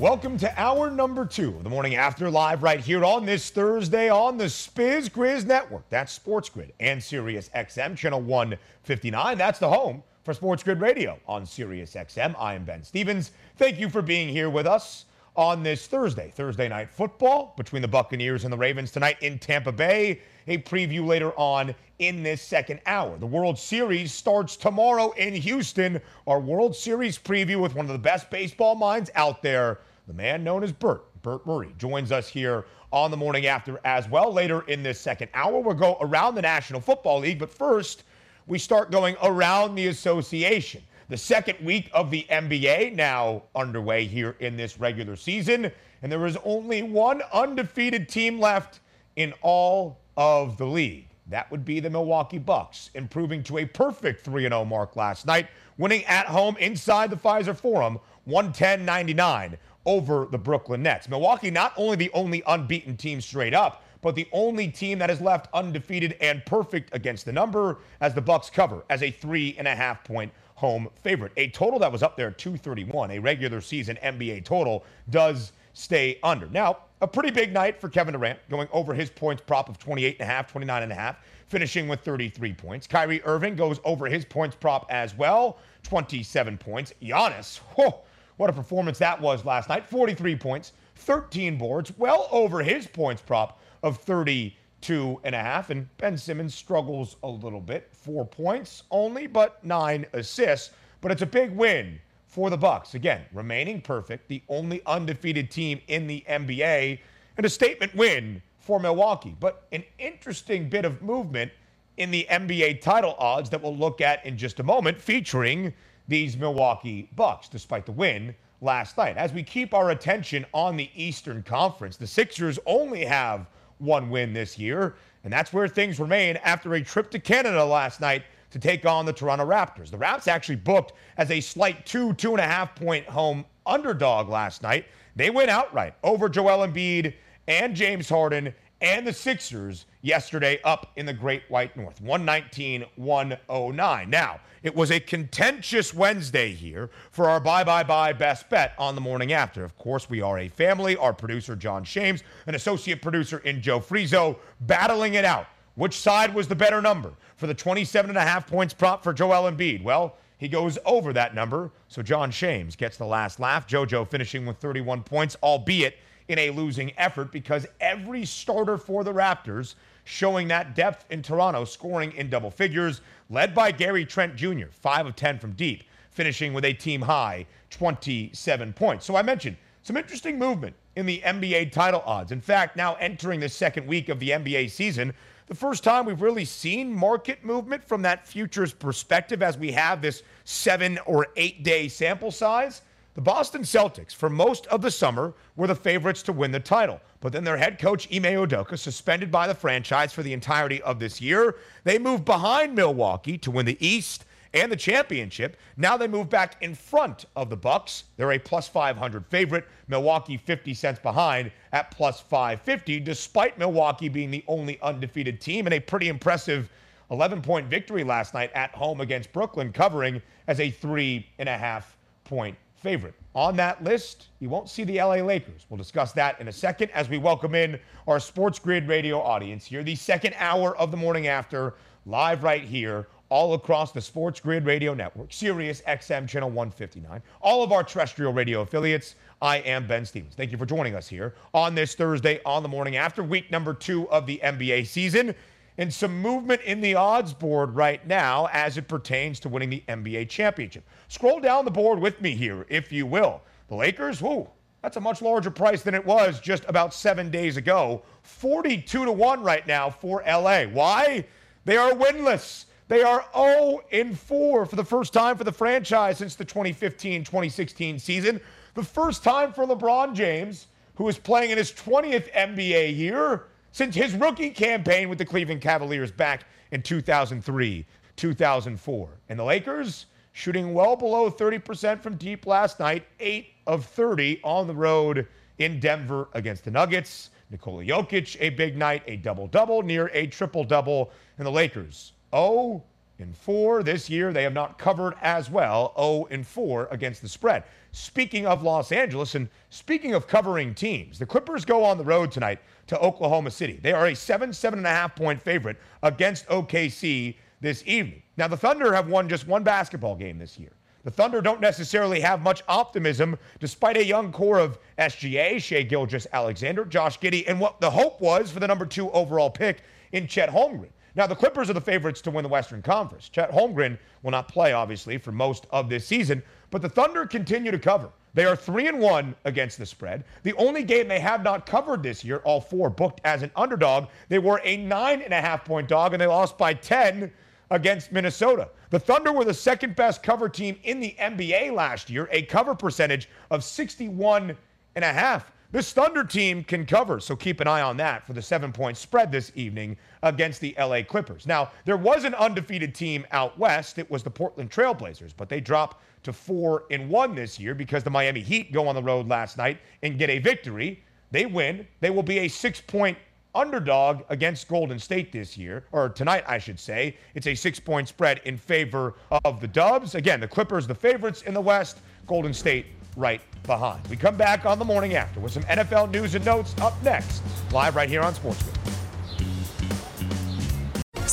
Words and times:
Welcome 0.00 0.38
to 0.38 0.58
hour 0.58 0.90
number 0.90 1.26
two 1.26 1.50
of 1.50 1.62
the 1.62 1.68
morning 1.68 1.94
after 1.94 2.30
live 2.30 2.62
right 2.62 2.80
here 2.80 3.04
on 3.04 3.26
this 3.26 3.50
Thursday 3.50 4.08
on 4.08 4.38
the 4.38 4.46
Spiz 4.46 5.10
Grizz 5.10 5.44
Network. 5.44 5.82
That's 5.90 6.10
Sports 6.10 6.48
Grid 6.48 6.72
and 6.80 7.02
Sirius 7.02 7.50
XM, 7.54 7.98
channel 7.98 8.22
159. 8.22 9.36
That's 9.36 9.58
the 9.58 9.68
home 9.68 10.02
for 10.24 10.32
Sports 10.32 10.62
Grid 10.62 10.80
Radio 10.80 11.20
on 11.28 11.44
Sirius 11.44 11.92
XM. 11.92 12.34
I 12.38 12.54
am 12.54 12.64
Ben 12.64 12.82
Stevens. 12.82 13.32
Thank 13.58 13.78
you 13.78 13.90
for 13.90 14.00
being 14.00 14.30
here 14.30 14.48
with 14.48 14.66
us 14.66 15.04
on 15.36 15.62
this 15.62 15.86
Thursday. 15.86 16.32
Thursday 16.34 16.66
night 16.66 16.90
football 16.90 17.52
between 17.58 17.82
the 17.82 17.88
Buccaneers 17.88 18.44
and 18.44 18.52
the 18.52 18.56
Ravens 18.56 18.90
tonight 18.90 19.18
in 19.20 19.38
Tampa 19.38 19.70
Bay. 19.70 20.22
A 20.46 20.56
preview 20.56 21.06
later 21.06 21.38
on 21.38 21.74
in 21.98 22.22
this 22.22 22.40
second 22.40 22.80
hour. 22.86 23.18
The 23.18 23.26
World 23.26 23.58
Series 23.58 24.14
starts 24.14 24.56
tomorrow 24.56 25.10
in 25.10 25.34
Houston. 25.34 26.00
Our 26.26 26.40
World 26.40 26.74
Series 26.74 27.18
preview 27.18 27.60
with 27.60 27.74
one 27.74 27.84
of 27.84 27.92
the 27.92 27.98
best 27.98 28.30
baseball 28.30 28.74
minds 28.74 29.10
out 29.14 29.42
there 29.42 29.80
the 30.10 30.16
man 30.16 30.42
known 30.42 30.64
as 30.64 30.72
Bert, 30.72 31.04
Bert 31.22 31.46
Murray, 31.46 31.72
joins 31.78 32.10
us 32.10 32.28
here 32.28 32.64
on 32.90 33.12
the 33.12 33.16
morning 33.16 33.46
after 33.46 33.78
as 33.84 34.08
well. 34.08 34.32
Later 34.32 34.62
in 34.62 34.82
this 34.82 35.00
second 35.00 35.28
hour, 35.34 35.60
we'll 35.60 35.76
go 35.76 35.96
around 36.00 36.34
the 36.34 36.42
National 36.42 36.80
Football 36.80 37.20
League. 37.20 37.38
But 37.38 37.48
first, 37.48 38.02
we 38.48 38.58
start 38.58 38.90
going 38.90 39.14
around 39.22 39.76
the 39.76 39.86
association. 39.86 40.82
The 41.10 41.16
second 41.16 41.64
week 41.64 41.90
of 41.94 42.10
the 42.10 42.26
NBA 42.28 42.96
now 42.96 43.44
underway 43.54 44.04
here 44.04 44.34
in 44.40 44.56
this 44.56 44.80
regular 44.80 45.14
season. 45.14 45.70
And 46.02 46.10
there 46.10 46.26
is 46.26 46.36
only 46.44 46.82
one 46.82 47.22
undefeated 47.32 48.08
team 48.08 48.40
left 48.40 48.80
in 49.14 49.32
all 49.42 50.00
of 50.16 50.56
the 50.56 50.66
league. 50.66 51.06
That 51.28 51.48
would 51.52 51.64
be 51.64 51.78
the 51.78 51.90
Milwaukee 51.90 52.38
Bucks, 52.38 52.90
improving 52.94 53.44
to 53.44 53.58
a 53.58 53.64
perfect 53.64 54.24
3 54.24 54.42
0 54.42 54.64
mark 54.64 54.96
last 54.96 55.24
night, 55.24 55.46
winning 55.78 56.04
at 56.06 56.26
home 56.26 56.56
inside 56.56 57.10
the 57.10 57.16
Fiserv 57.16 57.58
Forum 57.58 58.00
110 58.24 58.84
99 58.84 59.56
over 59.86 60.26
the 60.30 60.38
Brooklyn 60.38 60.82
Nets. 60.82 61.08
Milwaukee, 61.08 61.50
not 61.50 61.72
only 61.76 61.96
the 61.96 62.10
only 62.12 62.42
unbeaten 62.46 62.96
team 62.96 63.20
straight 63.20 63.54
up, 63.54 63.82
but 64.02 64.14
the 64.14 64.28
only 64.32 64.68
team 64.68 64.98
that 64.98 65.10
is 65.10 65.20
left 65.20 65.48
undefeated 65.52 66.16
and 66.20 66.44
perfect 66.46 66.94
against 66.94 67.24
the 67.24 67.32
number 67.32 67.78
as 68.00 68.14
the 68.14 68.20
Bucks 68.20 68.48
cover 68.48 68.84
as 68.90 69.02
a 69.02 69.10
three 69.10 69.54
and 69.58 69.68
a 69.68 69.74
half 69.74 70.04
point 70.04 70.32
home 70.54 70.88
favorite. 71.02 71.32
A 71.36 71.48
total 71.48 71.78
that 71.78 71.90
was 71.90 72.02
up 72.02 72.16
there 72.16 72.30
231, 72.30 73.12
a 73.12 73.18
regular 73.18 73.60
season 73.60 73.98
NBA 74.02 74.44
total, 74.44 74.84
does 75.08 75.52
stay 75.72 76.18
under. 76.22 76.46
Now, 76.48 76.78
a 77.00 77.06
pretty 77.06 77.30
big 77.30 77.52
night 77.52 77.80
for 77.80 77.88
Kevin 77.88 78.12
Durant, 78.12 78.38
going 78.50 78.68
over 78.72 78.92
his 78.92 79.08
points 79.08 79.42
prop 79.46 79.70
of 79.70 79.78
28 79.78 80.16
and 80.20 80.28
a 80.28 80.32
half, 80.32 80.50
29 80.50 80.82
and 80.82 80.92
a 80.92 80.94
half, 80.94 81.16
finishing 81.46 81.88
with 81.88 82.00
33 82.00 82.52
points. 82.52 82.86
Kyrie 82.86 83.22
Irving 83.24 83.56
goes 83.56 83.80
over 83.84 84.06
his 84.06 84.24
points 84.24 84.54
prop 84.54 84.86
as 84.90 85.16
well, 85.16 85.58
27 85.82 86.58
points. 86.58 86.92
Giannis, 87.02 87.58
whoa, 87.74 88.00
what 88.40 88.48
a 88.48 88.54
performance 88.54 88.96
that 88.96 89.20
was 89.20 89.44
last 89.44 89.68
night. 89.68 89.84
43 89.84 90.34
points, 90.34 90.72
13 90.96 91.58
boards, 91.58 91.92
well 91.98 92.26
over 92.30 92.62
his 92.62 92.86
points 92.86 93.20
prop 93.20 93.60
of 93.82 93.98
32 93.98 95.20
and 95.24 95.34
a 95.34 95.38
half. 95.38 95.68
And 95.68 95.94
Ben 95.98 96.16
Simmons 96.16 96.54
struggles 96.54 97.16
a 97.22 97.28
little 97.28 97.60
bit. 97.60 97.90
Four 97.92 98.24
points 98.24 98.84
only, 98.90 99.26
but 99.26 99.62
nine 99.62 100.06
assists. 100.14 100.70
But 101.02 101.12
it's 101.12 101.20
a 101.20 101.26
big 101.26 101.54
win 101.54 102.00
for 102.28 102.48
the 102.48 102.56
Bucks. 102.56 102.94
Again, 102.94 103.26
remaining 103.34 103.82
perfect, 103.82 104.26
the 104.28 104.42
only 104.48 104.80
undefeated 104.86 105.50
team 105.50 105.78
in 105.88 106.06
the 106.06 106.24
NBA, 106.26 106.98
and 107.36 107.44
a 107.44 107.50
statement 107.50 107.94
win 107.94 108.40
for 108.58 108.80
Milwaukee. 108.80 109.36
But 109.38 109.66
an 109.72 109.84
interesting 109.98 110.70
bit 110.70 110.86
of 110.86 111.02
movement 111.02 111.52
in 111.98 112.10
the 112.10 112.26
NBA 112.30 112.80
title 112.80 113.16
odds 113.18 113.50
that 113.50 113.60
we'll 113.62 113.76
look 113.76 114.00
at 114.00 114.24
in 114.24 114.38
just 114.38 114.60
a 114.60 114.62
moment, 114.62 114.98
featuring 114.98 115.74
these 116.10 116.36
Milwaukee 116.36 117.08
Bucks, 117.14 117.48
despite 117.48 117.86
the 117.86 117.92
win 117.92 118.34
last 118.60 118.98
night. 118.98 119.16
As 119.16 119.32
we 119.32 119.44
keep 119.44 119.72
our 119.72 119.90
attention 119.90 120.44
on 120.52 120.76
the 120.76 120.90
Eastern 120.94 121.42
Conference, 121.42 121.96
the 121.96 122.06
Sixers 122.06 122.58
only 122.66 123.04
have 123.04 123.46
one 123.78 124.10
win 124.10 124.32
this 124.32 124.58
year, 124.58 124.96
and 125.22 125.32
that's 125.32 125.52
where 125.52 125.68
things 125.68 126.00
remain 126.00 126.36
after 126.38 126.74
a 126.74 126.82
trip 126.82 127.10
to 127.12 127.20
Canada 127.20 127.64
last 127.64 128.00
night 128.00 128.24
to 128.50 128.58
take 128.58 128.84
on 128.84 129.06
the 129.06 129.12
Toronto 129.12 129.46
Raptors. 129.46 129.90
The 129.90 129.98
Raps 129.98 130.26
actually 130.26 130.56
booked 130.56 130.94
as 131.16 131.30
a 131.30 131.40
slight 131.40 131.86
two, 131.86 132.12
two 132.14 132.32
and 132.32 132.40
a 132.40 132.46
half 132.46 132.74
point 132.74 133.06
home 133.06 133.44
underdog 133.64 134.28
last 134.28 134.64
night. 134.64 134.86
They 135.14 135.30
went 135.30 135.48
outright 135.48 135.94
over 136.02 136.28
Joel 136.28 136.66
Embiid 136.66 137.14
and 137.46 137.76
James 137.76 138.08
Harden 138.08 138.52
and 138.80 139.06
the 139.06 139.12
Sixers 139.12 139.86
yesterday 140.02 140.60
up 140.64 140.92
in 140.96 141.06
the 141.06 141.12
Great 141.12 141.42
White 141.48 141.76
North, 141.76 142.00
119 142.00 142.84
109. 142.96 144.10
Now, 144.10 144.40
it 144.62 144.74
was 144.74 144.90
a 144.90 145.00
contentious 145.00 145.94
Wednesday 145.94 146.52
here 146.52 146.90
for 147.10 147.28
our 147.28 147.40
bye 147.40 147.64
bye 147.64 147.82
bye 147.82 148.12
best 148.12 148.48
bet 148.50 148.74
on 148.78 148.94
the 148.94 149.00
morning 149.00 149.32
after. 149.32 149.64
Of 149.64 149.76
course, 149.76 150.08
we 150.08 150.20
are 150.20 150.38
a 150.38 150.48
family. 150.48 150.96
Our 150.96 151.12
producer, 151.12 151.56
John 151.56 151.84
Shames, 151.84 152.22
an 152.46 152.54
associate 152.54 153.02
producer 153.02 153.38
in 153.38 153.62
Joe 153.62 153.80
Frizo, 153.80 154.36
battling 154.60 155.14
it 155.14 155.24
out. 155.24 155.46
Which 155.76 155.98
side 155.98 156.34
was 156.34 156.48
the 156.48 156.54
better 156.54 156.82
number 156.82 157.12
for 157.36 157.46
the 157.46 157.54
27 157.54 158.10
and 158.10 158.18
a 158.18 158.22
half 158.22 158.46
points 158.46 158.74
prop 158.74 159.02
for 159.02 159.12
Joel 159.12 159.50
Embiid? 159.50 159.82
Well, 159.82 160.16
he 160.36 160.48
goes 160.48 160.78
over 160.84 161.12
that 161.12 161.34
number, 161.34 161.70
so 161.88 162.02
John 162.02 162.30
Shames 162.30 162.74
gets 162.74 162.96
the 162.96 163.06
last 163.06 163.40
laugh. 163.40 163.66
JoJo 163.68 164.08
finishing 164.08 164.46
with 164.46 164.56
31 164.56 165.02
points, 165.02 165.36
albeit 165.42 165.96
in 166.28 166.38
a 166.38 166.50
losing 166.50 166.92
effort 166.96 167.32
because 167.32 167.66
every 167.80 168.24
starter 168.24 168.78
for 168.78 169.04
the 169.04 169.12
Raptors 169.12 169.74
showing 170.04 170.48
that 170.48 170.74
depth 170.74 171.04
in 171.10 171.22
Toronto, 171.22 171.64
scoring 171.64 172.12
in 172.12 172.30
double 172.30 172.50
figures, 172.50 173.00
led 173.28 173.54
by 173.54 173.70
Gary 173.70 174.04
Trent 174.04 174.36
Jr., 174.36 174.66
5 174.70 175.06
of 175.06 175.16
10 175.16 175.38
from 175.38 175.52
deep, 175.52 175.84
finishing 176.10 176.52
with 176.52 176.64
a 176.64 176.72
team 176.72 177.02
high 177.02 177.46
27 177.70 178.72
points. 178.72 179.06
So 179.06 179.16
I 179.16 179.22
mentioned 179.22 179.56
some 179.82 179.96
interesting 179.96 180.38
movement 180.38 180.74
in 180.96 181.06
the 181.06 181.20
NBA 181.24 181.72
title 181.72 182.02
odds. 182.04 182.32
In 182.32 182.40
fact, 182.40 182.76
now 182.76 182.94
entering 182.96 183.40
the 183.40 183.48
second 183.48 183.86
week 183.86 184.08
of 184.08 184.18
the 184.18 184.30
NBA 184.30 184.70
season, 184.70 185.14
the 185.46 185.54
first 185.54 185.82
time 185.82 186.06
we've 186.06 186.22
really 186.22 186.44
seen 186.44 186.94
market 186.94 187.44
movement 187.44 187.82
from 187.82 188.02
that 188.02 188.26
futures 188.26 188.72
perspective 188.72 189.42
as 189.42 189.58
we 189.58 189.72
have 189.72 190.00
this 190.00 190.22
seven 190.44 190.98
or 191.06 191.28
eight 191.36 191.62
day 191.62 191.88
sample 191.88 192.30
size. 192.30 192.82
The 193.14 193.20
Boston 193.20 193.62
Celtics, 193.62 194.14
for 194.14 194.30
most 194.30 194.68
of 194.68 194.82
the 194.82 194.90
summer, 194.90 195.34
were 195.56 195.66
the 195.66 195.74
favorites 195.74 196.22
to 196.22 196.32
win 196.32 196.52
the 196.52 196.60
title. 196.60 197.00
But 197.20 197.32
then 197.32 197.42
their 197.42 197.56
head 197.56 197.80
coach, 197.80 198.06
Ime 198.14 198.22
Udoka, 198.22 198.78
suspended 198.78 199.32
by 199.32 199.48
the 199.48 199.54
franchise 199.54 200.12
for 200.12 200.22
the 200.22 200.32
entirety 200.32 200.80
of 200.82 201.00
this 201.00 201.20
year. 201.20 201.56
They 201.82 201.98
moved 201.98 202.24
behind 202.24 202.76
Milwaukee 202.76 203.36
to 203.38 203.50
win 203.50 203.66
the 203.66 203.84
East 203.84 204.26
and 204.54 204.70
the 204.70 204.76
championship. 204.76 205.56
Now 205.76 205.96
they 205.96 206.06
move 206.06 206.30
back 206.30 206.62
in 206.62 206.72
front 206.72 207.24
of 207.34 207.50
the 207.50 207.56
Bucks. 207.56 208.04
They're 208.16 208.30
a 208.30 208.38
plus 208.38 208.68
500 208.68 209.26
favorite. 209.26 209.66
Milwaukee 209.88 210.36
50 210.36 210.72
cents 210.72 211.00
behind 211.00 211.50
at 211.72 211.90
plus 211.90 212.20
550, 212.20 213.00
despite 213.00 213.58
Milwaukee 213.58 214.08
being 214.08 214.30
the 214.30 214.44
only 214.46 214.80
undefeated 214.82 215.40
team 215.40 215.66
and 215.66 215.74
a 215.74 215.80
pretty 215.80 216.08
impressive 216.08 216.70
11 217.10 217.42
point 217.42 217.66
victory 217.66 218.04
last 218.04 218.34
night 218.34 218.52
at 218.54 218.70
home 218.72 219.00
against 219.00 219.32
Brooklyn, 219.32 219.72
covering 219.72 220.22
as 220.46 220.60
a 220.60 220.70
three 220.70 221.26
and 221.40 221.48
a 221.48 221.58
half 221.58 221.96
point 222.22 222.56
favorite. 222.80 223.14
On 223.34 223.56
that 223.56 223.84
list, 223.84 224.28
you 224.40 224.48
won't 224.48 224.68
see 224.68 224.84
the 224.84 224.98
LA 224.98 225.16
Lakers. 225.16 225.66
We'll 225.68 225.78
discuss 225.78 226.12
that 226.12 226.40
in 226.40 226.48
a 226.48 226.52
second 226.52 226.90
as 226.92 227.08
we 227.08 227.18
welcome 227.18 227.54
in 227.54 227.78
our 228.08 228.18
Sports 228.18 228.58
Grid 228.58 228.88
radio 228.88 229.20
audience 229.20 229.64
here, 229.64 229.82
the 229.82 229.94
second 229.94 230.34
hour 230.38 230.76
of 230.76 230.90
the 230.90 230.96
morning 230.96 231.26
after, 231.26 231.74
live 232.06 232.42
right 232.42 232.64
here, 232.64 233.06
all 233.28 233.54
across 233.54 233.92
the 233.92 234.00
Sports 234.00 234.40
Grid 234.40 234.64
radio 234.64 234.92
network, 234.92 235.32
Sirius 235.32 235.82
XM 235.82 236.26
channel 236.26 236.48
159, 236.48 237.22
all 237.40 237.62
of 237.62 237.70
our 237.70 237.84
terrestrial 237.84 238.32
radio 238.32 238.62
affiliates. 238.62 239.14
I 239.40 239.58
am 239.58 239.86
Ben 239.86 240.04
Stevens. 240.04 240.34
Thank 240.34 240.50
you 240.50 240.58
for 240.58 240.66
joining 240.66 240.96
us 240.96 241.06
here 241.06 241.34
on 241.54 241.74
this 241.74 241.94
Thursday 241.94 242.40
on 242.44 242.62
the 242.62 242.68
morning 242.68 242.96
after 242.96 243.22
week 243.22 243.50
number 243.50 243.72
two 243.72 244.10
of 244.10 244.26
the 244.26 244.40
NBA 244.42 244.86
season 244.86 245.34
and 245.80 245.92
some 245.92 246.20
movement 246.20 246.60
in 246.60 246.82
the 246.82 246.94
odds 246.94 247.32
board 247.32 247.74
right 247.74 248.06
now 248.06 248.50
as 248.52 248.76
it 248.76 248.86
pertains 248.86 249.40
to 249.40 249.48
winning 249.48 249.70
the 249.70 249.82
NBA 249.88 250.28
championship. 250.28 250.84
Scroll 251.08 251.40
down 251.40 251.64
the 251.64 251.70
board 251.70 251.98
with 251.98 252.20
me 252.20 252.32
here, 252.32 252.66
if 252.68 252.92
you 252.92 253.06
will. 253.06 253.40
The 253.68 253.76
Lakers, 253.76 254.20
whoo, 254.20 254.46
that's 254.82 254.98
a 254.98 255.00
much 255.00 255.22
larger 255.22 255.50
price 255.50 255.80
than 255.80 255.94
it 255.94 256.04
was 256.04 256.38
just 256.38 256.66
about 256.68 256.92
seven 256.92 257.30
days 257.30 257.56
ago. 257.56 258.02
42 258.24 259.06
to 259.06 259.10
1 259.10 259.42
right 259.42 259.66
now 259.66 259.88
for 259.88 260.22
LA. 260.26 260.64
Why? 260.64 261.24
They 261.64 261.78
are 261.78 261.92
winless. 261.92 262.66
They 262.88 263.02
are 263.02 263.24
0 263.34 263.80
in 263.90 264.14
4 264.14 264.66
for 264.66 264.76
the 264.76 264.84
first 264.84 265.14
time 265.14 265.38
for 265.38 265.44
the 265.44 265.52
franchise 265.52 266.18
since 266.18 266.34
the 266.34 266.44
2015 266.44 267.24
2016 267.24 267.98
season. 267.98 268.38
The 268.74 268.84
first 268.84 269.24
time 269.24 269.54
for 269.54 269.64
LeBron 269.66 270.12
James, 270.12 270.66
who 270.96 271.08
is 271.08 271.16
playing 271.16 271.52
in 271.52 271.56
his 271.56 271.72
20th 271.72 272.30
NBA 272.34 272.94
year 272.94 273.44
since 273.72 273.94
his 273.94 274.14
rookie 274.14 274.50
campaign 274.50 275.08
with 275.08 275.18
the 275.18 275.24
Cleveland 275.24 275.60
Cavaliers 275.60 276.10
back 276.10 276.44
in 276.72 276.82
2003, 276.82 277.86
2004. 278.16 279.08
And 279.28 279.38
the 279.38 279.44
Lakers 279.44 280.06
shooting 280.32 280.74
well 280.74 280.96
below 280.96 281.30
30% 281.30 282.02
from 282.02 282.16
deep 282.16 282.46
last 282.46 282.80
night, 282.80 283.06
8 283.18 283.48
of 283.66 283.84
30 283.86 284.40
on 284.42 284.66
the 284.66 284.74
road 284.74 285.26
in 285.58 285.80
Denver 285.80 286.28
against 286.34 286.64
the 286.64 286.70
Nuggets. 286.70 287.30
Nikola 287.50 287.84
Jokic, 287.84 288.36
a 288.40 288.50
big 288.50 288.76
night, 288.76 289.02
a 289.06 289.16
double 289.16 289.48
double, 289.48 289.82
near 289.82 290.08
a 290.12 290.26
triple 290.28 290.64
double. 290.64 291.10
And 291.36 291.46
the 291.46 291.50
Lakers, 291.50 292.12
0 292.32 292.84
and 293.20 293.36
4 293.36 293.82
this 293.82 294.08
year. 294.08 294.32
They 294.32 294.42
have 294.42 294.52
not 294.52 294.78
covered 294.78 295.14
as 295.22 295.50
well, 295.50 295.92
0 295.96 296.26
and 296.30 296.46
4 296.46 296.88
against 296.90 297.22
the 297.22 297.28
spread. 297.28 297.64
Speaking 297.92 298.46
of 298.46 298.62
Los 298.62 298.92
Angeles 298.92 299.34
and 299.34 299.48
speaking 299.70 300.14
of 300.14 300.26
covering 300.26 300.74
teams, 300.74 301.18
the 301.18 301.26
Clippers 301.26 301.64
go 301.64 301.84
on 301.84 301.98
the 301.98 302.04
road 302.04 302.30
tonight 302.30 302.60
to 302.86 302.98
Oklahoma 302.98 303.50
City. 303.50 303.78
They 303.82 303.92
are 303.92 304.08
a 304.08 304.14
seven, 304.14 304.52
seven 304.52 304.78
and 304.78 304.86
a 304.86 304.90
half 304.90 305.16
point 305.16 305.42
favorite 305.42 305.76
against 306.02 306.46
OKC 306.48 307.36
this 307.60 307.82
evening. 307.86 308.22
Now, 308.36 308.48
the 308.48 308.56
Thunder 308.56 308.92
have 308.92 309.08
won 309.08 309.28
just 309.28 309.46
one 309.46 309.62
basketball 309.62 310.16
game 310.16 310.38
this 310.38 310.58
year. 310.58 310.72
The 311.02 311.10
Thunder 311.10 311.40
don't 311.40 311.60
necessarily 311.60 312.20
have 312.20 312.42
much 312.42 312.62
optimism 312.68 313.38
despite 313.58 313.96
a 313.96 314.04
young 314.04 314.32
core 314.32 314.58
of 314.58 314.78
SGA, 314.98 315.60
Shai 315.60 315.82
Gilgeous-Alexander, 315.82 316.84
Josh 316.84 317.18
Giddey, 317.18 317.44
and 317.48 317.58
what 317.58 317.80
the 317.80 317.90
hope 317.90 318.20
was 318.20 318.50
for 318.50 318.60
the 318.60 318.66
number 318.66 318.84
two 318.84 319.10
overall 319.12 319.48
pick 319.50 319.82
in 320.12 320.26
Chet 320.26 320.50
Holmgren. 320.50 320.90
Now, 321.16 321.26
the 321.26 321.34
Clippers 321.34 321.68
are 321.68 321.74
the 321.74 321.80
favorites 321.80 322.20
to 322.22 322.30
win 322.30 322.42
the 322.42 322.48
Western 322.48 322.82
Conference. 322.82 323.28
Chet 323.28 323.50
Holmgren 323.50 323.98
will 324.22 324.30
not 324.30 324.48
play, 324.48 324.72
obviously, 324.72 325.18
for 325.18 325.32
most 325.32 325.66
of 325.70 325.88
this 325.88 326.06
season, 326.06 326.42
but 326.70 326.82
the 326.82 326.88
Thunder 326.88 327.26
continue 327.26 327.70
to 327.70 327.78
cover. 327.78 328.10
They 328.32 328.44
are 328.44 328.54
3 328.54 328.86
and 328.86 329.00
1 329.00 329.34
against 329.44 329.78
the 329.78 329.86
spread. 329.86 330.24
The 330.44 330.54
only 330.54 330.84
game 330.84 331.08
they 331.08 331.18
have 331.18 331.42
not 331.42 331.66
covered 331.66 332.02
this 332.02 332.24
year, 332.24 332.38
all 332.44 332.60
four 332.60 332.88
booked 332.88 333.20
as 333.24 333.42
an 333.42 333.50
underdog, 333.56 334.06
they 334.28 334.38
were 334.38 334.60
a 334.62 334.76
nine 334.76 335.20
and 335.22 335.34
a 335.34 335.40
half 335.40 335.64
point 335.64 335.88
dog, 335.88 336.12
and 336.12 336.20
they 336.20 336.28
lost 336.28 336.56
by 336.56 336.74
10 336.74 337.32
against 337.70 338.12
Minnesota. 338.12 338.68
The 338.90 339.00
Thunder 339.00 339.32
were 339.32 339.44
the 339.44 339.54
second 339.54 339.96
best 339.96 340.22
cover 340.22 340.48
team 340.48 340.78
in 340.84 341.00
the 341.00 341.16
NBA 341.18 341.72
last 341.72 342.08
year, 342.08 342.28
a 342.30 342.42
cover 342.42 342.74
percentage 342.74 343.28
of 343.50 343.64
61 343.64 344.56
and 344.94 345.04
a 345.04 345.12
half. 345.12 345.52
This 345.72 345.92
Thunder 345.92 346.24
team 346.24 346.64
can 346.64 346.84
cover, 346.84 347.20
so 347.20 347.36
keep 347.36 347.60
an 347.60 347.68
eye 347.68 347.82
on 347.82 347.96
that 347.98 348.26
for 348.26 348.32
the 348.32 348.42
seven 348.42 348.72
point 348.72 348.96
spread 348.96 349.30
this 349.30 349.52
evening 349.54 349.96
against 350.24 350.60
the 350.60 350.74
LA 350.76 351.02
Clippers. 351.04 351.46
Now, 351.46 351.70
there 351.84 351.96
was 351.96 352.24
an 352.24 352.34
undefeated 352.34 352.92
team 352.92 353.24
out 353.30 353.56
west. 353.56 353.96
It 353.96 354.10
was 354.10 354.24
the 354.24 354.30
Portland 354.30 354.72
Trailblazers, 354.72 355.32
but 355.36 355.48
they 355.48 355.60
dropped 355.60 356.02
to 356.24 356.32
four 356.32 356.84
and 356.90 357.08
one 357.08 357.36
this 357.36 357.60
year 357.60 357.76
because 357.76 358.02
the 358.02 358.10
Miami 358.10 358.40
Heat 358.40 358.72
go 358.72 358.88
on 358.88 358.96
the 358.96 359.02
road 359.02 359.28
last 359.28 359.58
night 359.58 359.78
and 360.02 360.18
get 360.18 360.28
a 360.28 360.40
victory. 360.40 361.04
They 361.30 361.46
win. 361.46 361.86
They 362.00 362.10
will 362.10 362.24
be 362.24 362.40
a 362.40 362.48
six 362.48 362.80
point 362.80 363.16
underdog 363.54 364.22
against 364.28 364.66
Golden 364.66 364.98
State 364.98 365.30
this 365.30 365.56
year, 365.56 365.84
or 365.92 366.08
tonight, 366.08 366.42
I 366.48 366.58
should 366.58 366.80
say. 366.80 367.16
It's 367.36 367.46
a 367.46 367.54
six 367.54 367.78
point 367.78 368.08
spread 368.08 368.40
in 368.44 368.58
favor 368.58 369.14
of 369.44 369.60
the 369.60 369.68
Dubs. 369.68 370.16
Again, 370.16 370.40
the 370.40 370.48
Clippers, 370.48 370.88
the 370.88 370.96
favorites 370.96 371.42
in 371.42 371.54
the 371.54 371.60
West, 371.60 371.98
Golden 372.26 372.52
State 372.52 372.86
right 373.16 373.40
behind. 373.64 374.06
We 374.08 374.16
come 374.16 374.36
back 374.36 374.66
on 374.66 374.78
the 374.78 374.84
morning 374.84 375.14
after 375.14 375.40
with 375.40 375.52
some 375.52 375.62
NFL 375.64 376.10
news 376.10 376.34
and 376.34 376.44
notes 376.44 376.74
up 376.80 377.00
next, 377.02 377.42
live 377.72 377.96
right 377.96 378.08
here 378.08 378.22
on 378.22 378.34
SportsGrid. 378.34 378.76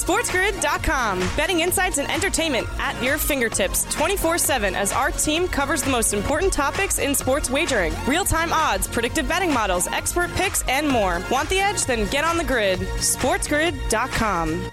SportsGrid.com. 0.07 1.19
Betting 1.35 1.59
insights 1.61 1.97
and 1.97 2.09
entertainment 2.09 2.67
at 2.79 3.01
your 3.03 3.17
fingertips 3.17 3.83
24 3.93 4.37
7 4.37 4.75
as 4.75 4.93
our 4.93 5.11
team 5.11 5.47
covers 5.47 5.81
the 5.81 5.89
most 5.89 6.13
important 6.13 6.53
topics 6.53 6.99
in 6.99 7.15
sports 7.15 7.49
wagering 7.49 7.93
real 8.07 8.23
time 8.23 8.53
odds, 8.53 8.87
predictive 8.87 9.27
betting 9.27 9.51
models, 9.53 9.87
expert 9.87 10.31
picks, 10.35 10.63
and 10.69 10.87
more. 10.87 11.21
Want 11.31 11.49
the 11.49 11.59
edge? 11.59 11.85
Then 11.85 12.07
get 12.09 12.23
on 12.23 12.37
the 12.37 12.43
grid. 12.43 12.79
SportsGrid.com. 12.79 14.71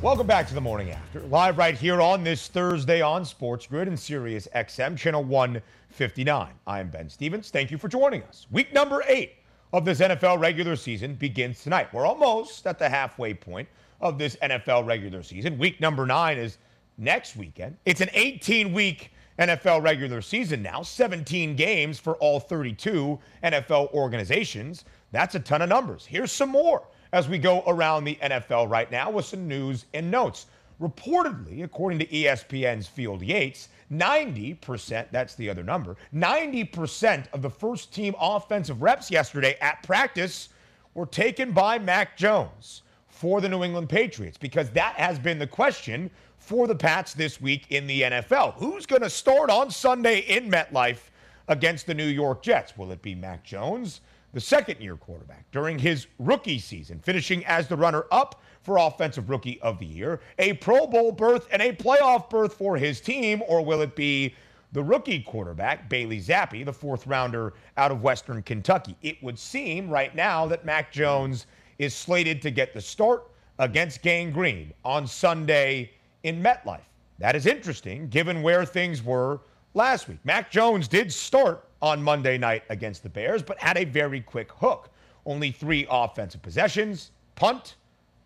Welcome 0.00 0.28
back 0.28 0.46
to 0.46 0.54
the 0.54 0.60
morning 0.60 0.92
after. 0.92 1.22
Live 1.22 1.58
right 1.58 1.76
here 1.76 2.00
on 2.00 2.22
this 2.22 2.46
Thursday 2.46 3.00
on 3.00 3.24
Sports 3.24 3.66
Grid 3.66 3.88
and 3.88 3.98
Sirius 3.98 4.46
XM, 4.54 4.96
channel 4.96 5.24
159. 5.24 6.50
I'm 6.68 6.88
Ben 6.88 7.10
Stevens. 7.10 7.50
Thank 7.50 7.72
you 7.72 7.78
for 7.78 7.88
joining 7.88 8.22
us. 8.22 8.46
Week 8.52 8.72
number 8.72 9.02
eight 9.08 9.38
of 9.72 9.84
this 9.84 9.98
NFL 9.98 10.38
regular 10.38 10.76
season 10.76 11.16
begins 11.16 11.64
tonight. 11.64 11.92
We're 11.92 12.06
almost 12.06 12.64
at 12.68 12.78
the 12.78 12.88
halfway 12.88 13.34
point 13.34 13.68
of 14.00 14.18
this 14.18 14.36
NFL 14.36 14.86
regular 14.86 15.24
season. 15.24 15.58
Week 15.58 15.80
number 15.80 16.06
nine 16.06 16.38
is 16.38 16.58
next 16.96 17.34
weekend. 17.34 17.76
It's 17.84 18.00
an 18.00 18.10
18 18.12 18.72
week 18.72 19.10
NFL 19.40 19.82
regular 19.82 20.22
season 20.22 20.62
now, 20.62 20.80
17 20.82 21.56
games 21.56 21.98
for 21.98 22.14
all 22.18 22.38
32 22.38 23.18
NFL 23.42 23.92
organizations. 23.92 24.84
That's 25.10 25.34
a 25.34 25.40
ton 25.40 25.60
of 25.60 25.68
numbers. 25.68 26.06
Here's 26.06 26.30
some 26.30 26.50
more 26.50 26.86
as 27.12 27.28
we 27.28 27.38
go 27.38 27.62
around 27.66 28.04
the 28.04 28.18
NFL 28.22 28.68
right 28.70 28.90
now 28.90 29.10
with 29.10 29.24
some 29.24 29.48
news 29.48 29.86
and 29.94 30.10
notes. 30.10 30.46
Reportedly, 30.80 31.64
according 31.64 31.98
to 31.98 32.06
ESPN's 32.06 32.86
Field 32.86 33.22
Yates, 33.22 33.68
90%, 33.92 35.06
that's 35.10 35.34
the 35.34 35.50
other 35.50 35.62
number, 35.62 35.96
90% 36.14 37.24
of 37.32 37.42
the 37.42 37.50
first 37.50 37.92
team 37.92 38.14
offensive 38.20 38.82
reps 38.82 39.10
yesterday 39.10 39.56
at 39.60 39.82
practice 39.82 40.50
were 40.94 41.06
taken 41.06 41.52
by 41.52 41.78
Mac 41.78 42.16
Jones 42.16 42.82
for 43.08 43.40
the 43.40 43.48
New 43.48 43.64
England 43.64 43.88
Patriots 43.88 44.38
because 44.38 44.70
that 44.70 44.94
has 44.94 45.18
been 45.18 45.38
the 45.38 45.46
question 45.46 46.10
for 46.38 46.66
the 46.66 46.74
Pats 46.74 47.14
this 47.14 47.40
week 47.40 47.66
in 47.70 47.86
the 47.86 48.02
NFL. 48.02 48.54
Who's 48.54 48.86
going 48.86 49.02
to 49.02 49.10
start 49.10 49.50
on 49.50 49.70
Sunday 49.70 50.20
in 50.20 50.50
MetLife 50.50 51.10
against 51.48 51.86
the 51.86 51.94
New 51.94 52.06
York 52.06 52.42
Jets? 52.42 52.76
Will 52.76 52.92
it 52.92 53.02
be 53.02 53.14
Mac 53.14 53.42
Jones? 53.42 54.00
The 54.38 54.44
second 54.44 54.80
year 54.80 54.96
quarterback 54.96 55.50
during 55.50 55.80
his 55.80 56.06
rookie 56.20 56.60
season, 56.60 57.00
finishing 57.00 57.44
as 57.46 57.66
the 57.66 57.76
runner 57.76 58.04
up 58.12 58.40
for 58.62 58.78
Offensive 58.78 59.28
Rookie 59.28 59.60
of 59.62 59.80
the 59.80 59.86
Year, 59.86 60.20
a 60.38 60.52
Pro 60.52 60.86
Bowl 60.86 61.10
berth 61.10 61.48
and 61.50 61.60
a 61.60 61.72
playoff 61.72 62.30
berth 62.30 62.54
for 62.54 62.76
his 62.76 63.00
team, 63.00 63.42
or 63.48 63.64
will 63.64 63.82
it 63.82 63.96
be 63.96 64.36
the 64.70 64.80
rookie 64.80 65.22
quarterback, 65.22 65.88
Bailey 65.88 66.20
Zappe, 66.20 66.64
the 66.64 66.72
fourth 66.72 67.04
rounder 67.08 67.54
out 67.76 67.90
of 67.90 68.02
Western 68.02 68.40
Kentucky? 68.42 68.94
It 69.02 69.20
would 69.24 69.40
seem 69.40 69.90
right 69.90 70.14
now 70.14 70.46
that 70.46 70.64
Mac 70.64 70.92
Jones 70.92 71.46
is 71.80 71.92
slated 71.92 72.40
to 72.42 72.52
get 72.52 72.72
the 72.72 72.80
start 72.80 73.24
against 73.58 74.02
Gang 74.02 74.30
Green 74.30 74.72
on 74.84 75.08
Sunday 75.08 75.90
in 76.22 76.40
MetLife. 76.40 76.86
That 77.18 77.34
is 77.34 77.46
interesting 77.46 78.06
given 78.06 78.42
where 78.42 78.64
things 78.64 79.02
were 79.02 79.40
last 79.78 80.08
week. 80.08 80.18
Mac 80.24 80.50
Jones 80.50 80.88
did 80.88 81.10
start 81.10 81.64
on 81.80 82.02
Monday 82.02 82.36
night 82.36 82.64
against 82.68 83.04
the 83.04 83.08
Bears, 83.08 83.42
but 83.42 83.58
had 83.58 83.78
a 83.78 83.84
very 83.84 84.20
quick 84.20 84.50
hook. 84.52 84.90
Only 85.24 85.52
three 85.52 85.86
offensive 85.88 86.42
possessions 86.42 87.12
punt, 87.36 87.76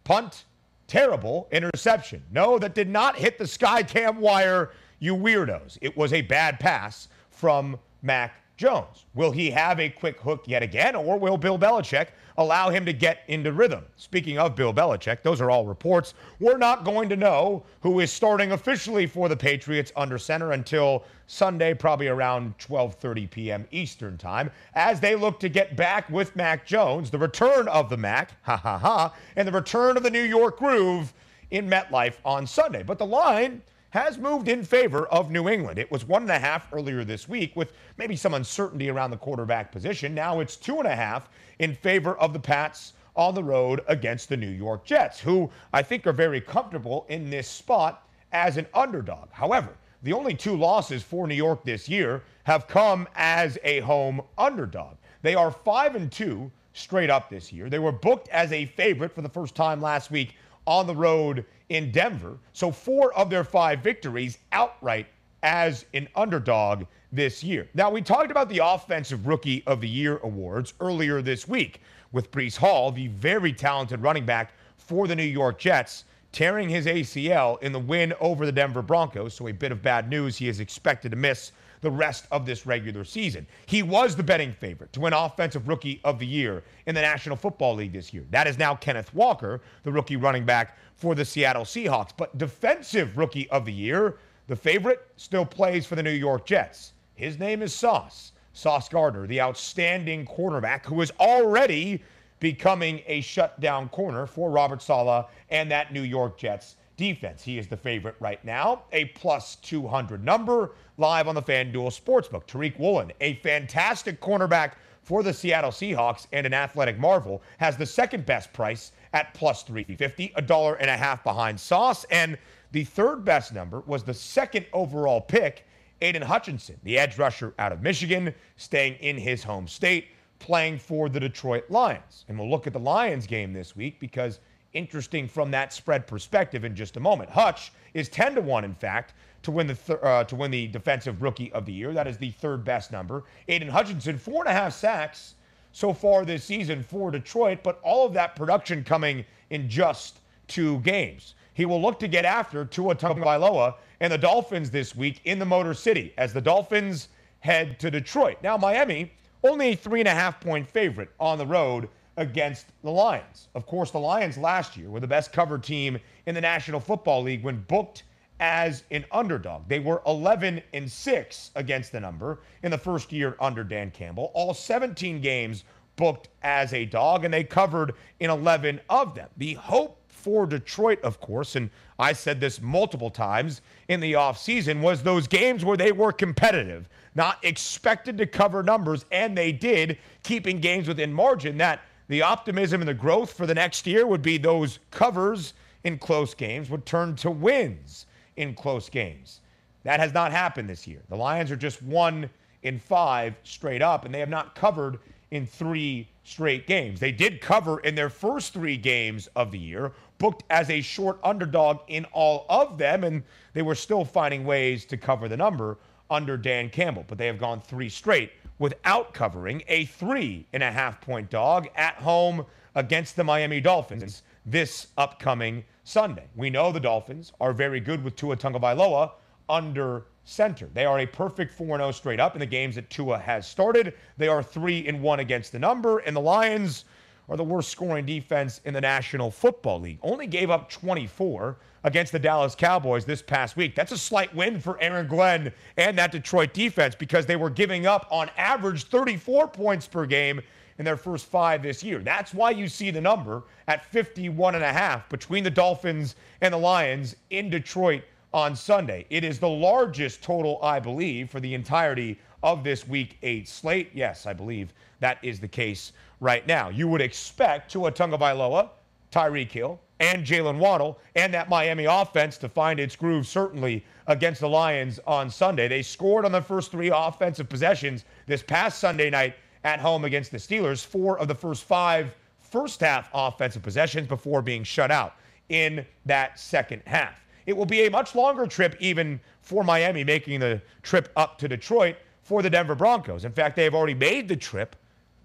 punt, 0.02 0.46
terrible 0.88 1.48
interception. 1.52 2.22
No, 2.32 2.58
that 2.58 2.74
did 2.74 2.88
not 2.88 3.16
hit 3.16 3.38
the 3.38 3.46
sky 3.46 3.82
cam 3.82 4.18
wire, 4.18 4.70
you 4.98 5.14
weirdos. 5.14 5.76
It 5.82 5.94
was 5.94 6.14
a 6.14 6.22
bad 6.22 6.58
pass 6.58 7.08
from 7.30 7.78
Mac 8.00 8.41
Jones. 8.56 9.06
Will 9.14 9.32
he 9.32 9.50
have 9.50 9.80
a 9.80 9.88
quick 9.88 10.20
hook 10.20 10.44
yet 10.46 10.62
again, 10.62 10.94
or 10.94 11.18
will 11.18 11.36
Bill 11.36 11.58
Belichick 11.58 12.08
allow 12.36 12.70
him 12.70 12.84
to 12.86 12.92
get 12.92 13.20
into 13.28 13.52
rhythm? 13.52 13.84
Speaking 13.96 14.38
of 14.38 14.54
Bill 14.54 14.72
Belichick, 14.72 15.22
those 15.22 15.40
are 15.40 15.50
all 15.50 15.66
reports. 15.66 16.14
We're 16.38 16.58
not 16.58 16.84
going 16.84 17.08
to 17.08 17.16
know 17.16 17.64
who 17.80 18.00
is 18.00 18.12
starting 18.12 18.52
officially 18.52 19.06
for 19.06 19.28
the 19.28 19.36
Patriots 19.36 19.92
under 19.96 20.18
center 20.18 20.52
until 20.52 21.04
Sunday, 21.26 21.74
probably 21.74 22.08
around 22.08 22.56
12:30 22.58 23.30
p.m. 23.30 23.66
Eastern 23.70 24.18
Time, 24.18 24.50
as 24.74 25.00
they 25.00 25.16
look 25.16 25.40
to 25.40 25.48
get 25.48 25.76
back 25.76 26.08
with 26.10 26.36
Mac 26.36 26.66
Jones, 26.66 27.10
the 27.10 27.18
return 27.18 27.68
of 27.68 27.88
the 27.88 27.96
Mac, 27.96 28.32
ha 28.42 28.56
ha 28.56 28.78
ha, 28.78 29.14
and 29.36 29.48
the 29.48 29.52
return 29.52 29.96
of 29.96 30.02
the 30.02 30.10
New 30.10 30.22
York 30.22 30.58
Groove 30.58 31.12
in 31.50 31.68
MetLife 31.68 32.16
on 32.24 32.46
Sunday. 32.46 32.82
But 32.82 32.98
the 32.98 33.06
line 33.06 33.62
has 33.92 34.16
moved 34.16 34.48
in 34.48 34.64
favor 34.64 35.06
of 35.08 35.30
New 35.30 35.50
England. 35.50 35.78
It 35.78 35.90
was 35.90 36.06
one 36.06 36.22
and 36.22 36.30
a 36.30 36.38
half 36.38 36.72
earlier 36.72 37.04
this 37.04 37.28
week 37.28 37.54
with 37.54 37.74
maybe 37.98 38.16
some 38.16 38.32
uncertainty 38.32 38.88
around 38.88 39.10
the 39.10 39.18
quarterback 39.18 39.70
position. 39.70 40.14
Now 40.14 40.40
it's 40.40 40.56
two 40.56 40.78
and 40.78 40.88
a 40.88 40.96
half 40.96 41.28
in 41.58 41.74
favor 41.74 42.16
of 42.16 42.32
the 42.32 42.40
Pats 42.40 42.94
on 43.14 43.34
the 43.34 43.44
road 43.44 43.82
against 43.88 44.30
the 44.30 44.36
New 44.36 44.48
York 44.48 44.86
Jets, 44.86 45.20
who 45.20 45.50
I 45.74 45.82
think 45.82 46.06
are 46.06 46.14
very 46.14 46.40
comfortable 46.40 47.04
in 47.10 47.28
this 47.28 47.46
spot 47.46 48.08
as 48.32 48.56
an 48.56 48.66
underdog. 48.72 49.28
However, 49.30 49.74
the 50.02 50.14
only 50.14 50.34
two 50.34 50.56
losses 50.56 51.02
for 51.02 51.26
New 51.26 51.34
York 51.34 51.62
this 51.62 51.86
year 51.86 52.22
have 52.44 52.66
come 52.66 53.06
as 53.14 53.58
a 53.62 53.80
home 53.80 54.22
underdog. 54.38 54.96
They 55.20 55.34
are 55.34 55.50
5 55.50 55.96
and 55.96 56.10
2 56.10 56.50
straight 56.72 57.10
up 57.10 57.28
this 57.28 57.52
year. 57.52 57.68
They 57.68 57.78
were 57.78 57.92
booked 57.92 58.28
as 58.28 58.52
a 58.52 58.64
favorite 58.64 59.14
for 59.14 59.20
the 59.20 59.28
first 59.28 59.54
time 59.54 59.82
last 59.82 60.10
week 60.10 60.36
on 60.66 60.86
the 60.86 60.96
road 60.96 61.44
in 61.72 61.90
Denver. 61.90 62.38
So 62.52 62.70
four 62.70 63.12
of 63.14 63.30
their 63.30 63.44
five 63.44 63.80
victories 63.80 64.38
outright 64.52 65.06
as 65.42 65.84
an 65.94 66.08
underdog 66.14 66.84
this 67.10 67.42
year. 67.42 67.68
Now, 67.74 67.90
we 67.90 68.00
talked 68.00 68.30
about 68.30 68.48
the 68.48 68.60
Offensive 68.64 69.26
Rookie 69.26 69.62
of 69.66 69.80
the 69.80 69.88
Year 69.88 70.18
awards 70.18 70.74
earlier 70.80 71.20
this 71.20 71.48
week 71.48 71.80
with 72.12 72.30
Breece 72.30 72.56
Hall, 72.56 72.90
the 72.92 73.08
very 73.08 73.52
talented 73.52 74.02
running 74.02 74.24
back 74.24 74.52
for 74.76 75.06
the 75.06 75.16
New 75.16 75.22
York 75.22 75.58
Jets, 75.58 76.04
tearing 76.30 76.68
his 76.68 76.86
ACL 76.86 77.62
in 77.62 77.72
the 77.72 77.78
win 77.78 78.14
over 78.20 78.46
the 78.46 78.52
Denver 78.52 78.82
Broncos. 78.82 79.34
So, 79.34 79.48
a 79.48 79.52
bit 79.52 79.72
of 79.72 79.82
bad 79.82 80.08
news. 80.08 80.36
He 80.36 80.48
is 80.48 80.60
expected 80.60 81.10
to 81.10 81.16
miss 81.16 81.52
the 81.82 81.90
rest 81.90 82.26
of 82.30 82.46
this 82.46 82.64
regular 82.64 83.04
season. 83.04 83.46
He 83.66 83.82
was 83.82 84.16
the 84.16 84.22
betting 84.22 84.52
favorite 84.52 84.92
to 84.94 85.00
win 85.00 85.12
Offensive 85.12 85.68
Rookie 85.68 86.00
of 86.04 86.18
the 86.18 86.26
Year 86.26 86.62
in 86.86 86.94
the 86.94 87.02
National 87.02 87.36
Football 87.36 87.74
League 87.74 87.92
this 87.92 88.14
year. 88.14 88.24
That 88.30 88.46
is 88.46 88.58
now 88.58 88.74
Kenneth 88.74 89.12
Walker, 89.12 89.60
the 89.82 89.92
rookie 89.92 90.16
running 90.16 90.46
back 90.46 90.78
for 90.94 91.14
the 91.14 91.24
Seattle 91.24 91.64
Seahawks. 91.64 92.10
But 92.16 92.38
Defensive 92.38 93.18
Rookie 93.18 93.50
of 93.50 93.64
the 93.64 93.72
Year, 93.72 94.16
the 94.46 94.56
favorite, 94.56 95.06
still 95.16 95.44
plays 95.44 95.84
for 95.84 95.96
the 95.96 96.02
New 96.02 96.10
York 96.10 96.46
Jets. 96.46 96.92
His 97.14 97.38
name 97.38 97.62
is 97.62 97.74
Sauce. 97.74 98.32
Sauce 98.54 98.88
Gardner, 98.88 99.26
the 99.26 99.40
outstanding 99.40 100.26
cornerback 100.26 100.84
who 100.84 101.00
is 101.00 101.12
already 101.18 102.02
becoming 102.38 103.02
a 103.06 103.20
shutdown 103.20 103.88
corner 103.88 104.26
for 104.26 104.50
Robert 104.50 104.82
Saleh 104.82 105.26
and 105.50 105.70
that 105.70 105.92
New 105.92 106.02
York 106.02 106.38
Jets 106.38 106.76
defense. 106.96 107.42
He 107.42 107.58
is 107.58 107.68
the 107.68 107.76
favorite 107.76 108.16
right 108.20 108.42
now, 108.44 108.84
a 108.92 109.06
plus 109.06 109.56
200 109.56 110.24
number 110.24 110.72
live 110.98 111.28
on 111.28 111.34
the 111.34 111.42
FanDuel 111.42 111.98
Sportsbook. 111.98 112.46
Tariq 112.46 112.78
Woolen, 112.78 113.12
a 113.20 113.34
fantastic 113.36 114.20
cornerback 114.20 114.72
for 115.02 115.22
the 115.22 115.32
Seattle 115.32 115.70
Seahawks 115.70 116.26
and 116.32 116.46
an 116.46 116.54
athletic 116.54 116.98
marvel, 116.98 117.42
has 117.58 117.76
the 117.76 117.86
second 117.86 118.24
best 118.24 118.52
price 118.52 118.92
at 119.12 119.34
plus 119.34 119.62
350, 119.62 120.32
a 120.36 120.42
dollar 120.42 120.74
and 120.74 120.88
a 120.88 120.96
half 120.96 121.24
behind 121.24 121.58
Sauce. 121.58 122.04
And 122.10 122.38
the 122.70 122.84
third 122.84 123.24
best 123.24 123.52
number 123.52 123.80
was 123.80 124.04
the 124.04 124.14
second 124.14 124.66
overall 124.72 125.20
pick, 125.20 125.66
Aidan 126.00 126.22
Hutchinson, 126.22 126.78
the 126.82 126.98
edge 126.98 127.18
rusher 127.18 127.54
out 127.58 127.72
of 127.72 127.82
Michigan, 127.82 128.34
staying 128.56 128.94
in 128.94 129.16
his 129.16 129.42
home 129.42 129.68
state 129.68 130.08
playing 130.42 130.76
for 130.76 131.08
the 131.08 131.20
Detroit 131.20 131.64
Lions. 131.70 132.24
And 132.28 132.36
we'll 132.36 132.50
look 132.50 132.66
at 132.66 132.72
the 132.72 132.80
Lions 132.80 133.26
game 133.26 133.52
this 133.52 133.76
week 133.76 134.00
because 134.00 134.40
interesting 134.74 135.28
from 135.28 135.50
that 135.50 135.72
spread 135.72 136.06
perspective 136.06 136.64
in 136.64 136.74
just 136.74 136.96
a 136.96 137.00
moment. 137.00 137.30
Hutch 137.30 137.72
is 137.94 138.08
10 138.08 138.36
to 138.36 138.40
1 138.40 138.64
in 138.64 138.74
fact 138.74 139.14
to 139.42 139.50
win 139.50 139.66
the 139.66 139.74
th- 139.74 139.98
uh, 140.02 140.24
to 140.24 140.36
win 140.36 140.50
the 140.50 140.68
defensive 140.68 141.20
rookie 141.22 141.52
of 141.52 141.66
the 141.66 141.72
year. 141.72 141.92
That 141.92 142.06
is 142.06 142.16
the 142.16 142.30
third 142.30 142.64
best 142.64 142.92
number. 142.92 143.24
Aidan 143.48 143.68
Hutchinson 143.68 144.18
four 144.18 144.42
and 144.42 144.48
a 144.48 144.52
half 144.52 144.72
sacks 144.72 145.34
so 145.72 145.92
far 145.92 146.24
this 146.24 146.44
season 146.44 146.82
for 146.82 147.10
Detroit, 147.10 147.60
but 147.62 147.80
all 147.82 148.06
of 148.06 148.12
that 148.14 148.36
production 148.36 148.84
coming 148.84 149.24
in 149.50 149.68
just 149.68 150.18
two 150.48 150.78
games. 150.80 151.34
He 151.54 151.66
will 151.66 151.80
look 151.80 151.98
to 152.00 152.08
get 152.08 152.24
after 152.24 152.64
Tua 152.64 152.94
Tagovailoa 152.94 153.74
and 154.00 154.12
the 154.12 154.18
Dolphins 154.18 154.70
this 154.70 154.94
week 154.94 155.20
in 155.24 155.38
the 155.38 155.44
Motor 155.44 155.74
City 155.74 156.14
as 156.16 156.32
the 156.32 156.40
Dolphins 156.40 157.08
head 157.40 157.78
to 157.80 157.90
Detroit. 157.90 158.38
Now 158.42 158.56
Miami 158.56 159.12
only 159.44 159.70
a 159.70 159.76
three 159.76 160.00
and 160.00 160.08
a 160.08 160.14
half 160.14 160.40
point 160.40 160.68
favorite 160.68 161.10
on 161.18 161.38
the 161.38 161.46
road 161.46 161.88
against 162.16 162.66
the 162.82 162.90
Lions. 162.90 163.48
Of 163.54 163.66
course, 163.66 163.90
the 163.90 163.98
Lions 163.98 164.36
last 164.36 164.76
year 164.76 164.90
were 164.90 165.00
the 165.00 165.06
best 165.06 165.32
covered 165.32 165.62
team 165.62 165.98
in 166.26 166.34
the 166.34 166.40
National 166.40 166.80
Football 166.80 167.22
League 167.22 167.42
when 167.42 167.60
booked 167.68 168.04
as 168.40 168.82
an 168.90 169.04
underdog. 169.12 169.68
They 169.68 169.78
were 169.78 170.02
11 170.06 170.62
and 170.72 170.90
6 170.90 171.50
against 171.54 171.92
the 171.92 172.00
number 172.00 172.40
in 172.62 172.70
the 172.70 172.78
first 172.78 173.12
year 173.12 173.36
under 173.40 173.62
Dan 173.64 173.90
Campbell. 173.90 174.32
All 174.34 174.52
17 174.52 175.20
games 175.20 175.64
booked 175.96 176.28
as 176.42 176.72
a 176.72 176.84
dog, 176.84 177.24
and 177.24 177.32
they 177.32 177.44
covered 177.44 177.94
in 178.20 178.30
11 178.30 178.80
of 178.88 179.14
them. 179.14 179.28
The 179.36 179.54
hope 179.54 179.98
for 180.08 180.46
Detroit, 180.46 181.00
of 181.02 181.20
course, 181.20 181.56
and 181.56 181.70
I 181.98 182.12
said 182.12 182.40
this 182.40 182.60
multiple 182.60 183.10
times 183.10 183.60
in 183.88 184.00
the 184.00 184.14
offseason, 184.14 184.80
was 184.80 185.02
those 185.02 185.26
games 185.26 185.64
where 185.64 185.76
they 185.76 185.92
were 185.92 186.12
competitive 186.12 186.88
not 187.14 187.38
expected 187.44 188.16
to 188.18 188.26
cover 188.26 188.62
numbers, 188.62 189.04
and 189.10 189.36
they 189.36 189.52
did, 189.52 189.98
keeping 190.22 190.60
games 190.60 190.88
within 190.88 191.12
margin. 191.12 191.58
That 191.58 191.80
the 192.12 192.22
optimism 192.22 192.82
and 192.82 192.88
the 192.88 192.94
growth 192.94 193.32
for 193.32 193.46
the 193.46 193.54
next 193.54 193.86
year 193.86 194.06
would 194.06 194.20
be 194.20 194.36
those 194.36 194.78
covers 194.90 195.54
in 195.84 195.98
close 195.98 196.34
games 196.34 196.68
would 196.68 196.84
turn 196.84 197.16
to 197.16 197.30
wins 197.30 198.06
in 198.36 198.54
close 198.54 198.90
games. 198.90 199.40
That 199.84 199.98
has 199.98 200.12
not 200.12 200.30
happened 200.30 200.68
this 200.68 200.86
year. 200.86 201.00
The 201.08 201.16
Lions 201.16 201.50
are 201.50 201.56
just 201.56 201.82
one 201.82 202.28
in 202.62 202.78
five 202.78 203.34
straight 203.44 203.80
up, 203.80 204.04
and 204.04 204.14
they 204.14 204.20
have 204.20 204.28
not 204.28 204.54
covered 204.54 204.98
in 205.30 205.46
three 205.46 206.06
straight 206.22 206.66
games. 206.66 207.00
They 207.00 207.12
did 207.12 207.40
cover 207.40 207.80
in 207.80 207.94
their 207.94 208.10
first 208.10 208.52
three 208.52 208.76
games 208.76 209.28
of 209.34 209.50
the 209.50 209.58
year, 209.58 209.92
booked 210.18 210.44
as 210.50 210.68
a 210.68 210.82
short 210.82 211.18
underdog 211.24 211.80
in 211.88 212.04
all 212.12 212.44
of 212.50 212.76
them, 212.76 213.04
and 213.04 213.22
they 213.54 213.62
were 213.62 213.74
still 213.74 214.04
finding 214.04 214.44
ways 214.44 214.84
to 214.84 214.98
cover 214.98 215.28
the 215.28 215.36
number 215.36 215.78
under 216.10 216.36
Dan 216.36 216.68
Campbell, 216.68 217.06
but 217.08 217.16
they 217.16 217.26
have 217.26 217.38
gone 217.38 217.60
three 217.62 217.88
straight 217.88 218.32
without 218.62 219.12
covering 219.12 219.60
a 219.66 219.84
three 219.86 220.46
and 220.52 220.62
a 220.62 220.70
half 220.70 221.00
point 221.00 221.28
dog 221.28 221.66
at 221.74 221.96
home 221.96 222.46
against 222.76 223.16
the 223.16 223.24
Miami 223.24 223.60
Dolphins 223.60 224.22
this 224.46 224.86
upcoming 224.96 225.64
Sunday. 225.82 226.28
We 226.36 226.48
know 226.48 226.70
the 226.70 226.78
Dolphins 226.78 227.32
are 227.40 227.52
very 227.52 227.80
good 227.80 228.04
with 228.04 228.14
Tua 228.14 228.36
Tagovailoa 228.36 229.10
under 229.48 230.06
center. 230.22 230.68
They 230.74 230.84
are 230.84 231.00
a 231.00 231.06
perfect 231.06 231.58
4-0 231.58 231.92
straight 231.92 232.20
up 232.20 232.36
in 232.36 232.38
the 232.38 232.46
games 232.46 232.76
that 232.76 232.88
Tua 232.88 233.18
has 233.18 233.48
started. 233.48 233.94
They 234.16 234.28
are 234.28 234.44
3 234.44 234.86
and 234.86 235.02
1 235.02 235.18
against 235.18 235.50
the 235.50 235.58
number 235.58 235.98
and 235.98 236.14
the 236.14 236.20
Lions 236.20 236.84
are 237.28 237.36
the 237.36 237.44
worst 237.44 237.70
scoring 237.70 238.04
defense 238.04 238.60
in 238.64 238.74
the 238.74 238.80
National 238.80 239.30
Football 239.30 239.80
League. 239.80 239.98
Only 240.02 240.26
gave 240.26 240.50
up 240.50 240.70
24 240.70 241.56
against 241.84 242.12
the 242.12 242.18
Dallas 242.18 242.54
Cowboys 242.54 243.04
this 243.04 243.22
past 243.22 243.56
week. 243.56 243.74
That's 243.74 243.92
a 243.92 243.98
slight 243.98 244.34
win 244.34 244.60
for 244.60 244.80
Aaron 244.80 245.06
Glenn 245.06 245.52
and 245.76 245.96
that 245.98 246.12
Detroit 246.12 246.52
defense 246.52 246.94
because 246.94 247.26
they 247.26 247.36
were 247.36 247.50
giving 247.50 247.86
up 247.86 248.06
on 248.10 248.30
average 248.36 248.84
34 248.84 249.48
points 249.48 249.86
per 249.86 250.06
game 250.06 250.40
in 250.78 250.84
their 250.84 250.96
first 250.96 251.26
five 251.26 251.62
this 251.62 251.82
year. 251.82 252.00
That's 252.00 252.34
why 252.34 252.50
you 252.50 252.68
see 252.68 252.90
the 252.90 253.00
number 253.00 253.42
at 253.68 253.84
51 253.84 254.54
and 254.54 254.64
a 254.64 254.72
half 254.72 255.08
between 255.08 255.44
the 255.44 255.50
Dolphins 255.50 256.16
and 256.40 256.52
the 256.52 256.58
Lions 256.58 257.16
in 257.30 257.50
Detroit 257.50 258.02
on 258.32 258.56
Sunday. 258.56 259.06
It 259.10 259.24
is 259.24 259.38
the 259.38 259.48
largest 259.48 260.22
total, 260.22 260.58
I 260.62 260.80
believe, 260.80 261.30
for 261.30 261.40
the 261.40 261.54
entirety 261.54 262.18
of 262.42 262.64
this 262.64 262.86
week 262.88 263.18
eight 263.22 263.48
slate. 263.48 263.90
Yes, 263.92 264.26
I 264.26 264.32
believe 264.32 264.72
that 265.00 265.18
is 265.22 265.38
the 265.38 265.48
case 265.48 265.92
right 266.22 266.46
now. 266.46 266.68
You 266.68 266.86
would 266.88 267.00
expect 267.00 267.72
Tua 267.72 267.90
Tagovailoa, 267.90 268.70
Tyreek 269.10 269.50
Hill, 269.50 269.80
and 269.98 270.24
Jaylen 270.24 270.58
Waddle 270.58 270.98
and 271.16 271.34
that 271.34 271.48
Miami 271.48 271.84
offense 271.84 272.38
to 272.38 272.48
find 272.48 272.80
its 272.80 272.96
groove 272.96 273.26
certainly 273.26 273.84
against 274.06 274.40
the 274.40 274.48
Lions 274.48 275.00
on 275.06 275.28
Sunday. 275.28 275.68
They 275.68 275.82
scored 275.82 276.24
on 276.24 276.32
the 276.32 276.40
first 276.40 276.70
three 276.70 276.90
offensive 276.94 277.48
possessions 277.48 278.04
this 278.26 278.42
past 278.42 278.78
Sunday 278.78 279.10
night 279.10 279.34
at 279.64 279.80
home 279.80 280.04
against 280.04 280.30
the 280.30 280.38
Steelers, 280.38 280.84
four 280.84 281.18
of 281.18 281.28
the 281.28 281.34
first 281.34 281.64
five 281.64 282.14
first 282.40 282.80
half 282.80 283.08
offensive 283.14 283.62
possessions 283.62 284.06
before 284.06 284.42
being 284.42 284.62
shut 284.62 284.90
out 284.90 285.14
in 285.48 285.84
that 286.06 286.38
second 286.38 286.82
half. 286.86 287.14
It 287.46 287.56
will 287.56 287.66
be 287.66 287.86
a 287.86 287.90
much 287.90 288.14
longer 288.14 288.46
trip, 288.46 288.76
even 288.78 289.20
for 289.40 289.64
Miami, 289.64 290.04
making 290.04 290.38
the 290.38 290.60
trip 290.82 291.10
up 291.16 291.38
to 291.38 291.48
Detroit 291.48 291.96
for 292.22 292.42
the 292.42 292.50
Denver 292.50 292.76
Broncos. 292.76 293.24
In 293.24 293.32
fact, 293.32 293.56
they 293.56 293.64
have 293.64 293.74
already 293.74 293.94
made 293.94 294.28
the 294.28 294.36
trip 294.36 294.76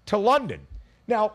to 0.06 0.16
London. 0.16 0.60
Now, 1.08 1.32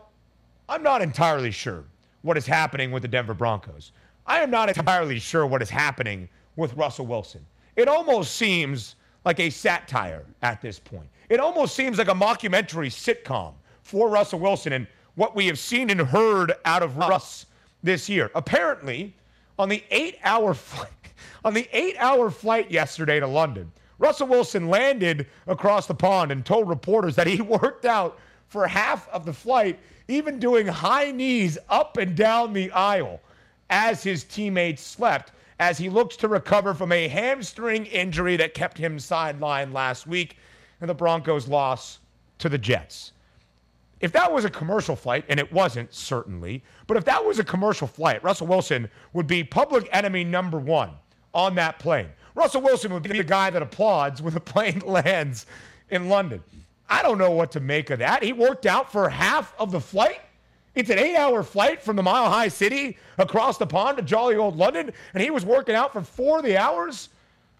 I'm 0.68 0.82
not 0.82 1.02
entirely 1.02 1.50
sure 1.50 1.84
what 2.22 2.38
is 2.38 2.46
happening 2.46 2.92
with 2.92 3.02
the 3.02 3.08
Denver 3.08 3.34
Broncos. 3.34 3.92
I 4.26 4.40
am 4.40 4.50
not 4.50 4.74
entirely 4.74 5.18
sure 5.18 5.46
what 5.46 5.60
is 5.60 5.68
happening 5.68 6.28
with 6.56 6.72
Russell 6.74 7.06
Wilson. 7.06 7.44
It 7.76 7.88
almost 7.88 8.36
seems 8.36 8.94
like 9.24 9.40
a 9.40 9.50
satire 9.50 10.24
at 10.42 10.62
this 10.62 10.78
point. 10.78 11.08
It 11.28 11.40
almost 11.40 11.74
seems 11.74 11.98
like 11.98 12.08
a 12.08 12.14
mockumentary 12.14 12.88
sitcom 12.88 13.54
for 13.82 14.08
Russell 14.08 14.38
Wilson 14.38 14.72
and 14.72 14.86
what 15.16 15.34
we 15.34 15.46
have 15.46 15.58
seen 15.58 15.90
and 15.90 16.00
heard 16.00 16.52
out 16.64 16.82
of 16.82 16.96
Russ 16.96 17.46
this 17.82 18.08
year. 18.08 18.30
Apparently, 18.34 19.14
on 19.58 19.68
the 19.68 19.82
8-hour 19.90 20.54
flight 20.54 20.90
on 21.44 21.52
the 21.52 21.68
8-hour 21.74 22.30
flight 22.30 22.70
yesterday 22.70 23.20
to 23.20 23.26
London, 23.26 23.70
Russell 23.98 24.26
Wilson 24.26 24.68
landed 24.68 25.26
across 25.46 25.86
the 25.86 25.94
pond 25.94 26.32
and 26.32 26.44
told 26.44 26.68
reporters 26.68 27.16
that 27.16 27.26
he 27.26 27.40
worked 27.42 27.84
out 27.84 28.18
for 28.54 28.68
half 28.68 29.08
of 29.08 29.24
the 29.26 29.32
flight 29.32 29.80
even 30.06 30.38
doing 30.38 30.64
high 30.64 31.10
knees 31.10 31.58
up 31.68 31.96
and 31.96 32.14
down 32.14 32.52
the 32.52 32.70
aisle 32.70 33.20
as 33.68 34.00
his 34.00 34.22
teammates 34.22 34.80
slept 34.80 35.32
as 35.58 35.76
he 35.76 35.88
looks 35.88 36.16
to 36.16 36.28
recover 36.28 36.72
from 36.72 36.92
a 36.92 37.08
hamstring 37.08 37.84
injury 37.86 38.36
that 38.36 38.54
kept 38.54 38.78
him 38.78 38.96
sidelined 38.96 39.72
last 39.72 40.06
week 40.06 40.36
and 40.80 40.88
the 40.88 40.94
Broncos' 40.94 41.48
loss 41.48 41.98
to 42.38 42.48
the 42.48 42.56
Jets. 42.56 43.10
If 43.98 44.12
that 44.12 44.32
was 44.32 44.44
a 44.44 44.50
commercial 44.50 44.94
flight, 44.94 45.24
and 45.28 45.40
it 45.40 45.52
wasn't, 45.52 45.92
certainly, 45.92 46.62
but 46.86 46.96
if 46.96 47.04
that 47.06 47.24
was 47.24 47.40
a 47.40 47.44
commercial 47.44 47.88
flight, 47.88 48.22
Russell 48.22 48.46
Wilson 48.46 48.88
would 49.14 49.26
be 49.26 49.42
public 49.42 49.88
enemy 49.90 50.22
number 50.22 50.60
one 50.60 50.90
on 51.34 51.56
that 51.56 51.80
plane. 51.80 52.10
Russell 52.36 52.62
Wilson 52.62 52.92
would 52.92 53.02
be 53.02 53.18
the 53.18 53.24
guy 53.24 53.50
that 53.50 53.62
applauds 53.62 54.22
when 54.22 54.32
the 54.32 54.38
plane 54.52 54.78
lands 54.86 55.46
in 55.90 56.08
London. 56.08 56.40
I 56.88 57.02
don't 57.02 57.18
know 57.18 57.30
what 57.30 57.52
to 57.52 57.60
make 57.60 57.90
of 57.90 57.98
that. 58.00 58.22
He 58.22 58.32
worked 58.32 58.66
out 58.66 58.90
for 58.90 59.08
half 59.08 59.54
of 59.58 59.72
the 59.72 59.80
flight. 59.80 60.20
It's 60.74 60.90
an 60.90 60.98
eight 60.98 61.16
hour 61.16 61.42
flight 61.42 61.82
from 61.82 61.96
the 61.96 62.02
Mile 62.02 62.28
High 62.28 62.48
City 62.48 62.98
across 63.18 63.58
the 63.58 63.66
pond 63.66 63.96
to 63.96 64.02
jolly 64.02 64.36
old 64.36 64.56
London, 64.56 64.92
and 65.14 65.22
he 65.22 65.30
was 65.30 65.44
working 65.44 65.74
out 65.74 65.92
for 65.92 66.02
four 66.02 66.38
of 66.38 66.44
the 66.44 66.56
hours. 66.56 67.10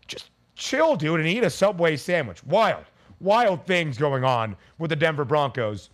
Just 0.06 0.30
chill, 0.56 0.96
dude, 0.96 1.20
and 1.20 1.28
eat 1.28 1.44
a 1.44 1.50
Subway 1.50 1.96
sandwich. 1.96 2.44
Wild, 2.44 2.84
wild 3.20 3.64
things 3.66 3.96
going 3.96 4.24
on 4.24 4.56
with 4.78 4.90
the 4.90 4.96
Denver 4.96 5.24
Broncos 5.24 5.90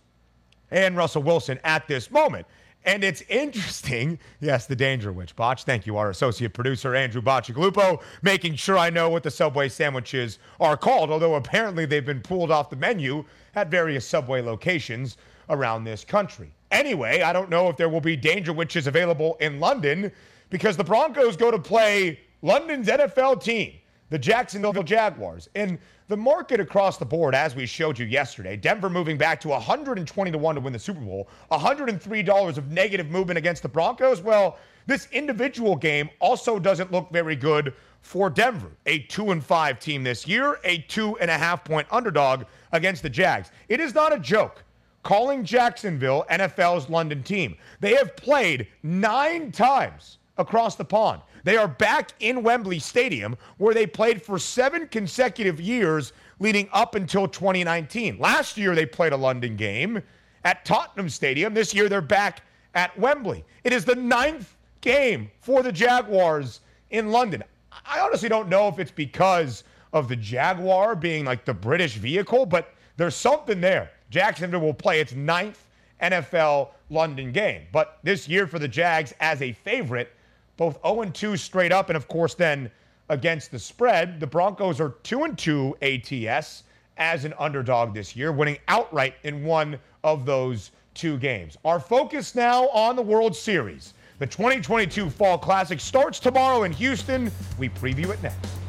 and 0.71 0.97
Russell 0.97 1.21
Wilson 1.21 1.59
at 1.63 1.87
this 1.87 2.09
moment. 2.09 2.47
And 2.83 3.03
it's 3.03 3.21
interesting. 3.29 4.19
Yes, 4.39 4.65
the 4.65 4.75
Danger 4.75 5.13
Wich. 5.13 5.35
Botch, 5.35 5.65
thank 5.65 5.85
you. 5.85 5.97
Our 5.97 6.09
associate 6.09 6.53
producer, 6.53 6.95
Andrew 6.95 7.21
Boccialupo, 7.21 8.01
making 8.23 8.55
sure 8.55 8.75
I 8.75 8.89
know 8.89 9.07
what 9.07 9.21
the 9.21 9.29
Subway 9.29 9.69
sandwiches 9.69 10.39
are 10.59 10.75
called, 10.75 11.11
although 11.11 11.35
apparently 11.35 11.85
they've 11.85 12.05
been 12.05 12.21
pulled 12.21 12.49
off 12.49 12.71
the 12.71 12.75
menu 12.75 13.23
at 13.53 13.69
various 13.69 14.05
Subway 14.07 14.41
locations 14.41 15.17
around 15.49 15.83
this 15.83 16.03
country. 16.03 16.51
Anyway, 16.71 17.21
I 17.21 17.33
don't 17.33 17.49
know 17.51 17.69
if 17.69 17.77
there 17.77 17.89
will 17.89 18.01
be 18.01 18.15
Danger 18.15 18.53
Wiches 18.53 18.87
available 18.87 19.37
in 19.41 19.59
London 19.59 20.11
because 20.49 20.75
the 20.75 20.83
Broncos 20.83 21.35
go 21.37 21.51
to 21.51 21.59
play 21.59 22.19
London's 22.41 22.87
NFL 22.87 23.43
team, 23.43 23.73
the 24.09 24.17
Jacksonville 24.17 24.83
Jaguars. 24.83 25.49
And 25.53 25.77
the 26.11 26.17
market 26.17 26.59
across 26.59 26.97
the 26.97 27.05
board, 27.05 27.33
as 27.33 27.55
we 27.55 27.65
showed 27.65 27.97
you 27.97 28.05
yesterday, 28.05 28.57
Denver 28.57 28.89
moving 28.89 29.17
back 29.17 29.39
to 29.39 29.47
120 29.47 30.29
to 30.31 30.37
1 30.37 30.55
to 30.55 30.61
win 30.61 30.73
the 30.73 30.77
Super 30.77 30.99
Bowl, 30.99 31.29
$103 31.53 32.57
of 32.57 32.69
negative 32.69 33.09
movement 33.09 33.37
against 33.37 33.63
the 33.63 33.69
Broncos. 33.69 34.21
Well, 34.21 34.57
this 34.87 35.07
individual 35.13 35.77
game 35.77 36.09
also 36.19 36.59
doesn't 36.59 36.91
look 36.91 37.09
very 37.11 37.37
good 37.37 37.73
for 38.01 38.29
Denver, 38.29 38.71
a 38.87 38.99
two 39.03 39.31
and 39.31 39.41
five 39.41 39.79
team 39.79 40.03
this 40.03 40.27
year, 40.27 40.59
a 40.65 40.79
two 40.79 41.17
and 41.19 41.31
a 41.31 41.37
half 41.37 41.63
point 41.63 41.87
underdog 41.89 42.43
against 42.73 43.03
the 43.03 43.09
Jags. 43.09 43.49
It 43.69 43.79
is 43.79 43.95
not 43.95 44.11
a 44.11 44.19
joke 44.19 44.65
calling 45.03 45.45
Jacksonville 45.45 46.25
NFL's 46.29 46.89
London 46.89 47.23
team. 47.23 47.55
They 47.79 47.95
have 47.95 48.17
played 48.17 48.67
nine 48.83 49.49
times 49.53 50.17
across 50.37 50.75
the 50.75 50.85
pond. 50.85 51.21
They 51.43 51.57
are 51.57 51.67
back 51.67 52.11
in 52.19 52.43
Wembley 52.43 52.79
Stadium, 52.79 53.35
where 53.57 53.73
they 53.73 53.87
played 53.87 54.21
for 54.21 54.39
seven 54.39 54.87
consecutive 54.87 55.59
years 55.59 56.13
leading 56.39 56.69
up 56.71 56.95
until 56.95 57.27
2019. 57.27 58.19
Last 58.19 58.57
year, 58.57 58.75
they 58.75 58.85
played 58.85 59.13
a 59.13 59.17
London 59.17 59.55
game 59.55 60.01
at 60.43 60.65
Tottenham 60.65 61.09
Stadium. 61.09 61.53
This 61.53 61.73
year, 61.73 61.89
they're 61.89 62.01
back 62.01 62.43
at 62.73 62.97
Wembley. 62.97 63.43
It 63.63 63.73
is 63.73 63.85
the 63.85 63.95
ninth 63.95 64.55
game 64.81 65.29
for 65.39 65.63
the 65.63 65.71
Jaguars 65.71 66.61
in 66.89 67.11
London. 67.11 67.43
I 67.85 67.99
honestly 67.99 68.29
don't 68.29 68.49
know 68.49 68.67
if 68.67 68.79
it's 68.79 68.91
because 68.91 69.63
of 69.93 70.07
the 70.07 70.15
Jaguar 70.15 70.95
being 70.95 71.25
like 71.25 71.45
the 71.45 71.53
British 71.53 71.95
vehicle, 71.95 72.45
but 72.45 72.73
there's 72.97 73.15
something 73.15 73.61
there. 73.61 73.91
Jacksonville 74.09 74.61
will 74.61 74.73
play 74.73 74.99
its 74.99 75.13
ninth 75.13 75.67
NFL 76.01 76.69
London 76.89 77.31
game. 77.31 77.63
But 77.71 77.99
this 78.03 78.27
year 78.27 78.47
for 78.47 78.59
the 78.59 78.67
Jags 78.67 79.13
as 79.19 79.41
a 79.41 79.53
favorite, 79.53 80.13
both 80.61 80.79
0 80.83 81.01
and 81.01 81.15
2 81.15 81.37
straight 81.37 81.71
up, 81.71 81.89
and 81.89 81.97
of 81.97 82.07
course, 82.07 82.35
then 82.35 82.69
against 83.09 83.49
the 83.49 83.57
spread. 83.57 84.19
The 84.19 84.27
Broncos 84.27 84.79
are 84.79 84.89
2 85.01 85.23
and 85.23 85.35
2 85.35 85.75
ATS 85.81 86.65
as 86.97 87.25
an 87.25 87.33
underdog 87.39 87.95
this 87.95 88.15
year, 88.15 88.31
winning 88.31 88.59
outright 88.67 89.15
in 89.23 89.43
one 89.43 89.79
of 90.03 90.23
those 90.23 90.69
two 90.93 91.17
games. 91.17 91.57
Our 91.65 91.79
focus 91.79 92.35
now 92.35 92.67
on 92.67 92.95
the 92.95 93.01
World 93.01 93.35
Series. 93.35 93.95
The 94.19 94.27
2022 94.27 95.09
Fall 95.09 95.39
Classic 95.39 95.79
starts 95.79 96.19
tomorrow 96.19 96.61
in 96.61 96.71
Houston. 96.73 97.31
We 97.57 97.69
preview 97.69 98.13
it 98.13 98.21
next. 98.21 98.60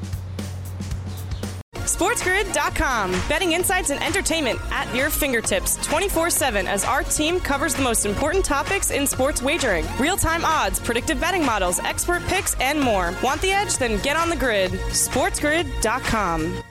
SportsGrid.com. 1.85 3.11
Betting 3.29 3.53
insights 3.53 3.91
and 3.91 4.03
entertainment 4.03 4.61
at 4.71 4.93
your 4.95 5.11
fingertips 5.11 5.77
24 5.85 6.31
7 6.31 6.67
as 6.67 6.85
our 6.85 7.03
team 7.03 7.41
covers 7.41 7.75
the 7.75 7.83
most 7.83 8.07
important 8.07 8.45
topics 8.45 8.91
in 8.91 9.07
sports 9.07 9.43
wagering 9.43 9.85
real 9.99 10.17
time 10.17 10.45
odds, 10.45 10.79
predictive 10.79 11.21
betting 11.21 11.45
models, 11.45 11.81
expert 11.81 12.23
picks, 12.27 12.55
and 12.61 12.81
more. 12.81 13.15
Want 13.23 13.41
the 13.41 13.51
edge? 13.51 13.77
Then 13.79 14.01
get 14.03 14.17
on 14.17 14.31
the 14.31 14.37
grid. 14.37 14.73
SportsGrid.com. 14.73 16.63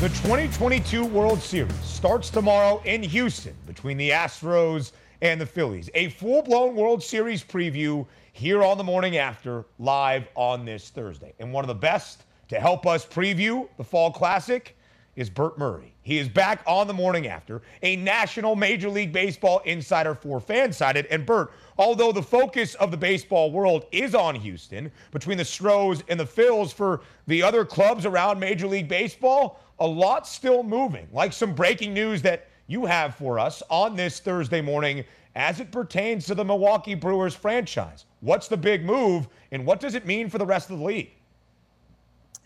The 0.00 0.08
2022 0.08 1.04
World 1.04 1.42
Series 1.42 1.74
starts 1.82 2.30
tomorrow 2.30 2.80
in 2.86 3.02
Houston 3.02 3.54
between 3.66 3.98
the 3.98 4.08
Astros 4.08 4.92
and 5.20 5.38
the 5.38 5.44
Phillies. 5.44 5.90
A 5.94 6.08
full 6.08 6.40
blown 6.40 6.74
World 6.74 7.02
Series 7.02 7.44
preview 7.44 8.06
here 8.32 8.62
on 8.62 8.78
the 8.78 8.84
morning 8.84 9.16
after, 9.16 9.64
live 9.78 10.28
on 10.34 10.64
this 10.64 10.90
Thursday. 10.90 11.34
And 11.38 11.52
one 11.52 11.64
of 11.64 11.68
the 11.68 11.74
best 11.74 12.24
to 12.48 12.60
help 12.60 12.86
us 12.86 13.06
preview 13.06 13.68
the 13.76 13.84
Fall 13.84 14.10
Classic 14.10 14.76
is 15.16 15.28
Bert 15.28 15.58
Murray. 15.58 15.92
He 16.02 16.18
is 16.18 16.28
back 16.28 16.62
on 16.66 16.86
the 16.86 16.94
morning 16.94 17.26
after, 17.26 17.62
a 17.82 17.96
national 17.96 18.56
Major 18.56 18.88
League 18.88 19.12
Baseball 19.12 19.60
insider 19.64 20.14
for 20.14 20.40
Fansided. 20.40 21.06
And 21.10 21.26
Bert, 21.26 21.52
although 21.78 22.12
the 22.12 22.22
focus 22.22 22.74
of 22.76 22.90
the 22.90 22.96
baseball 22.96 23.50
world 23.50 23.86
is 23.92 24.14
on 24.14 24.34
Houston, 24.34 24.90
between 25.10 25.36
the 25.36 25.44
Stros 25.44 26.02
and 26.08 26.18
the 26.18 26.24
Phils 26.24 26.72
for 26.72 27.02
the 27.26 27.42
other 27.42 27.64
clubs 27.64 28.06
around 28.06 28.40
Major 28.40 28.66
League 28.66 28.88
Baseball, 28.88 29.60
a 29.78 29.86
lot 29.86 30.26
still 30.26 30.62
moving. 30.62 31.06
Like 31.12 31.32
some 31.32 31.54
breaking 31.54 31.92
news 31.92 32.22
that 32.22 32.48
you 32.66 32.86
have 32.86 33.14
for 33.16 33.38
us 33.38 33.62
on 33.68 33.96
this 33.96 34.20
Thursday 34.20 34.60
morning 34.60 35.04
as 35.34 35.60
it 35.60 35.70
pertains 35.70 36.26
to 36.26 36.34
the 36.34 36.44
Milwaukee 36.44 36.94
Brewers 36.94 37.34
franchise. 37.34 38.06
What's 38.20 38.48
the 38.48 38.56
big 38.56 38.84
move, 38.84 39.28
and 39.52 39.64
what 39.64 39.80
does 39.80 39.94
it 39.94 40.06
mean 40.06 40.28
for 40.28 40.38
the 40.38 40.46
rest 40.46 40.70
of 40.70 40.78
the 40.78 40.84
league? 40.84 41.12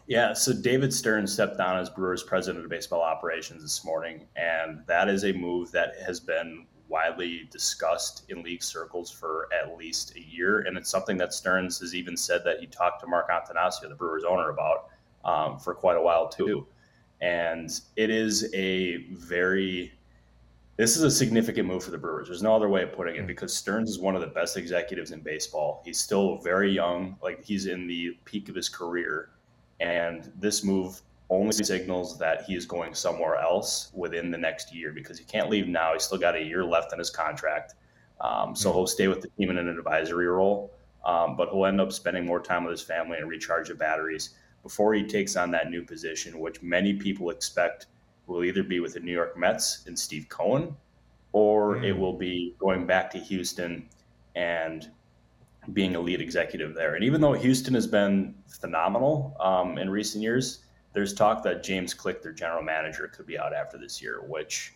Yeah, 0.06 0.34
so 0.34 0.52
David 0.52 0.92
Stearns 0.92 1.32
stepped 1.32 1.56
down 1.56 1.78
as 1.78 1.88
Brewers 1.88 2.22
president 2.22 2.64
of 2.64 2.70
baseball 2.70 3.00
operations 3.00 3.62
this 3.62 3.84
morning, 3.84 4.26
and 4.36 4.82
that 4.86 5.08
is 5.08 5.24
a 5.24 5.32
move 5.32 5.72
that 5.72 5.94
has 6.04 6.20
been 6.20 6.66
widely 6.88 7.48
discussed 7.50 8.24
in 8.28 8.42
league 8.42 8.62
circles 8.62 9.10
for 9.10 9.48
at 9.58 9.76
least 9.78 10.14
a 10.16 10.20
year. 10.20 10.60
And 10.60 10.76
it's 10.76 10.90
something 10.90 11.16
that 11.16 11.32
Stearns 11.32 11.80
has 11.80 11.94
even 11.94 12.16
said 12.16 12.42
that 12.44 12.60
he 12.60 12.66
talked 12.66 13.00
to 13.00 13.06
Mark 13.06 13.30
Attanasio, 13.30 13.88
the 13.88 13.94
Brewers 13.94 14.24
owner, 14.24 14.50
about 14.50 14.90
um, 15.24 15.58
for 15.58 15.74
quite 15.74 15.96
a 15.96 16.02
while, 16.02 16.28
too. 16.28 16.66
And 17.22 17.70
it 17.96 18.10
is 18.10 18.52
a 18.54 18.98
very 19.12 19.94
this 20.76 20.96
is 20.96 21.02
a 21.02 21.10
significant 21.10 21.68
move 21.68 21.84
for 21.84 21.92
the 21.92 21.98
Brewers. 21.98 22.28
There's 22.28 22.42
no 22.42 22.54
other 22.54 22.68
way 22.68 22.82
of 22.82 22.92
putting 22.92 23.14
it 23.14 23.20
hmm. 23.20 23.26
because 23.26 23.54
Stearns 23.54 23.90
is 23.90 23.98
one 23.98 24.14
of 24.14 24.20
the 24.20 24.26
best 24.26 24.56
executives 24.56 25.12
in 25.12 25.20
baseball. 25.20 25.82
He's 25.84 25.98
still 25.98 26.38
very 26.38 26.70
young, 26.70 27.16
like 27.22 27.44
he's 27.44 27.66
in 27.66 27.86
the 27.86 28.18
peak 28.24 28.48
of 28.48 28.54
his 28.54 28.68
career. 28.68 29.30
And 29.80 30.32
this 30.38 30.64
move 30.64 31.00
only 31.30 31.52
signals 31.52 32.18
that 32.18 32.42
he 32.42 32.54
is 32.54 32.66
going 32.66 32.94
somewhere 32.94 33.36
else 33.36 33.90
within 33.94 34.30
the 34.30 34.38
next 34.38 34.74
year 34.74 34.92
because 34.92 35.18
he 35.18 35.24
can't 35.24 35.48
leave 35.48 35.68
now. 35.68 35.92
He's 35.92 36.04
still 36.04 36.18
got 36.18 36.36
a 36.36 36.42
year 36.42 36.64
left 36.64 36.92
on 36.92 36.98
his 36.98 37.10
contract. 37.10 37.74
Um, 38.20 38.56
so 38.56 38.70
hmm. 38.70 38.78
he'll 38.78 38.86
stay 38.86 39.08
with 39.08 39.20
the 39.20 39.28
team 39.38 39.50
in 39.50 39.58
an 39.58 39.68
advisory 39.68 40.26
role, 40.26 40.72
um, 41.04 41.36
but 41.36 41.50
he'll 41.50 41.66
end 41.66 41.80
up 41.80 41.92
spending 41.92 42.26
more 42.26 42.40
time 42.40 42.64
with 42.64 42.72
his 42.72 42.82
family 42.82 43.18
and 43.18 43.28
recharge 43.28 43.68
the 43.68 43.74
batteries 43.74 44.30
before 44.64 44.94
he 44.94 45.04
takes 45.04 45.36
on 45.36 45.50
that 45.52 45.70
new 45.70 45.84
position, 45.84 46.40
which 46.40 46.62
many 46.62 46.94
people 46.94 47.30
expect 47.30 47.86
will 48.26 48.44
either 48.44 48.62
be 48.62 48.80
with 48.80 48.94
the 48.94 49.00
New 49.00 49.12
York 49.12 49.36
Mets 49.36 49.84
and 49.86 49.98
Steve 49.98 50.26
Cohen, 50.28 50.74
or 51.32 51.76
mm. 51.76 51.84
it 51.84 51.92
will 51.92 52.16
be 52.16 52.54
going 52.58 52.86
back 52.86 53.10
to 53.12 53.18
Houston 53.18 53.88
and 54.34 54.90
being 55.72 55.96
a 55.96 56.00
lead 56.00 56.20
executive 56.20 56.74
there. 56.74 56.94
And 56.94 57.04
even 57.04 57.20
though 57.20 57.32
Houston 57.32 57.74
has 57.74 57.86
been 57.86 58.34
phenomenal 58.48 59.36
um, 59.40 59.78
in 59.78 59.88
recent 59.88 60.22
years, 60.22 60.64
there's 60.92 61.14
talk 61.14 61.42
that 61.42 61.62
James 61.62 61.94
Click, 61.94 62.22
their 62.22 62.32
general 62.32 62.62
manager, 62.62 63.08
could 63.08 63.26
be 63.26 63.38
out 63.38 63.52
after 63.52 63.78
this 63.78 64.00
year, 64.00 64.22
which 64.26 64.74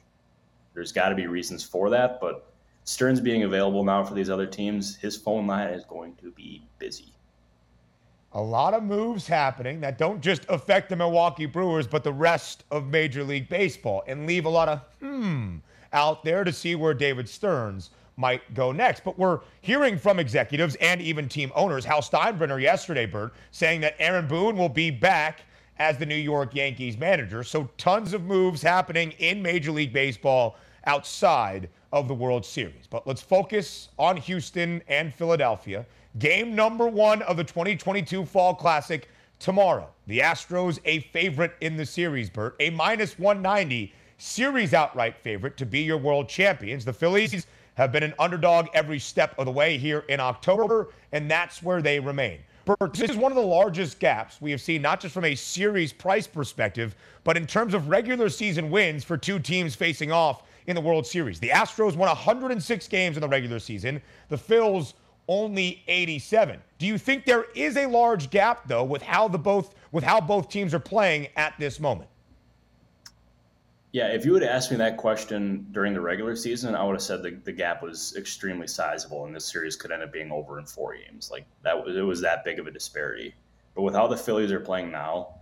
there's 0.74 0.92
got 0.92 1.10
to 1.10 1.14
be 1.14 1.26
reasons 1.26 1.62
for 1.62 1.90
that. 1.90 2.20
But 2.20 2.50
Stearns 2.84 3.20
being 3.20 3.44
available 3.44 3.84
now 3.84 4.02
for 4.02 4.14
these 4.14 4.30
other 4.30 4.46
teams, 4.46 4.96
his 4.96 5.16
phone 5.16 5.46
line 5.46 5.68
is 5.68 5.84
going 5.84 6.14
to 6.16 6.30
be 6.32 6.66
busy 6.78 7.12
a 8.38 8.40
lot 8.40 8.72
of 8.72 8.84
moves 8.84 9.26
happening 9.26 9.80
that 9.80 9.98
don't 9.98 10.20
just 10.20 10.42
affect 10.48 10.88
the 10.88 10.94
Milwaukee 10.94 11.44
Brewers, 11.44 11.88
but 11.88 12.04
the 12.04 12.12
rest 12.12 12.62
of 12.70 12.86
Major 12.86 13.24
League 13.24 13.48
Baseball 13.48 14.04
and 14.06 14.28
leave 14.28 14.44
a 14.44 14.48
lot 14.48 14.68
of 14.68 14.80
hmm 15.00 15.56
out 15.92 16.22
there 16.22 16.44
to 16.44 16.52
see 16.52 16.76
where 16.76 16.94
David 16.94 17.28
Stearns 17.28 17.90
might 18.16 18.54
go 18.54 18.70
next. 18.70 19.02
But 19.02 19.18
we're 19.18 19.40
hearing 19.62 19.98
from 19.98 20.20
executives 20.20 20.76
and 20.76 21.00
even 21.00 21.28
team 21.28 21.50
owners, 21.56 21.84
Hal 21.84 22.00
Steinbrenner 22.00 22.62
yesterday, 22.62 23.06
Bert, 23.06 23.34
saying 23.50 23.80
that 23.80 23.96
Aaron 23.98 24.28
Boone 24.28 24.56
will 24.56 24.68
be 24.68 24.92
back 24.92 25.40
as 25.80 25.98
the 25.98 26.06
New 26.06 26.14
York 26.14 26.54
Yankees 26.54 26.96
manager. 26.96 27.42
So 27.42 27.68
tons 27.76 28.12
of 28.12 28.22
moves 28.22 28.62
happening 28.62 29.14
in 29.18 29.42
Major 29.42 29.72
League 29.72 29.92
Baseball 29.92 30.56
outside 30.86 31.68
of 31.92 32.06
the 32.06 32.14
World 32.14 32.46
Series. 32.46 32.86
But 32.88 33.04
let's 33.04 33.22
focus 33.22 33.88
on 33.98 34.16
Houston 34.16 34.80
and 34.86 35.12
Philadelphia. 35.12 35.84
Game 36.18 36.56
number 36.56 36.88
one 36.88 37.22
of 37.22 37.36
the 37.36 37.44
2022 37.44 38.24
Fall 38.24 38.54
Classic 38.54 39.08
tomorrow. 39.38 39.88
The 40.06 40.18
Astros, 40.20 40.80
a 40.84 41.00
favorite 41.00 41.52
in 41.60 41.76
the 41.76 41.86
series, 41.86 42.28
Bert, 42.28 42.56
a 42.58 42.70
minus 42.70 43.18
190 43.18 43.92
series 44.16 44.74
outright 44.74 45.16
favorite 45.18 45.56
to 45.58 45.66
be 45.66 45.80
your 45.80 45.98
world 45.98 46.28
champions. 46.28 46.84
The 46.84 46.92
Phillies 46.92 47.46
have 47.74 47.92
been 47.92 48.02
an 48.02 48.14
underdog 48.18 48.66
every 48.74 48.98
step 48.98 49.38
of 49.38 49.44
the 49.44 49.52
way 49.52 49.78
here 49.78 50.04
in 50.08 50.18
October, 50.18 50.88
and 51.12 51.30
that's 51.30 51.62
where 51.62 51.82
they 51.82 52.00
remain. 52.00 52.40
Bert, 52.64 52.94
this 52.94 53.10
is 53.10 53.16
one 53.16 53.30
of 53.30 53.36
the 53.36 53.42
largest 53.42 54.00
gaps 54.00 54.40
we 54.40 54.50
have 54.50 54.60
seen, 54.60 54.82
not 54.82 55.00
just 55.00 55.14
from 55.14 55.24
a 55.24 55.36
series 55.36 55.92
price 55.92 56.26
perspective, 56.26 56.96
but 57.22 57.36
in 57.36 57.46
terms 57.46 57.74
of 57.74 57.88
regular 57.88 58.28
season 58.28 58.70
wins 58.70 59.04
for 59.04 59.16
two 59.16 59.38
teams 59.38 59.76
facing 59.76 60.10
off 60.10 60.42
in 60.66 60.74
the 60.74 60.80
World 60.80 61.06
Series. 61.06 61.38
The 61.38 61.50
Astros 61.50 61.94
won 61.96 62.08
106 62.08 62.88
games 62.88 63.16
in 63.16 63.20
the 63.20 63.28
regular 63.28 63.60
season. 63.60 64.02
The 64.30 64.36
Phils 64.36 64.94
only 65.28 65.82
87. 65.86 66.60
Do 66.78 66.86
you 66.86 66.98
think 66.98 67.24
there 67.24 67.46
is 67.54 67.76
a 67.76 67.86
large 67.86 68.30
gap 68.30 68.66
though 68.66 68.84
with 68.84 69.02
how 69.02 69.28
the 69.28 69.38
both 69.38 69.74
with 69.92 70.04
how 70.04 70.20
both 70.20 70.48
teams 70.48 70.74
are 70.74 70.80
playing 70.80 71.28
at 71.36 71.54
this 71.58 71.78
moment? 71.78 72.10
Yeah, 73.92 74.08
if 74.08 74.26
you 74.26 74.32
would 74.32 74.42
ask 74.42 74.70
me 74.70 74.76
that 74.76 74.98
question 74.98 75.66
during 75.72 75.94
the 75.94 76.00
regular 76.00 76.36
season, 76.36 76.74
I 76.74 76.84
would 76.84 76.92
have 76.92 77.02
said 77.02 77.22
the, 77.22 77.30
the 77.44 77.52
gap 77.52 77.82
was 77.82 78.14
extremely 78.16 78.66
sizable, 78.66 79.24
and 79.24 79.34
this 79.34 79.46
series 79.46 79.76
could 79.76 79.90
end 79.90 80.02
up 80.02 80.12
being 80.12 80.30
over 80.30 80.58
in 80.58 80.66
four 80.66 80.94
games. 80.94 81.30
Like 81.30 81.46
that 81.62 81.84
was 81.84 81.96
it 81.96 82.02
was 82.02 82.20
that 82.20 82.44
big 82.44 82.58
of 82.58 82.66
a 82.66 82.70
disparity. 82.70 83.34
But 83.74 83.82
with 83.82 83.94
how 83.94 84.06
the 84.06 84.16
Phillies 84.16 84.52
are 84.52 84.60
playing 84.60 84.90
now, 84.90 85.36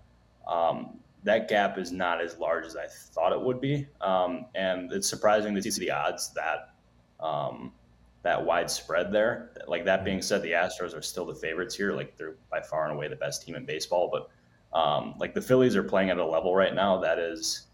um, 0.47 0.99
that 1.25 1.49
gap 1.49 1.77
is 1.77 1.91
not 1.91 2.21
as 2.21 2.39
large 2.39 2.65
as 2.67 2.77
I 2.77 2.87
thought 2.87 3.33
it 3.33 3.41
would 3.41 3.61
be, 3.61 3.89
um, 4.01 4.47
and 4.55 4.93
it's 4.93 5.09
surprising 5.09 5.55
to 5.55 5.63
see 5.63 5.81
the 5.81 5.91
odds 5.91 6.33
that 6.35 6.75
um, 7.19 7.73
that 8.27 8.45
widespread 8.45 9.13
there. 9.13 9.51
Like 9.69 9.85
that 9.85 10.05
being 10.05 10.21
said, 10.21 10.43
the 10.43 10.51
Astros 10.51 10.99
are 10.99 11.01
still 11.01 11.25
the 11.25 11.35
favorites 11.35 11.77
here. 11.77 11.93
Like 11.93 12.17
they're 12.17 12.35
by 12.51 12.61
far 12.61 12.87
and 12.87 12.97
away 12.97 13.07
the 13.07 13.15
best 13.15 13.47
team 13.47 13.55
in 13.55 13.65
baseball, 13.65 14.11
but 14.11 14.29
um, 14.77 15.15
like 15.21 15.33
the 15.33 15.41
Phillies 15.41 15.77
are 15.77 15.85
playing 15.85 16.11
at 16.11 16.19
a 16.19 16.27
level 16.27 16.53
right 16.53 16.75
now 16.75 16.99
that 16.99 17.21
is 17.21 17.69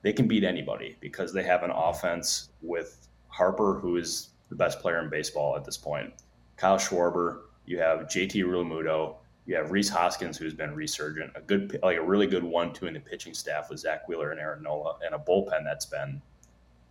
they 0.00 0.14
can 0.14 0.26
beat 0.26 0.44
anybody 0.44 0.96
because 1.00 1.34
they 1.34 1.42
have 1.42 1.62
an 1.62 1.70
offense 1.70 2.48
with 2.62 3.06
Harper, 3.28 3.74
who 3.74 3.98
is 3.98 4.30
the 4.48 4.54
best 4.54 4.80
player 4.80 4.98
in 4.98 5.10
baseball 5.10 5.56
at 5.56 5.64
this 5.64 5.76
point. 5.76 6.10
Kyle 6.56 6.78
Schwarber, 6.78 7.42
you 7.66 7.78
have 7.78 8.00
JT 8.06 8.44
Realmuto, 8.44 9.16
you 9.44 9.56
have 9.56 9.72
Rhys 9.72 9.90
Hoskins, 9.90 10.38
who's 10.38 10.54
been 10.54 10.74
resurgent, 10.74 11.32
a 11.34 11.42
good, 11.42 11.78
like 11.82 11.98
a 11.98 12.02
really 12.02 12.26
good 12.26 12.44
one-two 12.44 12.86
in 12.86 12.94
the 12.94 13.00
pitching 13.00 13.34
staff 13.34 13.68
with 13.68 13.78
Zack 13.78 14.08
Wheeler 14.08 14.30
and 14.30 14.40
Aaron 14.40 14.62
Nola, 14.62 14.96
and 15.04 15.14
a 15.14 15.18
bullpen 15.18 15.64
that's 15.64 15.84
been 15.84 16.22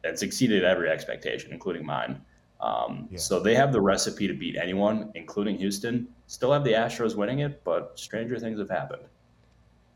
that's 0.04 0.22
exceeded 0.22 0.64
every 0.64 0.88
expectation, 0.88 1.52
including 1.52 1.84
mine. 1.84 2.22
Um, 2.62 3.08
yeah. 3.10 3.18
So 3.18 3.40
they 3.40 3.56
have 3.56 3.72
the 3.72 3.82
recipe 3.82 4.28
to 4.28 4.34
beat 4.34 4.56
anyone, 4.56 5.12
including 5.16 5.58
Houston. 5.58 6.08
Still 6.28 6.54
have 6.54 6.64
the 6.64 6.74
Astros 6.74 7.16
winning 7.16 7.40
it, 7.40 7.64
but 7.64 7.94
stranger 7.96 8.38
things 8.38 8.60
have 8.60 8.70
happened. 8.70 9.04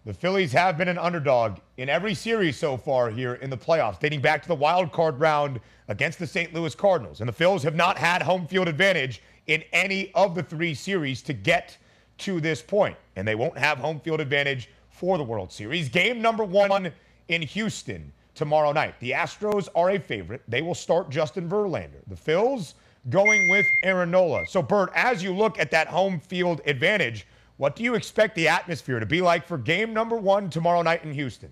The 0.05 0.13
Phillies 0.13 0.51
have 0.51 0.77
been 0.77 0.87
an 0.87 0.99
underdog 0.99 1.57
in 1.77 1.89
every 1.89 2.13
series 2.13 2.57
so 2.57 2.77
far 2.77 3.09
here 3.09 3.35
in 3.35 3.49
the 3.49 3.57
playoffs, 3.57 3.99
dating 3.99 4.21
back 4.21 4.41
to 4.43 4.47
the 4.47 4.55
wild 4.55 4.91
card 4.91 5.19
round 5.19 5.59
against 5.87 6.19
the 6.19 6.27
St. 6.27 6.53
Louis 6.53 6.75
Cardinals. 6.75 7.21
And 7.21 7.27
the 7.27 7.33
Phillies 7.33 7.63
have 7.63 7.73
not 7.73 7.97
had 7.97 8.21
home 8.21 8.45
field 8.45 8.67
advantage 8.67 9.23
in 9.47 9.63
any 9.73 10.11
of 10.13 10.35
the 10.35 10.43
three 10.43 10.75
series 10.75 11.23
to 11.23 11.33
get 11.33 11.75
to 12.19 12.39
this 12.39 12.61
point. 12.61 12.95
And 13.15 13.27
they 13.27 13.33
won't 13.33 13.57
have 13.57 13.79
home 13.79 13.99
field 13.99 14.21
advantage 14.21 14.69
for 14.89 15.17
the 15.17 15.23
World 15.23 15.51
Series. 15.51 15.89
Game 15.89 16.21
number 16.21 16.43
one 16.43 16.91
in 17.27 17.41
Houston 17.41 18.13
tomorrow 18.35 18.71
night. 18.71 18.99
The 18.99 19.11
Astros 19.11 19.67
are 19.75 19.91
a 19.91 19.99
favorite. 19.99 20.43
They 20.47 20.61
will 20.61 20.75
start 20.75 21.09
Justin 21.09 21.49
Verlander. 21.49 22.01
The 22.07 22.15
Phils 22.15 22.75
going 23.09 23.49
with 23.49 23.65
Aaron 23.83 24.11
Nola. 24.11 24.45
So, 24.47 24.61
Bert, 24.61 24.91
as 24.93 25.23
you 25.23 25.33
look 25.33 25.57
at 25.59 25.71
that 25.71 25.87
home 25.87 26.19
field 26.19 26.61
advantage, 26.65 27.25
what 27.57 27.75
do 27.75 27.83
you 27.83 27.95
expect 27.95 28.35
the 28.35 28.47
atmosphere 28.47 28.99
to 28.99 29.05
be 29.05 29.21
like 29.21 29.47
for 29.47 29.57
game 29.57 29.93
number 29.93 30.17
one 30.17 30.49
tomorrow 30.49 30.81
night 30.81 31.03
in 31.03 31.13
Houston? 31.13 31.51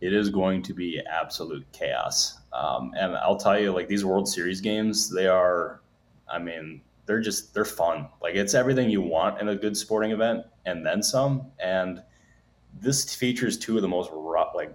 It 0.00 0.12
is 0.12 0.30
going 0.30 0.62
to 0.62 0.74
be 0.74 1.00
absolute 1.10 1.64
chaos. 1.72 2.38
Um, 2.52 2.92
and 2.98 3.16
I'll 3.16 3.36
tell 3.36 3.58
you, 3.58 3.72
like 3.72 3.88
these 3.88 4.04
World 4.04 4.28
Series 4.28 4.60
games, 4.60 5.10
they 5.10 5.26
are, 5.26 5.80
I 6.30 6.38
mean, 6.38 6.80
they're 7.06 7.20
just, 7.20 7.54
they're 7.54 7.64
fun. 7.64 8.08
Like 8.22 8.34
it's 8.34 8.54
everything 8.54 8.90
you 8.90 9.02
want 9.02 9.40
in 9.40 9.48
a 9.48 9.56
good 9.56 9.76
sporting 9.76 10.10
event 10.10 10.44
and 10.66 10.84
then 10.84 11.02
some. 11.02 11.46
And 11.58 12.02
this 12.80 13.14
features 13.14 13.58
two 13.58 13.76
of 13.76 13.82
the 13.82 13.88
most 13.88 14.10
rough, 14.12 14.54
like 14.54 14.74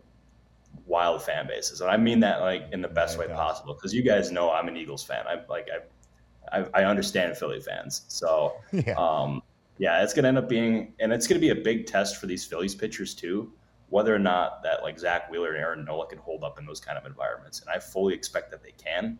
wild 0.95 1.21
fan 1.21 1.45
bases. 1.45 1.81
And 1.81 1.91
I 1.91 1.97
mean 1.97 2.21
that 2.21 2.39
like 2.39 2.69
in 2.71 2.81
the 2.81 2.87
best 2.87 3.19
way 3.19 3.27
possible 3.27 3.73
because 3.73 3.93
you 3.93 4.01
guys 4.01 4.31
know 4.31 4.49
I'm 4.49 4.69
an 4.69 4.77
Eagles 4.77 5.03
fan. 5.03 5.25
I 5.27 5.41
like, 5.49 5.67
I, 5.69 6.59
I, 6.59 6.67
I 6.73 6.85
understand 6.85 7.35
Philly 7.35 7.59
fans. 7.59 8.03
So, 8.07 8.53
yeah. 8.71 8.93
um, 8.93 9.41
yeah, 9.77 10.01
it's 10.01 10.13
going 10.13 10.23
to 10.23 10.29
end 10.29 10.37
up 10.37 10.47
being, 10.47 10.93
and 11.01 11.11
it's 11.11 11.27
going 11.27 11.35
to 11.41 11.45
be 11.45 11.49
a 11.49 11.61
big 11.61 11.85
test 11.85 12.15
for 12.15 12.27
these 12.27 12.45
Phillies 12.45 12.73
pitchers 12.73 13.13
too, 13.13 13.51
whether 13.89 14.15
or 14.15 14.19
not 14.19 14.63
that 14.63 14.83
like 14.83 14.97
Zack 14.97 15.29
Wheeler 15.29 15.49
and 15.49 15.57
Aaron 15.57 15.83
Nola 15.83 16.07
can 16.07 16.17
hold 16.17 16.45
up 16.45 16.59
in 16.59 16.65
those 16.65 16.79
kind 16.79 16.97
of 16.97 17.05
environments. 17.05 17.59
And 17.59 17.69
I 17.69 17.79
fully 17.79 18.13
expect 18.13 18.49
that 18.51 18.63
they 18.63 18.71
can. 18.71 19.19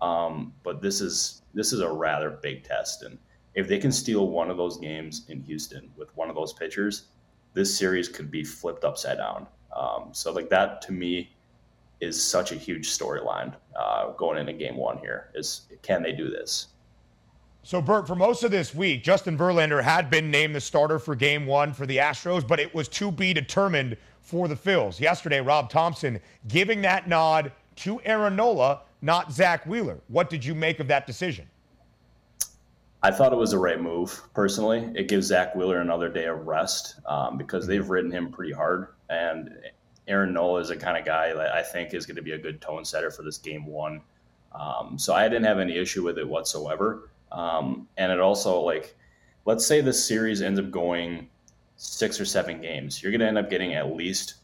Um, 0.00 0.54
but 0.62 0.80
this 0.80 1.02
is 1.02 1.42
this 1.52 1.74
is 1.74 1.80
a 1.80 1.92
rather 1.92 2.30
big 2.30 2.64
test, 2.64 3.02
and 3.02 3.18
if 3.54 3.68
they 3.68 3.78
can 3.78 3.92
steal 3.92 4.28
one 4.28 4.50
of 4.50 4.56
those 4.56 4.78
games 4.78 5.26
in 5.28 5.42
Houston 5.42 5.90
with 5.98 6.08
one 6.16 6.30
of 6.30 6.34
those 6.34 6.54
pitchers, 6.54 7.08
this 7.52 7.76
series 7.76 8.08
could 8.08 8.30
be 8.30 8.42
flipped 8.42 8.84
upside 8.84 9.18
down. 9.18 9.46
Um, 9.76 10.08
so 10.12 10.32
like 10.32 10.50
that 10.50 10.82
to 10.82 10.92
me 10.92 11.30
is 12.00 12.22
such 12.22 12.52
a 12.52 12.54
huge 12.54 12.88
storyline 12.88 13.54
uh, 13.78 14.10
going 14.12 14.38
into 14.38 14.52
Game 14.52 14.76
One. 14.76 14.98
Here 14.98 15.30
is 15.34 15.68
can 15.82 16.02
they 16.02 16.12
do 16.12 16.30
this? 16.30 16.68
So, 17.62 17.82
Bert, 17.82 18.06
for 18.06 18.14
most 18.14 18.42
of 18.42 18.50
this 18.50 18.74
week, 18.74 19.04
Justin 19.04 19.36
Verlander 19.36 19.82
had 19.82 20.08
been 20.08 20.30
named 20.30 20.54
the 20.54 20.60
starter 20.60 20.98
for 20.98 21.14
game 21.14 21.44
one 21.44 21.74
for 21.74 21.84
the 21.84 21.98
Astros, 21.98 22.46
but 22.46 22.58
it 22.58 22.74
was 22.74 22.88
to 22.88 23.12
be 23.12 23.34
determined 23.34 23.98
for 24.22 24.48
the 24.48 24.54
Phils. 24.54 24.98
Yesterday, 24.98 25.42
Rob 25.42 25.68
Thomson 25.68 26.18
giving 26.48 26.80
that 26.82 27.06
nod 27.06 27.52
to 27.76 28.00
Aaron 28.04 28.34
Nola, 28.34 28.80
not 29.02 29.30
Zack 29.30 29.66
Wheeler. 29.66 30.00
What 30.08 30.30
did 30.30 30.42
you 30.42 30.54
make 30.54 30.80
of 30.80 30.88
that 30.88 31.06
decision? 31.06 31.46
I 33.02 33.10
thought 33.10 33.32
it 33.32 33.36
was 33.36 33.50
the 33.50 33.58
right 33.58 33.80
move, 33.80 34.22
personally. 34.34 34.90
It 34.94 35.08
gives 35.08 35.26
Zack 35.26 35.54
Wheeler 35.54 35.80
another 35.80 36.08
day 36.08 36.26
of 36.26 36.46
rest 36.46 37.00
um, 37.06 37.36
because 37.36 37.66
they've 37.66 37.88
ridden 37.88 38.10
him 38.10 38.30
pretty 38.30 38.52
hard. 38.52 38.88
And 39.10 39.58
Aaron 40.08 40.32
Nola 40.32 40.60
is 40.60 40.68
the 40.68 40.76
kind 40.76 40.96
of 40.96 41.04
guy 41.04 41.34
that 41.34 41.54
I 41.54 41.62
think 41.62 41.92
is 41.92 42.06
going 42.06 42.16
to 42.16 42.22
be 42.22 42.32
a 42.32 42.38
good 42.38 42.60
tone 42.60 42.84
setter 42.84 43.10
for 43.10 43.22
this 43.22 43.38
game 43.38 43.66
one. 43.66 44.00
Um, 44.52 44.98
so 44.98 45.14
I 45.14 45.28
didn't 45.28 45.44
have 45.44 45.58
any 45.58 45.76
issue 45.76 46.02
with 46.02 46.18
it 46.18 46.28
whatsoever. 46.28 47.10
Um, 47.30 47.88
and 47.96 48.10
it 48.10 48.20
also 48.20 48.60
like, 48.60 48.96
let's 49.44 49.66
say 49.66 49.80
this 49.80 50.04
series 50.04 50.42
ends 50.42 50.58
up 50.58 50.70
going 50.70 51.28
six 51.76 52.20
or 52.20 52.24
seven 52.24 52.60
games, 52.60 53.02
you're 53.02 53.12
going 53.12 53.20
to 53.20 53.26
end 53.26 53.38
up 53.38 53.48
getting 53.50 53.74
at 53.74 53.94
least 53.94 54.34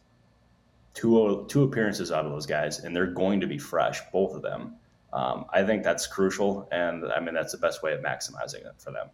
two 0.95 1.45
two 1.49 1.63
appearances 1.63 2.11
out 2.11 2.25
of 2.25 2.33
those 2.33 2.47
guys, 2.47 2.81
and 2.81 2.97
they're 2.97 3.07
going 3.07 3.41
to 3.41 3.47
be 3.47 3.59
fresh, 3.59 4.01
both 4.13 4.35
of 4.35 4.43
them. 4.43 4.75
Um, 5.13 5.45
I 5.53 5.63
think 5.63 5.83
that's 5.83 6.07
crucial, 6.07 6.69
and 6.73 7.05
I 7.13 7.21
mean 7.21 7.35
that's 7.35 7.53
the 7.53 7.59
best 7.59 7.83
way 7.83 7.93
of 7.93 8.01
maximizing 8.01 8.67
it 8.67 8.75
for 8.79 8.91
them. 8.91 9.09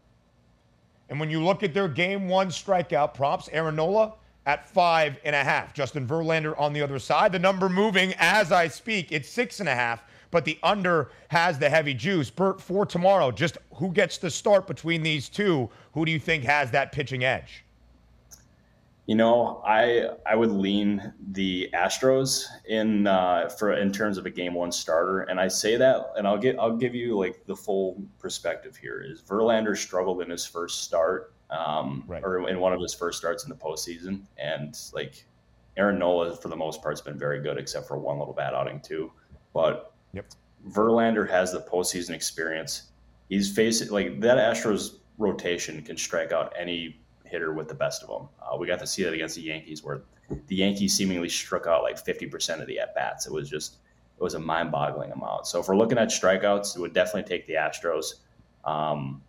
And 1.08 1.18
when 1.20 1.30
you 1.30 1.42
look 1.44 1.62
at 1.62 1.74
their 1.74 1.88
game 1.88 2.28
one 2.28 2.48
strikeout 2.48 3.14
props, 3.14 3.48
Aaron 3.52 3.76
Nola 3.76 4.14
at 4.46 4.68
five 4.68 5.18
and 5.24 5.37
a 5.37 5.44
half. 5.44 5.72
Justin 5.72 6.07
Verlander 6.07 6.59
on 6.59 6.72
the 6.72 6.83
other 6.83 6.98
side. 6.98 7.33
The 7.33 7.38
number 7.38 7.68
moving 7.68 8.14
as 8.18 8.52
I 8.52 8.68
speak. 8.68 9.12
It's 9.12 9.28
six 9.28 9.61
and 9.61 9.68
a 9.68 9.74
half 9.74 10.05
but 10.33 10.44
the 10.44 10.59
under 10.64 11.11
has 11.28 11.61
the 11.61 11.70
heavy 11.70 11.94
juice. 11.94 12.28
Bert, 12.31 12.61
for 12.61 12.85
tomorrow, 12.85 13.31
just 13.31 13.59
who 13.74 13.92
gets 13.92 14.18
the 14.18 14.31
start 14.31 14.66
between 14.66 15.02
these 15.05 15.28
two? 15.28 15.70
Who 15.92 16.05
do 16.05 16.11
you 16.11 16.18
think 16.18 16.42
has 16.42 16.72
that 16.72 16.90
pitching 16.90 17.22
edge? 17.22 17.64
You 19.07 19.16
know, 19.16 19.62
I 19.66 20.11
I 20.24 20.35
would 20.35 20.50
lean 20.50 21.12
the 21.33 21.68
Astros 21.74 22.46
in 22.66 23.07
uh, 23.07 23.48
for 23.48 23.74
in 23.74 23.92
terms 23.92 24.16
of 24.16 24.26
a 24.26 24.31
game 24.31 24.55
one 24.55 24.72
starter, 24.72 25.22
and 25.22 25.38
I 25.38 25.48
say 25.48 25.76
that, 25.76 26.12
and 26.16 26.26
I'll 26.26 26.38
get 26.38 26.59
I'll 26.59 26.76
give 26.76 26.94
you 26.94 27.18
like 27.18 27.44
the 27.46 27.57
full 27.57 28.02
perspective 28.18 28.76
here. 28.76 29.05
Is 29.05 29.20
Verlander 29.20 29.76
struggled 29.76 30.22
in 30.22 30.31
his 30.31 30.46
first 30.46 30.85
start, 30.85 31.35
um, 31.52 32.04
right. 32.06 32.22
or 32.24 32.48
in 32.48 32.58
one 32.58 32.72
of 32.72 32.80
his 32.80 32.94
first 32.94 33.18
starts 33.18 33.44
in 33.44 33.50
the 33.50 33.56
postseason, 33.56 34.22
and 34.38 34.78
like 34.92 35.24
Aaron 35.76 35.98
Nola 35.98 36.36
for 36.36 36.48
the 36.48 36.56
most 36.56 36.82
part 36.82 36.92
has 36.92 37.00
been 37.00 37.18
very 37.18 37.40
good, 37.40 37.58
except 37.58 37.86
for 37.86 37.98
one 37.98 38.18
little 38.18 38.34
bad 38.34 38.54
outing 38.54 38.80
too. 38.80 39.12
But 39.52 39.92
Yep. 40.12 40.26
Verlander 40.68 41.28
has 41.28 41.52
the 41.52 41.60
postseason 41.60 42.10
experience. 42.10 42.90
He's 43.28 43.52
facing 43.52 43.90
like 43.90 44.20
that 44.20 44.38
Astros 44.38 44.96
rotation 45.18 45.82
can 45.82 45.96
strike 45.96 46.32
out 46.32 46.52
any 46.58 47.00
hitter 47.24 47.52
with 47.52 47.68
the 47.68 47.74
best 47.74 48.02
of 48.02 48.08
them. 48.08 48.28
Uh, 48.40 48.56
we 48.56 48.66
got 48.66 48.78
to 48.78 48.86
see 48.86 49.02
that 49.04 49.12
against 49.12 49.36
the 49.36 49.42
Yankees, 49.42 49.82
where 49.82 50.02
the 50.46 50.56
Yankees 50.56 50.94
seemingly 50.94 51.28
struck 51.28 51.66
out 51.66 51.82
like 51.82 52.02
50% 52.02 52.60
of 52.60 52.66
the 52.66 52.78
at 52.78 52.94
bats. 52.94 53.26
It 53.26 53.32
was 53.32 53.48
just 53.48 53.78
it 54.18 54.22
was 54.22 54.34
a 54.34 54.38
mind-boggling 54.38 55.10
amount. 55.10 55.46
So 55.46 55.60
if 55.60 55.68
we're 55.68 55.76
looking 55.76 55.98
at 55.98 56.08
strikeouts, 56.08 56.76
it 56.76 56.80
would 56.80 56.92
definitely 56.92 57.28
take 57.28 57.46
the 57.46 57.54
Astros. 57.54 58.14
Um, 58.64 59.22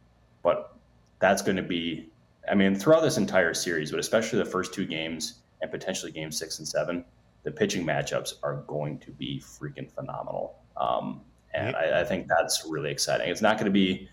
but 0.43 0.75
that's 1.19 1.41
going 1.41 1.55
to 1.55 1.63
be, 1.63 2.11
I 2.49 2.55
mean, 2.55 2.75
throughout 2.75 3.01
this 3.01 3.17
entire 3.17 3.53
series, 3.53 3.91
but 3.91 3.99
especially 3.99 4.39
the 4.39 4.45
first 4.45 4.73
two 4.73 4.85
games 4.85 5.41
and 5.61 5.71
potentially 5.71 6.11
game 6.11 6.31
six 6.31 6.59
and 6.59 6.67
seven, 6.67 7.05
the 7.43 7.51
pitching 7.51 7.85
matchups 7.85 8.33
are 8.43 8.63
going 8.67 8.99
to 8.99 9.11
be 9.11 9.41
freaking 9.41 9.89
phenomenal. 9.91 10.55
Um, 10.77 11.21
and 11.53 11.75
I, 11.75 12.01
I, 12.01 12.03
think 12.03 12.27
that's 12.27 12.65
really 12.67 12.89
exciting. 12.89 13.29
It's 13.29 13.41
not 13.41 13.57
going 13.57 13.65
to 13.65 13.71
be, 13.71 14.09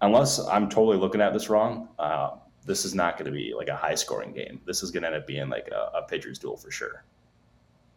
unless 0.00 0.38
I'm 0.38 0.68
totally 0.68 0.96
looking 0.96 1.20
at 1.20 1.32
this 1.32 1.48
wrong, 1.48 1.88
uh, 1.98 2.30
this 2.64 2.84
is 2.84 2.94
not 2.94 3.18
going 3.18 3.26
to 3.26 3.36
be 3.36 3.52
like 3.56 3.68
a 3.68 3.76
high 3.76 3.94
scoring 3.94 4.32
game. 4.32 4.60
This 4.64 4.82
is 4.82 4.90
going 4.90 5.02
to 5.02 5.08
end 5.08 5.16
up 5.16 5.26
being 5.26 5.48
like 5.48 5.68
a, 5.68 5.98
a 5.98 6.02
pitcher's 6.02 6.38
duel 6.38 6.56
for 6.56 6.70
sure. 6.70 7.04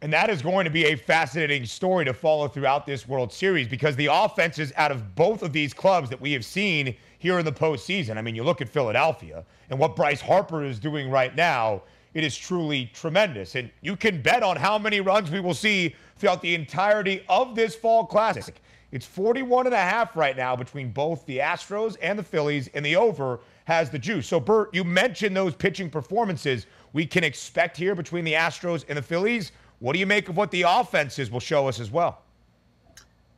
And 0.04 0.12
that 0.14 0.32
is 0.32 0.42
going 0.42 0.66
to 0.66 0.72
be 0.72 0.86
a 0.86 0.96
fascinating 0.96 1.64
story 1.64 2.06
to 2.06 2.14
follow 2.14 2.48
throughout 2.48 2.88
this 2.88 3.08
World 3.08 3.32
Series 3.32 3.68
because 3.68 3.96
the 3.96 4.08
offenses 4.12 4.74
out 4.76 4.92
of 4.92 5.14
both 5.16 5.44
of 5.44 5.54
these 5.54 5.76
clubs 5.76 6.10
that 6.10 6.20
we 6.20 6.32
have 6.32 6.44
seen 6.44 6.96
here 7.20 7.38
in 7.38 7.46
the 7.46 7.52
postseason. 7.52 8.18
I 8.18 8.24
mean, 8.24 8.34
you 8.34 8.44
look 8.44 8.62
at 8.62 8.70
Philadelphia 8.70 9.46
and 9.70 9.78
what 9.78 9.96
Bryce 9.96 10.20
Harper 10.20 10.64
is 10.64 10.80
doing 10.80 11.12
right 11.12 11.36
now, 11.36 11.84
it 12.16 12.24
is 12.24 12.36
truly 12.36 12.90
tremendous. 12.96 13.54
And 13.54 13.70
you 13.82 13.96
can 13.96 14.24
bet 14.24 14.42
on 14.42 14.58
how 14.58 14.80
many 14.80 15.02
runs 15.02 15.30
we 15.30 15.40
will 15.40 15.54
see 15.54 15.96
throughout 16.18 16.42
the 16.42 16.56
entirety 16.56 17.24
of 17.30 17.54
this 17.54 17.76
fall 17.76 18.04
classic. 18.08 18.60
It's 18.92 19.06
41 19.06 19.68
and 19.68 19.76
a 19.76 19.78
half 19.78 20.18
right 20.18 20.36
now 20.36 20.56
between 20.56 20.92
both 20.92 21.26
the 21.28 21.38
Astros 21.38 21.96
and 22.02 22.20
the 22.20 22.24
Phillies, 22.24 22.70
and 22.74 22.86
the 22.86 22.98
over 22.98 23.40
has 23.66 23.90
the 23.90 24.00
juice. 24.00 24.28
So, 24.28 24.40
Bert, 24.40 24.74
you 24.74 24.84
mentioned 24.84 25.38
those 25.38 25.56
pitching 25.56 25.90
performances 25.90 26.66
we 26.92 27.06
can 27.06 27.24
expect 27.24 27.78
here 27.78 27.96
between 27.96 28.26
the 28.26 28.34
Astros 28.34 28.84
and 28.90 28.98
the 28.98 29.02
Phillies. 29.02 29.54
What 29.82 29.94
do 29.94 30.00
you 30.00 30.06
make 30.06 30.30
of 30.30 30.38
what 30.38 30.52
the 30.52 30.62
offenses 30.62 31.32
will 31.32 31.40
show 31.40 31.68
us 31.68 31.80
as 31.80 31.90
well? 31.92 32.22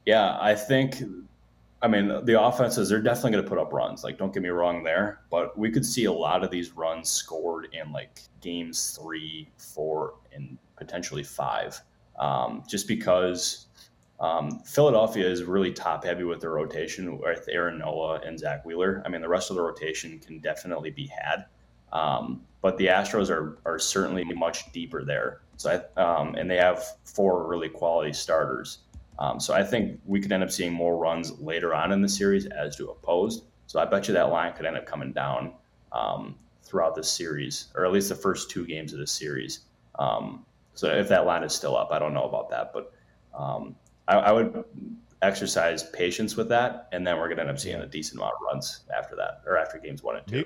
Yeah, 0.06 0.38
I 0.39 0.53
think 0.53 1.01
I 1.82 1.88
mean, 1.89 2.08
the 2.23 2.41
offenses, 2.41 2.88
they're 2.88 3.01
definitely 3.01 3.32
going 3.32 3.43
to 3.43 3.49
put 3.49 3.58
up 3.58 3.73
runs. 3.73 4.06
Like, 4.06 4.17
don't 4.17 4.34
get 4.34 4.41
me 4.41 4.47
wrong 4.49 4.84
there, 4.84 5.19
but 5.29 5.58
we 5.58 5.69
could 5.69 5.86
see 5.86 6.06
a 6.06 6.12
lot 6.13 6.41
of 6.41 6.49
these 6.49 6.71
runs 6.77 7.10
scored 7.10 7.67
in 7.73 7.91
like 7.91 8.21
games 8.39 8.97
three, 9.01 9.49
four, 9.58 10.13
and 10.32 10.58
potentially 10.77 11.23
five. 11.23 11.82
Um, 12.17 12.63
just 12.69 12.88
because 12.88 13.67
um, 14.21 14.62
Philadelphia 14.62 15.29
is 15.29 15.43
really 15.43 15.73
top 15.73 16.06
heavy 16.06 16.23
with 16.23 16.39
their 16.39 16.51
rotation 16.51 17.19
with 17.19 17.49
Aaron 17.51 17.79
Nola 17.79 18.21
and 18.25 18.39
Zack 18.39 18.63
Wheeler. 18.63 19.03
I 19.06 19.10
mean, 19.10 19.21
the 19.21 19.27
rest 19.27 19.49
of 19.49 19.58
the 19.58 19.62
rotation 19.62 20.19
can 20.19 20.39
definitely 20.39 20.91
be 20.91 21.08
had. 21.08 21.45
Um, 21.93 22.41
but 22.62 22.77
the 22.77 22.88
Astros 22.88 23.29
are, 23.29 23.60
are 23.65 23.79
certainly 23.79 24.23
much 24.23 24.71
deeper 24.71 25.03
there. 25.03 25.41
So, 25.58 25.84
I, 25.97 26.01
um, 26.01 26.36
and 26.36 26.49
they 26.49 26.58
have 26.58 26.84
four 27.06 27.47
really 27.47 27.69
quality 27.69 28.13
starters. 28.13 28.79
Um, 29.19 29.39
so 29.39 29.53
I 29.53 29.63
think 29.63 29.99
we 30.06 30.19
could 30.19 30.32
end 30.32 30.43
up 30.43 30.51
seeing 30.51 30.73
more 30.73 30.97
runs 30.97 31.39
later 31.39 31.73
on 31.73 31.91
in 31.91 32.01
the 32.01 32.10
series 32.10 32.47
as 32.47 32.75
to 32.77 32.89
opposed. 32.89 33.45
So 33.67 33.79
I 33.79 33.86
bet 33.86 34.08
you 34.08 34.13
that 34.15 34.29
line 34.29 34.53
could 34.53 34.65
end 34.65 34.75
up 34.75 34.86
coming 34.86 35.13
down 35.13 35.53
um, 35.91 36.36
throughout 36.63 36.95
the 36.95 37.03
series, 37.03 37.67
or 37.75 37.86
at 37.86 37.91
least 37.91 38.10
the 38.10 38.15
first 38.15 38.49
two 38.49 38.65
games 38.65 38.91
of 38.93 38.99
the 38.99 39.08
series. 39.08 39.62
Um, 39.99 40.45
so 40.73 40.88
if 40.88 41.08
that 41.10 41.25
line 41.25 41.43
is 41.43 41.53
still 41.53 41.77
up, 41.77 41.91
I 41.91 41.99
don't 41.99 42.13
know 42.13 42.23
about 42.23 42.49
that, 42.49 42.73
but 42.73 42.93
um, 43.38 43.75
I, 44.08 44.15
I, 44.15 44.32
would 44.32 44.63
exercise 45.21 45.84
patience 45.84 46.36
with 46.36 46.49
that, 46.49 46.88
and 46.91 47.06
then 47.06 47.17
we're 47.17 47.27
going 47.27 47.38
to 47.38 47.41
end 47.41 47.51
up 47.51 47.60
seeing 47.60 47.79
a 47.79 47.86
decent 47.86 48.19
amount 48.19 48.34
of 48.34 48.41
runs 48.51 48.82
after 48.95 49.15
that, 49.15 49.41
or 49.45 49.58
after 49.58 49.77
games 49.77 50.01
one 50.01 50.17
and 50.17 50.27
two. 50.27 50.45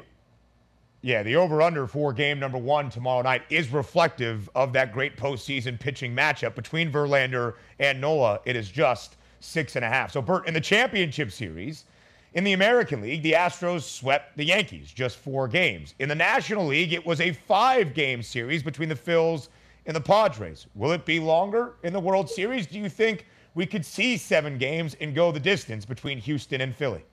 Yeah, 1.01 1.21
the 1.23 1.36
over 1.36 1.62
under 1.62 1.86
for 1.86 2.12
game 2.12 2.39
number 2.39 2.57
one 2.57 2.89
tomorrow 2.89 3.21
night 3.21 3.43
is 3.49 3.69
reflective 3.69 4.49
of 4.55 4.73
that 4.73 4.91
great 4.91 5.15
postseason 5.15 5.79
pitching 5.79 6.15
matchup 6.15 6.55
between 6.55 6.91
Verlander 6.91 7.53
and 7.79 8.01
Nola. 8.01 8.39
It 8.45 8.55
is 8.55 8.69
just 8.69 9.17
six 9.39 9.75
and 9.75 9.86
a 9.86 9.88
half. 9.88 10.12
So, 10.12 10.21
Bert, 10.21 10.47
in 10.47 10.53
the 10.53 10.62
championship 10.62 11.31
series, 11.31 11.86
in 12.33 12.43
the 12.43 12.53
American 12.53 13.01
League, 13.01 13.21
the 13.21 13.33
Astros 13.33 13.83
swept 13.83 14.38
the 14.38 14.43
Yankees 14.43 14.91
just 14.91 15.17
four 15.17 15.47
games. 15.47 15.93
In 15.99 16.10
the 16.10 16.15
National 16.15 16.65
League, 16.65 16.93
it 16.93 17.05
was 17.05 17.21
a 17.21 17.31
five 17.31 17.93
game 17.93 18.23
series 18.23 18.63
between 18.63 18.89
the 18.89 18.95
Phils 18.95 19.49
and 19.86 19.95
the 19.95 20.01
Padres. 20.01 20.67
Will 20.75 20.91
it 20.91 21.05
be 21.05 21.19
longer 21.19 21.75
in 21.83 21.93
the 21.93 21.99
World 21.99 22.29
Series? 22.29 22.67
Do 22.67 22.79
you 22.79 22.89
think 22.89 23.27
we 23.53 23.65
could 23.65 23.86
see 23.86 24.17
seven 24.17 24.57
games 24.57 24.95
and 24.99 25.15
go 25.15 25.31
the 25.31 25.39
distance 25.39 25.86
between 25.86 26.17
Houston 26.17 26.62
and 26.62 26.75
Philly? 26.75 27.05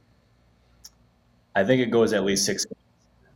I 1.54 1.64
think 1.64 1.80
it 1.80 1.90
goes 1.90 2.12
at 2.12 2.24
least 2.24 2.44
six 2.44 2.66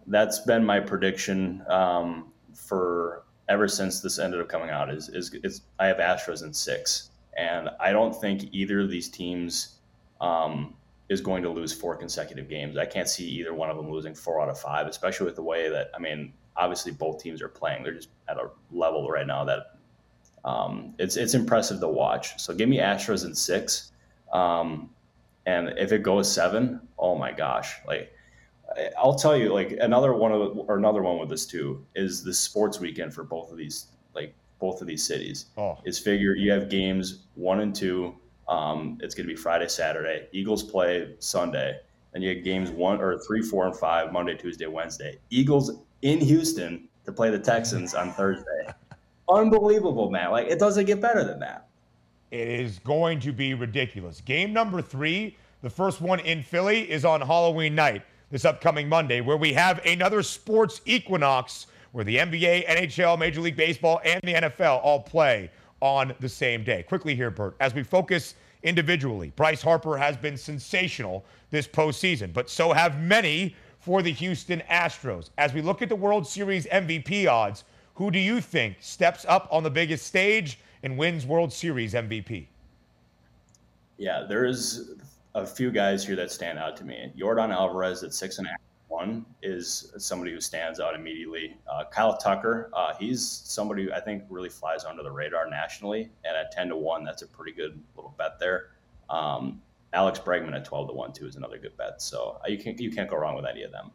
that's 0.09 0.41
been 0.41 0.65
my 0.65 0.81
prediction 0.81 1.63
um, 1.69 2.33
for 2.55 3.25
ever 3.49 3.69
since 3.69 4.01
this 4.01 4.19
ended 4.19 4.41
up 4.41 4.49
coming 4.49 4.71
out. 4.71 4.93
Is 4.93 5.09
is 5.11 5.63
I 5.79 5.87
have 5.87 5.99
Astros 5.99 6.43
in 6.43 6.53
six, 6.53 7.11
and 7.37 7.71
I 7.81 7.93
don't 7.93 8.19
think 8.19 8.49
either 8.53 8.81
of 8.81 8.91
these 8.91 9.09
teams 9.09 9.79
um, 10.21 10.75
is 11.09 11.21
going 11.21 11.43
to 11.43 11.51
lose 11.51 11.73
four 11.73 11.97
consecutive 11.97 12.49
games. 12.49 12.77
I 12.77 12.87
can't 12.87 13.09
see 13.09 13.25
either 13.25 13.55
one 13.55 13.71
of 13.71 13.77
them 13.77 13.91
losing 13.91 14.15
four 14.15 14.41
out 14.41 14.49
of 14.49 14.59
five, 14.59 14.87
especially 14.87 15.27
with 15.27 15.37
the 15.37 15.43
way 15.43 15.69
that 15.69 15.91
I 15.95 15.99
mean, 15.99 16.33
obviously 16.57 16.93
both 16.93 17.23
teams 17.23 17.43
are 17.43 17.49
playing. 17.49 17.83
They're 17.83 17.95
just 17.95 18.11
at 18.29 18.37
a 18.37 18.51
level 18.73 19.09
right 19.09 19.27
now 19.27 19.45
that 19.45 19.79
um, 20.45 20.95
it's 20.99 21.17
it's 21.17 21.35
impressive 21.35 21.81
to 21.81 21.89
watch. 21.89 22.41
So 22.41 22.55
give 22.55 22.69
me 22.69 22.79
Astros 22.79 23.25
in 23.25 23.35
six, 23.35 23.93
um, 24.33 24.91
and 25.47 25.75
if 25.79 25.93
it 25.93 26.03
goes 26.03 26.33
seven, 26.33 26.81
oh 26.99 27.15
my 27.15 27.33
gosh, 27.33 27.75
like 27.87 28.13
I'll 28.99 29.15
tell 29.15 29.37
you, 29.37 29.53
like 29.53 29.77
another 29.81 30.13
one 30.15 30.33
of 30.33 30.59
or 30.69 30.77
another 30.77 31.03
one 31.03 31.19
with 31.19 31.29
this 31.29 31.47
too 31.47 31.85
is 31.95 32.23
the 32.23 32.35
sports 32.35 32.81
weekend 32.81 33.15
for 33.15 33.25
both 33.25 33.51
of 33.51 33.59
these, 33.59 33.87
like 34.15 34.35
both 34.59 34.81
of 34.81 34.87
these 34.87 35.05
cities. 35.05 35.47
Oh. 35.57 35.79
Is 35.85 35.99
figure 35.99 36.35
you 36.35 36.51
have 36.53 36.69
games 36.69 37.25
one 37.35 37.61
and 37.61 37.75
two. 37.75 38.15
Um, 38.49 38.99
it's 39.03 39.15
going 39.15 39.27
to 39.29 39.35
be 39.35 39.39
Friday, 39.39 39.69
Saturday. 39.69 40.27
Eagles 40.33 40.63
play 40.63 41.15
Sunday, 41.19 41.79
and 42.15 42.23
you 42.23 42.35
have 42.35 42.45
games 42.45 42.71
one 42.71 43.01
or 43.01 43.19
three, 43.19 43.43
four, 43.43 43.67
and 43.67 43.77
five 43.77 44.13
Monday, 44.13 44.35
Tuesday, 44.35 44.67
Wednesday. 44.67 45.19
Eagles 45.31 45.73
in 46.03 46.21
Houston 46.21 46.89
to 47.05 47.13
play 47.13 47.31
the 47.31 47.39
Texans 47.39 47.95
on 47.95 48.13
Thursday. 48.13 48.69
Unbelievable, 49.29 50.11
man! 50.11 50.31
Like 50.31 50.47
it 50.47 50.59
doesn't 50.59 50.87
get 50.87 51.01
better 51.01 51.25
than 51.25 51.39
that. 51.41 51.69
It 52.31 52.49
is 52.49 52.79
going 52.79 53.21
to 53.21 53.33
be 53.33 53.55
ridiculous. 53.55 54.21
Game 54.21 54.53
number 54.53 54.83
three, 54.83 55.37
the 55.63 55.71
first 55.71 56.01
one 56.01 56.21
in 56.21 56.43
Philly, 56.43 56.91
is 56.91 57.05
on 57.05 57.21
Halloween 57.23 57.75
night 57.75 58.03
this 58.31 58.45
upcoming 58.45 58.89
Monday, 58.89 59.21
where 59.21 59.37
we 59.37 59.53
have 59.53 59.85
another 59.87 60.23
sports 60.23 60.81
equinox 60.85 61.67
where 61.93 62.05
the 62.05 62.17
NBA, 62.17 62.67
NHL, 62.67 63.19
Major 63.19 63.41
League 63.41 63.57
Baseball, 63.57 64.01
and 64.05 64.21
the 64.23 64.35
NFL 64.35 64.81
all 64.83 65.01
play 65.01 65.51
on 65.81 66.15
the 66.21 66.29
same 66.29 66.65
day. 66.65 66.83
Quickly 66.83 67.15
here, 67.15 67.31
Bert, 67.31 67.57
as 67.61 67.75
we 67.75 67.83
focus 67.83 68.35
individually, 68.63 69.33
Bryce 69.37 69.63
Harper 69.63 69.97
has 69.97 70.17
been 70.17 70.37
sensational 70.37 71.25
this 71.51 71.67
postseason, 71.67 72.33
but 72.33 72.51
so 72.51 72.73
have 72.73 73.01
many 73.01 73.55
for 73.79 74.03
the 74.03 74.13
Houston 74.13 74.63
Astros. 74.71 75.31
As 75.39 75.55
we 75.55 75.63
look 75.63 75.81
at 75.81 75.89
the 75.89 75.97
World 75.97 76.27
Series 76.27 76.67
MVP 76.67 77.29
odds, 77.29 77.65
who 77.95 78.11
do 78.11 78.19
you 78.19 78.41
think 78.41 78.77
steps 78.81 79.25
up 79.29 79.49
on 79.51 79.63
the 79.63 79.71
biggest 79.71 80.07
stage 80.07 80.59
and 80.83 80.99
wins 80.99 81.25
World 81.27 81.53
Series 81.53 81.95
MVP? 81.95 82.47
Yeah, 83.97 84.25
there 84.29 84.45
is 84.45 84.91
a 85.43 85.47
few 85.47 85.71
guys 85.71 86.07
here 86.07 86.17
that 86.17 86.31
stand 86.31 86.59
out 86.59 86.77
to 86.79 86.85
me. 86.85 87.13
Yordan 87.19 87.53
Alvarez 87.53 88.03
at 88.03 88.13
six 88.13 88.39
and 88.39 88.47
a 88.47 88.51
half 88.51 88.59
one 88.89 89.25
is 89.43 89.93
somebody 89.99 90.33
who 90.33 90.41
stands 90.41 90.81
out 90.81 90.95
immediately. 90.95 91.57
Uh, 91.71 91.85
Kyle 91.91 92.17
Tucker, 92.17 92.71
uh, 92.75 92.95
he's 92.99 93.27
somebody 93.27 93.85
who 93.85 93.93
I 93.93 94.01
think 94.01 94.25
really 94.29 94.49
flies 94.49 94.85
under 94.85 95.03
the 95.03 95.11
radar 95.11 95.49
nationally, 95.49 96.11
and 96.25 96.37
at 96.37 96.53
ten 96.53 96.69
to 96.69 96.77
one, 96.77 97.05
that's 97.05 97.23
a 97.23 97.27
pretty 97.27 97.53
good 97.53 97.81
little 97.97 98.15
bet 98.19 98.39
there. 98.39 98.71
Um, 99.11 99.63
Alex 99.93 100.19
Bregman 100.19 100.55
at 100.55 100.65
twelve 100.65 100.89
to 100.89 100.95
one 100.95 101.13
too 101.13 101.27
is 101.27 101.37
another 101.37 101.59
good 101.59 101.77
bet. 101.77 102.03
So 102.03 102.41
uh, 102.45 102.49
you 102.49 102.59
can't 102.59 102.79
you 102.81 102.91
can't 102.91 103.09
go 103.09 103.17
wrong 103.17 103.37
with 103.37 103.47
any 103.47 103.63
of 103.63 103.73
them. 103.73 103.91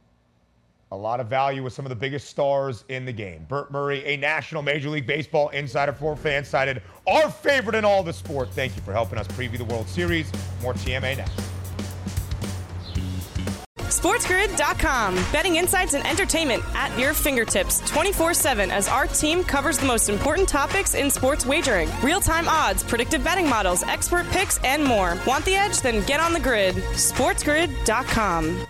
A 0.91 0.93
lot 0.93 1.19
of 1.19 1.27
value 1.27 1.63
with 1.63 1.73
some 1.73 1.85
of 1.85 1.89
the 1.89 1.95
biggest 1.95 2.29
stars 2.29 2.85
in 2.87 3.03
the 3.03 3.11
game. 3.11 3.47
Bert 3.49 3.71
Murray, 3.71 4.05
a 4.05 4.15
national 4.15 4.61
Major 4.61 4.89
League 4.89 5.07
Baseball 5.07 5.49
insider 5.49 5.91
for 5.91 6.15
FanSided, 6.15 6.83
our 7.07 7.29
favorite 7.29 7.75
in 7.75 7.85
all 7.85 8.03
the 8.03 8.13
sport. 8.13 8.49
Thank 8.49 8.75
you 8.75 8.81
for 8.81 8.93
helping 8.93 9.19
us 9.19 9.27
preview 9.29 9.57
the 9.57 9.65
World 9.65 9.87
Series. 9.87 10.31
More 10.61 10.73
TMA 10.73 11.17
next. 11.17 11.43
SportsGrid.com. 14.03 15.15
Betting 15.31 15.55
insights 15.55 15.93
and 15.93 16.05
entertainment 16.05 16.61
at 16.73 16.97
your 16.99 17.13
fingertips 17.13 17.79
24 17.89 18.33
7 18.33 18.69
as 18.69 18.89
our 18.89 19.07
team 19.07 19.43
covers 19.43 19.77
the 19.77 19.85
most 19.85 20.09
important 20.09 20.49
topics 20.49 20.93
in 20.93 21.09
sports 21.09 21.45
wagering 21.45 21.89
real 22.01 22.19
time 22.19 22.49
odds, 22.49 22.83
predictive 22.83 23.23
betting 23.23 23.47
models, 23.47 23.83
expert 23.83 24.27
picks, 24.31 24.57
and 24.63 24.83
more. 24.83 25.17
Want 25.25 25.45
the 25.45 25.55
edge? 25.55 25.79
Then 25.79 26.05
get 26.05 26.19
on 26.19 26.33
the 26.33 26.39
grid. 26.39 26.75
SportsGrid.com. 26.75 28.67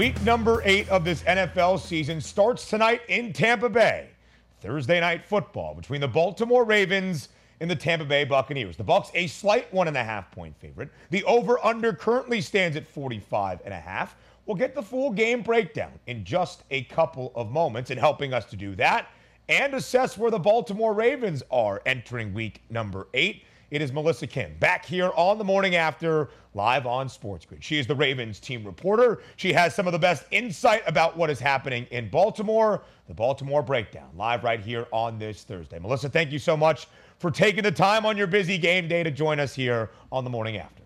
Week 0.00 0.22
number 0.22 0.62
eight 0.64 0.88
of 0.88 1.04
this 1.04 1.22
NFL 1.24 1.78
season 1.78 2.22
starts 2.22 2.70
tonight 2.70 3.02
in 3.08 3.34
Tampa 3.34 3.68
Bay. 3.68 4.08
Thursday 4.62 4.98
night 4.98 5.26
football 5.26 5.74
between 5.74 6.00
the 6.00 6.08
Baltimore 6.08 6.64
Ravens 6.64 7.28
and 7.60 7.70
the 7.70 7.76
Tampa 7.76 8.06
Bay 8.06 8.24
Buccaneers. 8.24 8.78
The 8.78 8.82
Bucs 8.82 9.10
a 9.12 9.26
slight 9.26 9.70
one 9.74 9.88
and 9.88 9.98
a 9.98 10.02
half 10.02 10.30
point 10.30 10.56
favorite. 10.58 10.88
The 11.10 11.22
over/under 11.24 11.92
currently 11.92 12.40
stands 12.40 12.78
at 12.78 12.86
45 12.86 13.60
and 13.62 13.74
a 13.74 13.78
half. 13.78 14.16
We'll 14.46 14.56
get 14.56 14.74
the 14.74 14.80
full 14.80 15.10
game 15.10 15.42
breakdown 15.42 15.92
in 16.06 16.24
just 16.24 16.62
a 16.70 16.84
couple 16.84 17.30
of 17.34 17.50
moments, 17.50 17.90
and 17.90 18.00
helping 18.00 18.32
us 18.32 18.46
to 18.46 18.56
do 18.56 18.74
that 18.76 19.08
and 19.50 19.74
assess 19.74 20.16
where 20.16 20.30
the 20.30 20.38
Baltimore 20.38 20.94
Ravens 20.94 21.42
are 21.50 21.82
entering 21.84 22.32
week 22.32 22.62
number 22.70 23.08
eight 23.12 23.44
it 23.70 23.80
is 23.80 23.92
Melissa 23.92 24.26
Kim 24.26 24.54
back 24.58 24.84
here 24.84 25.12
on 25.16 25.38
the 25.38 25.44
morning 25.44 25.76
after 25.76 26.30
live 26.54 26.86
on 26.86 27.08
Sports 27.08 27.46
Grid. 27.46 27.62
She 27.62 27.78
is 27.78 27.86
the 27.86 27.94
Ravens 27.94 28.40
team 28.40 28.64
reporter. 28.64 29.22
She 29.36 29.52
has 29.52 29.74
some 29.74 29.86
of 29.86 29.92
the 29.92 29.98
best 29.98 30.24
insight 30.30 30.82
about 30.86 31.16
what 31.16 31.30
is 31.30 31.38
happening 31.38 31.86
in 31.90 32.08
Baltimore. 32.08 32.82
The 33.06 33.14
Baltimore 33.14 33.62
Breakdown 33.62 34.10
live 34.16 34.42
right 34.42 34.60
here 34.60 34.86
on 34.92 35.18
this 35.18 35.44
Thursday. 35.44 35.78
Melissa, 35.78 36.08
thank 36.08 36.32
you 36.32 36.38
so 36.38 36.56
much 36.56 36.88
for 37.18 37.30
taking 37.30 37.62
the 37.62 37.70
time 37.70 38.04
on 38.04 38.16
your 38.16 38.26
busy 38.26 38.58
game 38.58 38.88
day 38.88 39.02
to 39.02 39.10
join 39.10 39.38
us 39.38 39.54
here 39.54 39.90
on 40.10 40.24
the 40.24 40.30
morning 40.30 40.56
after. 40.56 40.82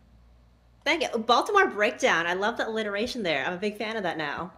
Thank 0.84 1.02
you. 1.02 1.18
Baltimore 1.18 1.68
Breakdown. 1.68 2.26
I 2.26 2.34
love 2.34 2.58
the 2.58 2.68
alliteration 2.68 3.22
there. 3.22 3.46
I'm 3.46 3.54
a 3.54 3.58
big 3.58 3.78
fan 3.78 3.96
of 3.96 4.02
that 4.02 4.18
now 4.18 4.52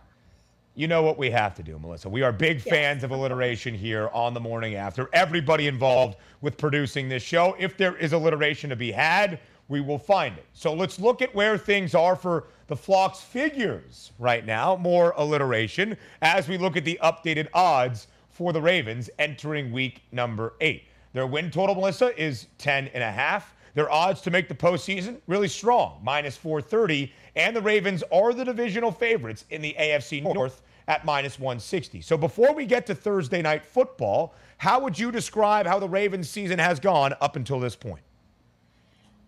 you 0.76 0.86
know 0.86 1.02
what 1.02 1.16
we 1.16 1.30
have 1.30 1.54
to 1.54 1.62
do, 1.62 1.78
Melissa. 1.78 2.08
We 2.08 2.22
are 2.22 2.30
big 2.30 2.58
yes. 2.58 2.68
fans 2.68 3.02
of 3.02 3.10
alliteration 3.10 3.74
here 3.74 4.10
on 4.12 4.34
the 4.34 4.40
morning 4.40 4.74
after. 4.74 5.08
Everybody 5.14 5.68
involved 5.68 6.18
with 6.42 6.58
producing 6.58 7.08
this 7.08 7.22
show. 7.22 7.56
If 7.58 7.78
there 7.78 7.96
is 7.96 8.12
alliteration 8.12 8.68
to 8.70 8.76
be 8.76 8.92
had, 8.92 9.40
we 9.68 9.80
will 9.80 9.98
find 9.98 10.36
it. 10.36 10.44
So 10.52 10.74
let's 10.74 11.00
look 11.00 11.22
at 11.22 11.34
where 11.34 11.56
things 11.56 11.94
are 11.94 12.14
for 12.14 12.44
the 12.66 12.76
Flock's 12.76 13.22
figures 13.22 14.12
right 14.18 14.44
now. 14.44 14.76
More 14.76 15.14
alliteration 15.16 15.96
as 16.20 16.46
we 16.46 16.58
look 16.58 16.76
at 16.76 16.84
the 16.84 17.00
updated 17.02 17.48
odds 17.54 18.08
for 18.28 18.52
the 18.52 18.60
Ravens 18.60 19.08
entering 19.18 19.72
week 19.72 20.02
number 20.12 20.52
eight. 20.60 20.84
Their 21.14 21.26
win 21.26 21.50
total, 21.50 21.74
Melissa, 21.74 22.14
is 22.22 22.48
10 22.58 22.88
and 22.88 23.02
a 23.02 23.10
half. 23.10 23.54
Their 23.72 23.90
odds 23.90 24.20
to 24.22 24.30
make 24.30 24.48
the 24.48 24.54
postseason 24.54 25.20
really 25.26 25.48
strong, 25.48 26.00
minus 26.02 26.36
430, 26.36 27.12
and 27.34 27.56
the 27.56 27.62
Ravens 27.62 28.02
are 28.12 28.34
the 28.34 28.44
divisional 28.44 28.90
favorites 28.90 29.46
in 29.50 29.62
the 29.62 29.74
AFC 29.78 30.22
North 30.22 30.62
at 30.88 31.04
minus 31.04 31.38
160. 31.38 32.00
So 32.00 32.16
before 32.16 32.54
we 32.54 32.66
get 32.66 32.86
to 32.86 32.94
Thursday 32.94 33.42
night 33.42 33.64
football, 33.64 34.34
how 34.58 34.80
would 34.80 34.98
you 34.98 35.10
describe 35.10 35.66
how 35.66 35.78
the 35.78 35.88
Ravens 35.88 36.28
season 36.28 36.58
has 36.58 36.80
gone 36.80 37.14
up 37.20 37.36
until 37.36 37.58
this 37.60 37.76
point? 37.76 38.02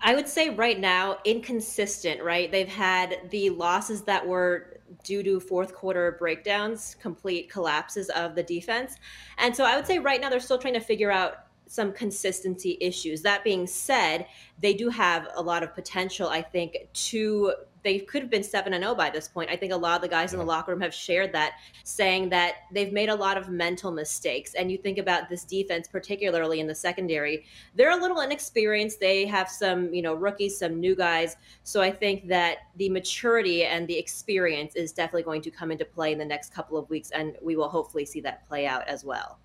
I 0.00 0.14
would 0.14 0.28
say 0.28 0.50
right 0.50 0.78
now, 0.78 1.18
inconsistent, 1.24 2.22
right? 2.22 2.50
They've 2.50 2.68
had 2.68 3.18
the 3.30 3.50
losses 3.50 4.02
that 4.02 4.24
were 4.24 4.78
due 5.02 5.22
to 5.24 5.40
fourth 5.40 5.74
quarter 5.74 6.16
breakdowns, 6.18 6.96
complete 7.00 7.50
collapses 7.50 8.08
of 8.10 8.34
the 8.34 8.42
defense. 8.42 8.94
And 9.38 9.54
so 9.54 9.64
I 9.64 9.76
would 9.76 9.86
say 9.86 9.98
right 9.98 10.20
now 10.20 10.30
they're 10.30 10.40
still 10.40 10.58
trying 10.58 10.74
to 10.74 10.80
figure 10.80 11.10
out 11.10 11.46
some 11.66 11.92
consistency 11.92 12.78
issues. 12.80 13.22
That 13.22 13.44
being 13.44 13.66
said, 13.66 14.26
they 14.60 14.72
do 14.72 14.88
have 14.88 15.28
a 15.34 15.42
lot 15.42 15.62
of 15.62 15.74
potential, 15.74 16.28
I 16.28 16.42
think, 16.42 16.76
to 16.92 17.54
they 17.82 18.00
could 18.00 18.22
have 18.22 18.30
been 18.30 18.42
7 18.42 18.72
and 18.72 18.82
0 18.82 18.94
by 18.94 19.10
this 19.10 19.28
point. 19.28 19.50
I 19.50 19.56
think 19.56 19.72
a 19.72 19.76
lot 19.76 19.96
of 19.96 20.02
the 20.02 20.08
guys 20.08 20.32
in 20.32 20.38
the 20.38 20.44
locker 20.44 20.72
room 20.72 20.80
have 20.80 20.94
shared 20.94 21.32
that 21.32 21.54
saying 21.84 22.28
that 22.30 22.56
they've 22.72 22.92
made 22.92 23.08
a 23.08 23.14
lot 23.14 23.36
of 23.36 23.48
mental 23.48 23.90
mistakes. 23.90 24.54
And 24.54 24.70
you 24.70 24.78
think 24.78 24.98
about 24.98 25.28
this 25.28 25.44
defense 25.44 25.88
particularly 25.88 26.60
in 26.60 26.66
the 26.66 26.74
secondary, 26.74 27.44
they're 27.74 27.96
a 27.96 28.00
little 28.00 28.20
inexperienced. 28.20 29.00
They 29.00 29.26
have 29.26 29.48
some, 29.48 29.92
you 29.92 30.02
know, 30.02 30.14
rookies, 30.14 30.58
some 30.58 30.80
new 30.80 30.94
guys. 30.94 31.36
So 31.62 31.80
I 31.80 31.90
think 31.90 32.28
that 32.28 32.58
the 32.76 32.88
maturity 32.90 33.64
and 33.64 33.86
the 33.86 33.98
experience 33.98 34.74
is 34.76 34.92
definitely 34.92 35.22
going 35.22 35.42
to 35.42 35.50
come 35.50 35.70
into 35.70 35.84
play 35.84 36.12
in 36.12 36.18
the 36.18 36.24
next 36.24 36.52
couple 36.52 36.78
of 36.78 36.88
weeks 36.90 37.10
and 37.10 37.36
we 37.42 37.56
will 37.56 37.68
hopefully 37.68 38.04
see 38.04 38.20
that 38.20 38.46
play 38.46 38.66
out 38.66 38.86
as 38.88 39.04
well. 39.04 39.38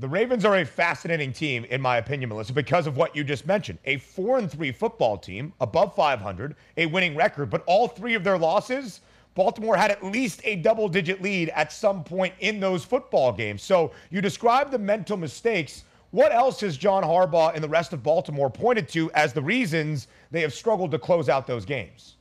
The 0.00 0.08
Ravens 0.08 0.46
are 0.46 0.56
a 0.56 0.64
fascinating 0.64 1.30
team, 1.30 1.66
in 1.66 1.82
my 1.82 1.98
opinion, 1.98 2.30
Melissa, 2.30 2.54
because 2.54 2.86
of 2.86 2.96
what 2.96 3.14
you 3.14 3.22
just 3.22 3.46
mentioned. 3.46 3.78
A 3.84 3.98
four 3.98 4.38
and 4.38 4.50
three 4.50 4.72
football 4.72 5.18
team, 5.18 5.52
above 5.60 5.94
500, 5.94 6.56
a 6.78 6.86
winning 6.86 7.14
record, 7.14 7.50
but 7.50 7.62
all 7.66 7.86
three 7.86 8.14
of 8.14 8.24
their 8.24 8.38
losses, 8.38 9.02
Baltimore 9.34 9.76
had 9.76 9.90
at 9.90 10.02
least 10.02 10.40
a 10.44 10.56
double 10.56 10.88
digit 10.88 11.20
lead 11.20 11.50
at 11.50 11.70
some 11.70 12.02
point 12.02 12.32
in 12.40 12.60
those 12.60 12.82
football 12.82 13.30
games. 13.30 13.62
So 13.62 13.92
you 14.08 14.22
describe 14.22 14.70
the 14.70 14.78
mental 14.78 15.18
mistakes. 15.18 15.84
What 16.12 16.32
else 16.32 16.60
has 16.62 16.78
John 16.78 17.02
Harbaugh 17.02 17.54
and 17.54 17.62
the 17.62 17.68
rest 17.68 17.92
of 17.92 18.02
Baltimore 18.02 18.48
pointed 18.48 18.88
to 18.90 19.12
as 19.12 19.34
the 19.34 19.42
reasons 19.42 20.08
they 20.30 20.40
have 20.40 20.54
struggled 20.54 20.92
to 20.92 20.98
close 20.98 21.28
out 21.28 21.46
those 21.46 21.66
games? 21.66 22.16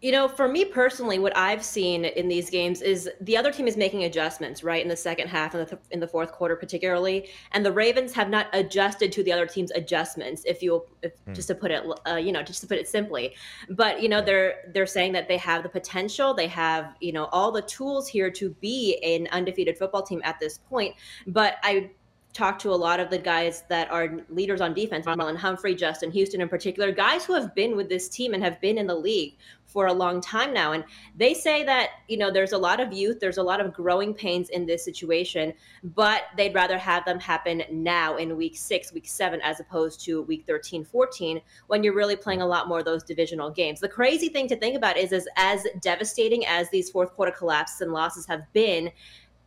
You 0.00 0.12
know, 0.12 0.28
for 0.28 0.46
me 0.46 0.64
personally, 0.64 1.18
what 1.18 1.36
I've 1.36 1.64
seen 1.64 2.04
in 2.04 2.28
these 2.28 2.50
games 2.50 2.82
is 2.82 3.10
the 3.20 3.36
other 3.36 3.50
team 3.52 3.66
is 3.66 3.76
making 3.76 4.04
adjustments, 4.04 4.62
right, 4.62 4.80
in 4.80 4.88
the 4.88 4.96
second 4.96 5.26
half 5.26 5.54
and 5.54 5.66
the 5.66 5.78
in 5.90 5.98
the 5.98 6.06
fourth 6.06 6.30
quarter, 6.30 6.54
particularly, 6.54 7.28
and 7.50 7.66
the 7.66 7.72
Ravens 7.72 8.12
have 8.12 8.30
not 8.30 8.46
adjusted 8.52 9.10
to 9.10 9.24
the 9.24 9.32
other 9.32 9.46
team's 9.46 9.72
adjustments. 9.72 10.42
If 10.46 10.62
you, 10.62 10.84
if, 11.02 11.12
hmm. 11.26 11.32
just 11.32 11.48
to 11.48 11.56
put 11.56 11.72
it, 11.72 11.84
uh, 12.06 12.14
you 12.14 12.30
know, 12.30 12.44
just 12.44 12.60
to 12.60 12.68
put 12.68 12.78
it 12.78 12.86
simply, 12.86 13.34
but 13.70 14.00
you 14.00 14.08
know, 14.08 14.22
they're 14.22 14.70
they're 14.72 14.86
saying 14.86 15.12
that 15.12 15.26
they 15.26 15.36
have 15.38 15.64
the 15.64 15.68
potential, 15.68 16.32
they 16.32 16.46
have 16.46 16.94
you 17.00 17.12
know 17.12 17.24
all 17.32 17.50
the 17.50 17.62
tools 17.62 18.06
here 18.06 18.30
to 18.30 18.50
be 18.60 18.98
an 19.02 19.26
undefeated 19.32 19.76
football 19.76 20.02
team 20.02 20.20
at 20.22 20.38
this 20.38 20.58
point. 20.58 20.94
But 21.26 21.56
I 21.64 21.90
talked 22.32 22.60
to 22.62 22.70
a 22.70 22.76
lot 22.76 23.00
of 23.00 23.10
the 23.10 23.18
guys 23.18 23.64
that 23.68 23.90
are 23.90 24.20
leaders 24.28 24.60
on 24.60 24.74
defense, 24.74 25.06
Marlon 25.06 25.36
Humphrey, 25.36 25.74
Justin 25.74 26.10
Houston 26.10 26.40
in 26.40 26.48
particular, 26.48 26.92
guys 26.92 27.24
who 27.24 27.34
have 27.34 27.54
been 27.54 27.76
with 27.76 27.88
this 27.88 28.08
team 28.08 28.34
and 28.34 28.42
have 28.42 28.60
been 28.60 28.78
in 28.78 28.86
the 28.86 28.94
league 28.94 29.36
for 29.68 29.86
a 29.86 29.92
long 29.92 30.20
time 30.20 30.54
now. 30.54 30.72
And 30.72 30.84
they 31.16 31.34
say 31.34 31.62
that, 31.64 31.90
you 32.08 32.16
know, 32.16 32.30
there's 32.30 32.52
a 32.52 32.58
lot 32.58 32.80
of 32.80 32.92
youth, 32.92 33.20
there's 33.20 33.36
a 33.36 33.42
lot 33.42 33.60
of 33.60 33.72
growing 33.72 34.14
pains 34.14 34.48
in 34.48 34.66
this 34.66 34.84
situation, 34.84 35.52
but 35.82 36.22
they'd 36.36 36.54
rather 36.54 36.78
have 36.78 37.04
them 37.04 37.20
happen 37.20 37.62
now 37.70 38.16
in 38.16 38.36
week 38.36 38.56
six, 38.56 38.92
week 38.92 39.06
seven, 39.06 39.40
as 39.42 39.60
opposed 39.60 40.00
to 40.04 40.22
week 40.22 40.44
13, 40.46 40.84
14, 40.84 41.40
when 41.66 41.84
you're 41.84 41.94
really 41.94 42.16
playing 42.16 42.40
a 42.40 42.46
lot 42.46 42.68
more 42.68 42.78
of 42.78 42.84
those 42.84 43.02
divisional 43.02 43.50
games. 43.50 43.80
The 43.80 43.88
crazy 43.88 44.28
thing 44.28 44.48
to 44.48 44.56
think 44.56 44.76
about 44.76 44.96
is, 44.96 45.12
is 45.12 45.28
as 45.36 45.66
devastating 45.80 46.46
as 46.46 46.70
these 46.70 46.90
fourth 46.90 47.12
quarter 47.14 47.32
collapses 47.32 47.82
and 47.82 47.92
losses 47.92 48.26
have 48.26 48.50
been, 48.52 48.90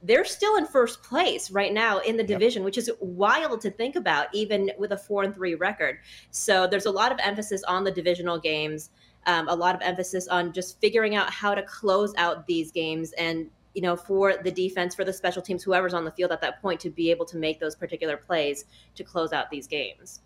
they're 0.03 0.25
still 0.25 0.55
in 0.55 0.65
first 0.65 1.03
place 1.03 1.51
right 1.51 1.73
now 1.73 1.99
in 1.99 2.17
the 2.17 2.23
division, 2.23 2.61
yep. 2.61 2.65
which 2.65 2.77
is 2.77 2.89
wild 2.99 3.61
to 3.61 3.69
think 3.69 3.95
about, 3.95 4.27
even 4.33 4.71
with 4.79 4.91
a 4.91 4.97
four 4.97 5.23
and 5.23 5.33
three 5.33 5.55
record. 5.55 5.99
So 6.31 6.65
there's 6.65 6.87
a 6.87 6.91
lot 6.91 7.11
of 7.11 7.19
emphasis 7.23 7.63
on 7.63 7.83
the 7.83 7.91
divisional 7.91 8.39
games 8.39 8.89
um, 9.25 9.47
a 9.47 9.55
lot 9.55 9.75
of 9.75 9.81
emphasis 9.81 10.27
on 10.27 10.51
just 10.51 10.79
figuring 10.81 11.15
out 11.15 11.31
how 11.31 11.53
to 11.53 11.63
close 11.63 12.13
out 12.17 12.47
these 12.47 12.71
games 12.71 13.13
and 13.13 13.49
you 13.73 13.81
know 13.81 13.95
for 13.95 14.35
the 14.43 14.51
defense 14.51 14.95
for 14.95 15.05
the 15.05 15.13
special 15.13 15.41
teams 15.41 15.63
whoever's 15.63 15.93
on 15.93 16.03
the 16.03 16.11
field 16.11 16.31
at 16.31 16.41
that 16.41 16.61
point 16.61 16.79
to 16.79 16.89
be 16.89 17.11
able 17.11 17.25
to 17.25 17.37
make 17.37 17.59
those 17.59 17.75
particular 17.75 18.17
plays 18.17 18.65
to 18.95 19.03
close 19.03 19.31
out 19.31 19.49
these 19.49 19.67
games 19.67 20.21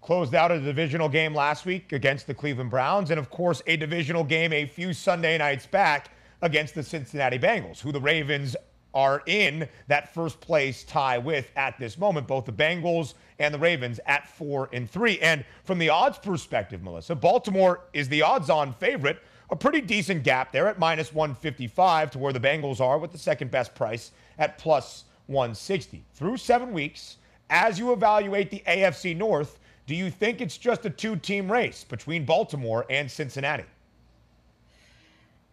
closed 0.00 0.34
out 0.34 0.52
a 0.52 0.60
divisional 0.60 1.08
game 1.08 1.34
last 1.34 1.66
week 1.66 1.92
against 1.92 2.26
the 2.26 2.34
Cleveland 2.34 2.70
Browns 2.70 3.10
and 3.10 3.18
of 3.18 3.30
course 3.30 3.62
a 3.66 3.76
divisional 3.76 4.22
game 4.22 4.52
a 4.52 4.66
few 4.66 4.92
Sunday 4.92 5.38
nights 5.38 5.66
back 5.66 6.10
against 6.42 6.74
the 6.74 6.82
Cincinnati 6.82 7.38
Bengals 7.38 7.80
who 7.80 7.90
the 7.90 8.00
Ravens 8.00 8.54
are 8.94 9.22
in 9.26 9.68
that 9.86 10.12
first 10.14 10.40
place 10.40 10.84
tie 10.84 11.18
with 11.18 11.50
at 11.56 11.78
this 11.78 11.98
moment. 11.98 12.26
Both 12.26 12.46
the 12.46 12.52
Bengals 12.52 13.14
and 13.38 13.52
the 13.52 13.58
Ravens 13.58 14.00
at 14.06 14.28
four 14.28 14.68
and 14.72 14.90
three. 14.90 15.18
And 15.20 15.44
from 15.64 15.78
the 15.78 15.88
odds 15.90 16.18
perspective, 16.18 16.82
Melissa, 16.82 17.14
Baltimore 17.14 17.80
is 17.92 18.08
the 18.08 18.22
odds 18.22 18.50
on 18.50 18.72
favorite. 18.74 19.20
A 19.50 19.56
pretty 19.56 19.80
decent 19.80 20.24
gap 20.24 20.52
there 20.52 20.68
at 20.68 20.78
minus 20.78 21.12
155 21.12 22.10
to 22.10 22.18
where 22.18 22.32
the 22.32 22.40
Bengals 22.40 22.80
are 22.80 22.98
with 22.98 23.12
the 23.12 23.18
second 23.18 23.50
best 23.50 23.74
price 23.74 24.12
at 24.38 24.58
plus 24.58 25.04
160. 25.26 26.04
Through 26.14 26.36
seven 26.36 26.72
weeks, 26.72 27.16
as 27.50 27.78
you 27.78 27.92
evaluate 27.92 28.50
the 28.50 28.62
AFC 28.66 29.16
North, 29.16 29.58
do 29.86 29.94
you 29.94 30.10
think 30.10 30.42
it's 30.42 30.58
just 30.58 30.84
a 30.84 30.90
two 30.90 31.16
team 31.16 31.50
race 31.50 31.84
between 31.84 32.26
Baltimore 32.26 32.84
and 32.90 33.10
Cincinnati? 33.10 33.64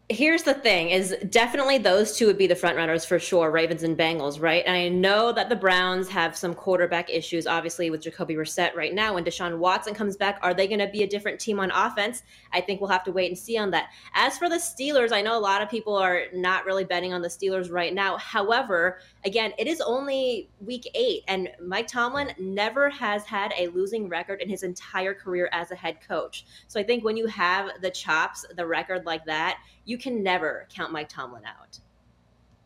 Here's 0.09 0.43
the 0.43 0.53
thing 0.53 0.89
is 0.89 1.15
definitely 1.31 1.79
those 1.79 2.15
two 2.15 2.27
would 2.27 2.37
be 2.37 2.45
the 2.45 2.55
front 2.55 2.77
runners 2.77 3.03
for 3.03 3.17
sure 3.17 3.49
ravens 3.49 3.81
and 3.81 3.97
bengals 3.97 4.39
right? 4.39 4.63
And 4.67 4.77
i 4.77 4.87
know 4.87 5.31
that 5.31 5.49
the 5.49 5.55
browns 5.55 6.07
have 6.09 6.37
some 6.37 6.53
quarterback 6.53 7.09
issues 7.09 7.47
obviously 7.47 7.89
with 7.89 8.01
jacoby 8.01 8.35
Brissett 8.35 8.75
right 8.75 8.93
now. 8.93 9.15
When 9.15 9.25
deshaun 9.25 9.57
watson 9.57 9.95
comes 9.95 10.15
back 10.15 10.37
are 10.43 10.53
they 10.53 10.67
going 10.67 10.79
to 10.79 10.87
be 10.87 11.01
a 11.01 11.07
different 11.07 11.39
team 11.39 11.59
on 11.59 11.71
offense? 11.71 12.21
I 12.53 12.61
think 12.61 12.81
we'll 12.81 12.89
have 12.91 13.03
to 13.05 13.11
wait 13.11 13.31
and 13.31 13.37
see 13.37 13.57
on 13.57 13.71
that. 13.71 13.89
As 14.13 14.37
for 14.37 14.47
the 14.47 14.57
steelers 14.57 15.11
i 15.11 15.23
know 15.23 15.35
a 15.35 15.39
lot 15.39 15.63
of 15.63 15.71
people 15.71 15.95
are 15.95 16.25
not 16.33 16.65
really 16.65 16.83
betting 16.83 17.11
on 17.11 17.23
the 17.23 17.27
steelers 17.27 17.71
right 17.71 17.93
now. 17.93 18.17
However 18.17 18.99
again 19.23 19.53
it 19.57 19.65
is 19.65 19.81
only 19.81 20.49
week 20.59 20.87
eight 20.93 21.23
and 21.27 21.49
mike 21.59 21.87
tomlin 21.87 22.31
never 22.37 22.91
has 22.91 23.25
had 23.25 23.53
a 23.57 23.69
losing 23.69 24.07
record 24.07 24.39
in 24.39 24.49
his 24.49 24.61
entire 24.61 25.15
career 25.15 25.49
as 25.51 25.71
a 25.71 25.75
head 25.75 25.97
coach. 26.07 26.45
So 26.67 26.79
i 26.79 26.83
think 26.83 27.03
when 27.03 27.17
you 27.17 27.25
have 27.25 27.71
the 27.81 27.89
chops 27.89 28.45
the 28.55 28.67
record 28.67 29.07
like 29.07 29.25
that 29.25 29.57
you 29.85 29.97
can 29.97 30.21
never 30.23 30.67
count 30.73 30.91
Mike 30.91 31.09
Tomlin 31.09 31.43
out. 31.45 31.79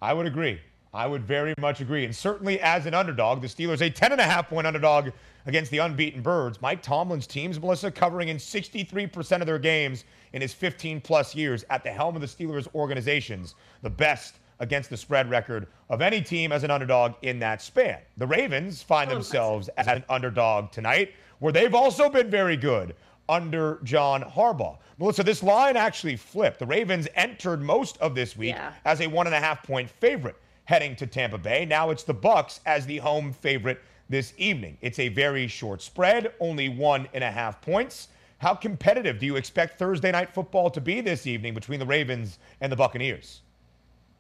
I 0.02 0.14
would 0.14 0.26
agree. 0.26 0.60
I 0.94 1.06
would 1.06 1.24
very 1.24 1.54
much 1.60 1.82
agree. 1.82 2.06
And 2.06 2.16
certainly 2.16 2.60
as 2.62 2.86
an 2.88 2.96
underdog, 2.96 3.42
the 3.42 3.48
Steelers, 3.48 3.82
a 3.82 3.90
10 3.90 4.14
and 4.14 4.22
a 4.22 4.24
half 4.24 4.50
point 4.50 4.66
underdog 4.66 5.10
against 5.46 5.70
the 5.70 5.78
unbeaten 5.78 6.22
Birds. 6.22 6.62
Mike 6.62 6.82
Tomlin's 6.82 7.28
teams, 7.28 7.60
Melissa, 7.60 7.92
covering 7.92 8.30
in 8.30 8.38
63% 8.38 9.42
of 9.42 9.46
their 9.46 9.60
games 9.60 10.06
in 10.34 10.42
his 10.42 10.54
15 10.54 11.02
plus 11.02 11.36
years 11.36 11.64
at 11.70 11.84
the 11.84 11.92
helm 11.92 12.16
of 12.16 12.22
the 12.22 12.28
Steelers 12.28 12.68
organizations, 12.74 13.56
the 13.84 13.90
best 13.90 14.40
against 14.60 14.90
the 14.90 14.98
spread 14.98 15.30
record 15.30 15.68
of 15.90 16.02
any 16.02 16.22
team 16.22 16.52
as 16.52 16.64
an 16.64 16.72
underdog 16.72 17.14
in 17.22 17.40
that 17.40 17.62
span. 17.62 18.00
The 18.18 18.28
Ravens 18.28 18.82
find 18.82 19.10
oh, 19.10 19.14
themselves 19.14 19.70
as 19.78 19.88
an 19.88 20.04
underdog 20.10 20.72
tonight, 20.72 21.14
where 21.40 21.54
they've 21.54 21.76
also 21.76 22.10
been 22.10 22.30
very 22.30 22.58
good 22.58 22.96
under 23.30 23.80
John 23.84 24.24
Harbaugh. 24.24 24.78
Melissa, 24.98 25.24
this 25.24 25.44
line 25.44 25.78
actually 25.78 26.18
flipped. 26.18 26.60
The 26.60 26.66
Ravens 26.66 27.08
entered 27.16 27.62
most 27.62 27.98
of 28.00 28.16
this 28.16 28.36
week 28.36 28.56
yeah. 28.56 28.74
as 28.84 29.00
a 29.00 29.08
one 29.08 29.28
and 29.28 29.36
a 29.36 29.40
half 29.40 29.64
point 29.64 29.90
favorite 29.90 30.36
heading 30.66 30.96
to 30.98 31.08
Tampa 31.08 31.38
Bay. 31.38 31.66
Now 31.66 31.90
it's 31.90 32.04
the 32.04 32.14
Bucks 32.14 32.60
as 32.66 32.86
the 32.86 32.98
home 32.98 33.32
favorite 33.32 33.82
this 34.10 34.34
evening. 34.38 34.78
It's 34.82 35.00
a 35.00 35.08
very 35.10 35.48
short 35.48 35.82
spread, 35.82 36.34
only 36.40 36.68
one 36.68 37.08
and 37.14 37.24
a 37.24 37.32
half 37.32 37.62
points. 37.62 38.10
How 38.40 38.56
competitive 38.56 39.20
do 39.20 39.26
you 39.26 39.36
expect 39.36 39.78
Thursday 39.78 40.12
night 40.12 40.34
football 40.34 40.70
to 40.72 40.82
be 40.82 41.02
this 41.02 41.28
evening 41.28 41.54
between 41.54 41.80
the 41.80 41.86
Ravens 41.86 42.40
and 42.62 42.72
the 42.72 42.76
Buccaneers? 42.76 43.42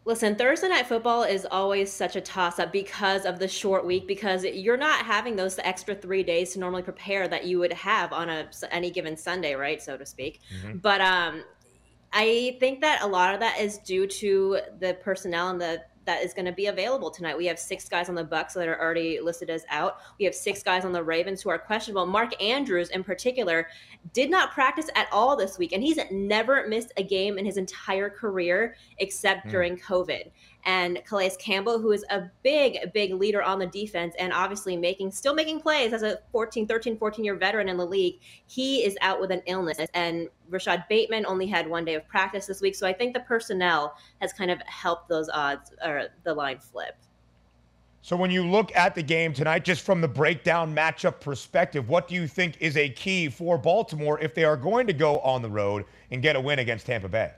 Listen, 0.05 0.35
Thursday 0.35 0.69
night 0.69 0.87
football 0.87 1.23
is 1.23 1.45
always 1.51 1.91
such 1.91 2.15
a 2.15 2.21
toss 2.21 2.57
up 2.57 2.71
because 2.71 3.25
of 3.25 3.37
the 3.37 3.47
short 3.47 3.85
week 3.85 4.07
because 4.07 4.43
you're 4.43 4.77
not 4.77 5.05
having 5.05 5.35
those 5.35 5.59
extra 5.59 5.93
3 5.93 6.23
days 6.23 6.53
to 6.53 6.59
normally 6.59 6.81
prepare 6.81 7.27
that 7.27 7.45
you 7.45 7.59
would 7.59 7.73
have 7.73 8.11
on 8.13 8.29
a 8.29 8.49
any 8.71 8.89
given 8.89 9.15
Sunday, 9.15 9.53
right, 9.53 9.81
so 9.81 9.97
to 9.97 10.05
speak. 10.05 10.39
Mm-hmm. 10.63 10.77
But 10.77 11.01
um 11.01 11.43
I 12.11 12.57
think 12.59 12.81
that 12.81 13.03
a 13.03 13.07
lot 13.07 13.33
of 13.33 13.39
that 13.41 13.59
is 13.59 13.77
due 13.77 14.07
to 14.07 14.59
the 14.79 14.95
personnel 14.95 15.49
and 15.49 15.61
the 15.61 15.83
that 16.09 16.23
is 16.23 16.33
going 16.33 16.45
to 16.45 16.51
be 16.51 16.65
available 16.65 17.11
tonight. 17.11 17.37
We 17.37 17.45
have 17.45 17.59
six 17.59 17.87
guys 17.87 18.09
on 18.09 18.15
the 18.15 18.23
Bucks 18.23 18.55
that 18.55 18.67
are 18.67 18.81
already 18.81 19.19
listed 19.19 19.51
as 19.51 19.63
out. 19.69 19.99
We 20.17 20.25
have 20.25 20.33
six 20.33 20.63
guys 20.63 20.83
on 20.83 20.91
the 20.91 21.03
Ravens 21.03 21.39
who 21.39 21.51
are 21.51 21.59
questionable. 21.59 22.07
Mark 22.07 22.41
Andrews, 22.41 22.89
in 22.89 23.03
particular, 23.03 23.67
did 24.11 24.31
not 24.31 24.51
practice 24.51 24.89
at 24.95 25.07
all 25.11 25.35
this 25.35 25.59
week, 25.59 25.71
and 25.71 25.83
he's 25.83 25.99
never 26.09 26.67
missed 26.67 26.91
a 26.97 27.03
game 27.03 27.37
in 27.37 27.45
his 27.45 27.57
entire 27.57 28.09
career 28.09 28.75
except 28.97 29.45
mm. 29.45 29.51
during 29.51 29.77
COVID. 29.77 30.31
And 30.65 31.01
Calais 31.07 31.31
Campbell, 31.39 31.79
who 31.79 31.91
is 31.91 32.03
a 32.09 32.23
big, 32.43 32.91
big 32.93 33.13
leader 33.13 33.41
on 33.41 33.59
the 33.59 33.67
defense 33.67 34.15
and 34.19 34.33
obviously 34.33 34.75
making, 34.75 35.11
still 35.11 35.33
making 35.33 35.61
plays 35.61 35.93
as 35.93 36.03
a 36.03 36.19
14, 36.31 36.67
13, 36.67 36.97
14 36.97 37.25
year 37.25 37.35
veteran 37.35 37.69
in 37.69 37.77
the 37.77 37.85
league. 37.85 38.19
He 38.47 38.83
is 38.85 38.97
out 39.01 39.21
with 39.21 39.31
an 39.31 39.41
illness. 39.45 39.77
And 39.93 40.27
Rashad 40.49 40.87
Bateman 40.87 41.25
only 41.25 41.47
had 41.47 41.67
one 41.67 41.85
day 41.85 41.95
of 41.95 42.07
practice 42.07 42.45
this 42.45 42.61
week. 42.61 42.75
So 42.75 42.85
I 42.87 42.93
think 42.93 43.13
the 43.13 43.21
personnel 43.21 43.95
has 44.21 44.33
kind 44.33 44.51
of 44.51 44.61
helped 44.61 45.09
those 45.09 45.29
odds 45.29 45.71
or 45.83 46.07
the 46.23 46.33
line 46.33 46.59
flip. 46.59 46.95
So 48.01 48.15
when 48.15 48.31
you 48.31 48.45
look 48.45 48.73
at 48.75 48.95
the 48.95 49.03
game 49.03 49.33
tonight, 49.33 49.65
just 49.65 49.81
from 49.81 49.99
the 49.99 50.07
breakdown 50.07 50.73
matchup 50.73 51.19
perspective, 51.19 51.89
what 51.89 52.07
do 52.07 52.15
you 52.15 52.27
think 52.27 52.55
is 52.59 52.77
a 52.77 52.89
key 52.89 53.27
for 53.27 53.57
Baltimore 53.57 54.19
if 54.21 54.33
they 54.33 54.45
are 54.45 54.55
going 54.55 54.87
to 54.87 54.93
go 54.93 55.19
on 55.19 55.41
the 55.41 55.49
road 55.49 55.85
and 56.11 56.21
get 56.21 56.37
a 56.37 56.39
win 56.39 56.59
against 56.59 56.85
Tampa 56.85 57.09
Bay? 57.09 57.33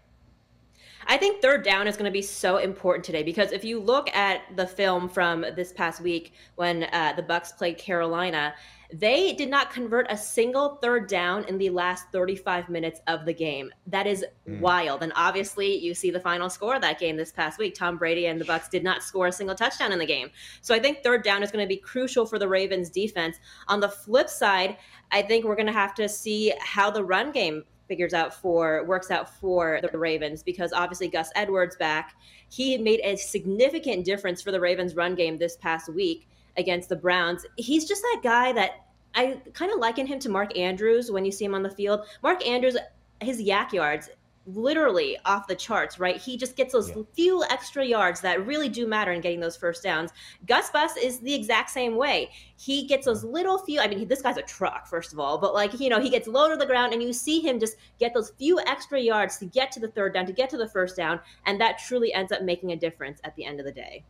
I 1.08 1.18
think 1.18 1.42
third 1.42 1.64
down 1.64 1.88
is 1.88 1.96
going 1.96 2.06
to 2.06 2.12
be 2.12 2.22
so 2.22 2.58
important 2.58 3.04
today 3.04 3.24
because 3.24 3.52
if 3.52 3.64
you 3.64 3.80
look 3.80 4.14
at 4.16 4.42
the 4.56 4.68
film 4.68 5.10
from 5.10 5.46
this 5.56 5.74
past 5.74 6.02
week 6.02 6.34
when 6.56 6.84
uh, 6.86 7.14
the 7.16 7.24
Bucks 7.24 7.52
played 7.52 7.78
Carolina, 7.78 8.54
they 8.94 9.34
did 9.34 9.50
not 9.50 9.72
convert 9.72 10.06
a 10.10 10.18
single 10.18 10.76
third 10.82 11.08
down 11.08 11.46
in 11.46 11.58
the 11.58 11.70
last 11.70 12.08
35 12.12 12.68
minutes 12.70 13.00
of 13.08 13.26
the 13.26 13.34
game. 13.34 13.72
That 13.88 14.06
is 14.06 14.26
mm. 14.48 14.60
wild. 14.60 15.02
And 15.02 15.14
obviously, 15.16 15.78
you 15.78 15.94
see 15.94 16.12
the 16.12 16.20
final 16.20 16.50
score 16.50 16.76
of 16.76 16.82
that 16.82 17.00
game 17.00 17.16
this 17.16 17.32
past 17.32 17.58
week. 17.58 17.74
Tom 17.74 17.98
Brady 17.98 18.28
and 18.28 18.40
the 18.40 18.46
Bucks 18.46 18.68
did 18.68 18.84
not 18.84 19.02
score 19.02 19.28
a 19.28 19.32
single 19.32 19.56
touchdown 19.56 19.94
in 19.94 20.00
the 20.00 20.06
game. 20.06 20.30
So 20.62 20.76
I 20.76 20.80
think 20.80 21.04
third 21.04 21.24
down 21.24 21.42
is 21.42 21.52
going 21.52 21.64
to 21.64 21.70
be 21.70 21.78
crucial 21.78 22.26
for 22.26 22.38
the 22.38 22.48
Ravens 22.48 22.90
defense. 22.90 23.38
On 23.68 23.80
the 23.80 23.90
flip 23.90 24.30
side, 24.30 24.78
I 25.12 25.22
think 25.22 25.46
we're 25.46 25.56
going 25.56 25.68
to 25.68 25.74
have 25.74 25.94
to 25.96 26.10
see 26.10 26.54
how 26.60 26.92
the 26.92 27.04
run 27.04 27.32
game 27.32 27.64
figures 27.92 28.14
out 28.14 28.34
for 28.34 28.86
works 28.86 29.12
out 29.12 29.28
for 29.28 29.82
the 29.92 29.98
Ravens 29.98 30.42
because 30.44 30.72
obviously 30.72 31.10
Gus 31.10 31.30
Edwards 31.36 31.76
back, 31.76 32.16
he 32.48 32.78
made 32.78 33.02
a 33.04 33.18
significant 33.18 34.06
difference 34.06 34.42
for 34.42 34.54
the 34.54 34.62
Ravens 34.62 34.96
run 34.96 35.14
game 35.14 35.38
this 35.38 35.58
past 35.58 35.90
week 35.90 36.26
against 36.56 36.88
the 36.88 36.96
Browns. 36.96 37.46
He's 37.58 37.86
just 37.86 38.02
that 38.02 38.22
guy 38.24 38.54
that 38.54 38.86
I 39.14 39.42
kind 39.52 39.74
of 39.74 39.80
liken 39.80 40.08
him 40.08 40.20
to 40.20 40.30
Mark 40.30 40.58
Andrews 40.58 41.12
when 41.12 41.26
you 41.26 41.34
see 41.34 41.44
him 41.44 41.54
on 41.54 41.64
the 41.64 41.70
field. 41.70 42.06
Mark 42.24 42.48
Andrews, 42.48 42.78
his 43.20 43.42
YAC 43.42 43.74
yards, 43.74 44.10
literally 44.46 45.18
off 45.26 45.48
the 45.48 45.56
charts, 45.56 46.00
right? 46.00 46.18
He 46.18 46.38
just 46.38 46.56
gets 46.56 46.74
those 46.74 46.90
yeah. 46.90 47.04
few 47.14 47.44
extra 47.50 47.86
yards 47.86 48.22
that 48.22 48.46
really 48.46 48.70
do 48.70 48.88
matter 48.88 49.12
in 49.12 49.22
getting 49.22 49.40
those 49.40 49.56
first 49.56 49.84
downs. 49.84 50.12
Gus 50.48 50.70
Bus 50.72 50.98
is 50.98 51.20
the 51.20 51.34
exact 51.34 51.70
same 51.70 51.96
way. 51.96 52.30
He 52.58 52.88
gets 52.88 53.06
those 53.06 53.24
little 53.24 53.60
few, 53.60 53.80
I 53.80 53.88
mean, 53.88 54.00
he, 54.00 54.06
this 54.06 54.22
guy's 54.22 54.38
a 54.38 54.42
truck, 54.42 54.88
first 54.88 55.14
of 55.14 55.20
all, 55.20 55.38
but 55.38 55.54
like, 55.54 55.80
you 55.80 55.90
know, 55.90 56.00
he 56.00 56.10
gets 56.10 56.28
low 56.28 56.50
to 56.50 56.56
the 56.56 56.66
ground 56.66 56.94
and 56.94 57.02
you 57.02 57.14
see 57.14 57.40
him 57.40 57.60
just 57.60 57.78
get 58.00 58.14
those 58.14 58.32
few 58.38 58.60
extra 58.62 59.00
yards 59.00 59.38
to 59.38 59.46
get 59.46 59.72
to 59.74 59.80
the 59.80 59.90
third 59.90 60.14
down, 60.14 60.26
to 60.26 60.34
get 60.34 60.50
to 60.50 60.58
the 60.58 60.70
first 60.70 60.98
down. 60.98 61.20
And 61.46 61.60
that 61.62 61.78
truly 61.78 62.14
ends 62.14 62.32
up 62.32 62.42
making 62.42 62.72
a 62.72 62.76
difference 62.76 63.20
at 63.24 63.36
the 63.36 63.46
end 63.46 63.60
of 63.60 63.66
the 63.66 63.72
day. 63.72 64.04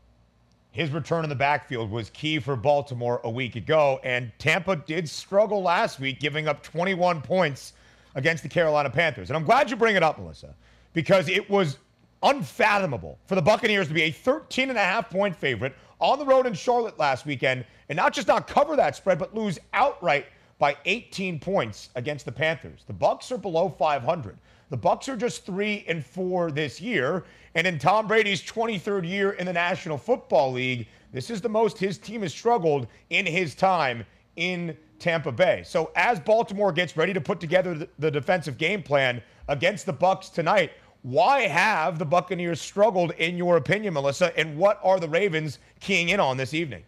His 0.72 0.92
return 0.92 1.26
in 1.26 1.30
the 1.30 1.36
backfield 1.36 1.92
was 1.92 2.10
key 2.12 2.40
for 2.40 2.56
Baltimore 2.56 3.20
a 3.26 3.30
week 3.30 3.58
ago, 3.58 4.00
and 4.06 4.32
Tampa 4.40 4.78
did 4.78 5.10
struggle 5.10 5.62
last 5.62 6.00
week, 6.00 6.22
giving 6.22 6.48
up 6.48 6.64
21 6.64 7.22
points 7.22 7.74
against 8.16 8.43
the 8.43 8.49
Carolina 8.49 8.89
Panthers. 8.89 9.30
And 9.30 9.38
I'm 9.38 9.45
glad 9.45 9.70
you 9.70 9.76
bring 9.76 9.95
it 9.95 10.03
up, 10.03 10.18
Melissa, 10.18 10.55
because 10.93 11.28
it 11.28 11.49
was 11.49 11.78
unfathomable 12.24 13.18
for 13.26 13.36
the 13.36 13.41
Buccaneers 13.41 13.88
to 13.88 13.93
be 13.93 14.03
a 14.03 14.12
13 14.12 14.70
and 14.70 14.78
a 14.78 14.82
half 14.82 15.09
point 15.09 15.36
favorite 15.36 15.74
on 15.99 16.20
the 16.20 16.26
road 16.26 16.45
in 16.45 16.53
Charlotte 16.53 16.99
last 16.99 17.26
weekend 17.26 17.66
and 17.89 17.95
not 17.95 18.14
just 18.14 18.28
not 18.28 18.47
cover 18.47 18.76
that 18.76 18.95
spread, 18.95 19.20
but 19.20 19.36
lose 19.36 19.59
outright 19.74 20.26
by 20.59 20.78
18 20.86 21.39
points 21.39 21.89
against 21.95 22.26
the 22.26 22.32
Panthers. 22.32 22.84
The 22.86 22.93
Bucks 22.93 23.32
are 23.32 23.38
below 23.38 23.70
500. 23.70 24.38
The 24.70 24.78
Bucks 24.78 25.09
are 25.09 25.18
just 25.18 25.45
3 25.45 25.86
and 25.88 26.05
4 26.05 26.51
this 26.51 26.80
year, 26.80 27.26
and 27.55 27.68
in 27.68 27.78
Tom 27.78 28.07
Brady's 28.07 28.41
23rd 28.41 29.07
year 29.09 29.32
in 29.32 29.45
the 29.45 29.53
National 29.53 29.97
Football 29.97 30.53
League, 30.53 30.88
this 31.12 31.30
is 31.30 31.41
the 31.41 31.49
most 31.49 31.78
his 31.78 31.97
team 31.97 32.22
has 32.22 32.32
struggled 32.32 32.88
in 33.09 33.26
his 33.26 33.53
time 33.53 34.05
in 34.36 34.78
Tampa 35.00 35.32
Bay. 35.32 35.64
So 35.66 35.92
as 35.96 36.20
Baltimore 36.20 36.72
gets 36.72 36.96
ready 36.96 37.14
to 37.14 37.22
put 37.22 37.40
together 37.40 37.88
the, 37.98 38.12
defensive 38.12 38.58
game 38.58 38.84
plan 38.84 39.22
against 39.48 39.86
the 39.86 39.94
Bucks 39.94 40.30
tonight, 40.30 40.72
why 41.02 41.42
have 41.42 41.98
the 41.98 42.06
Buccaneers 42.06 42.62
struggled 42.62 43.12
in 43.12 43.36
your 43.36 43.58
opinion, 43.58 43.96
Melissa, 43.96 44.38
and 44.38 44.58
what 44.58 44.80
are 44.84 45.00
the 45.00 45.10
Ravens 45.10 45.60
keying 45.80 46.10
in 46.10 46.20
on 46.20 46.38
this 46.38 46.54
evening? 46.54 46.84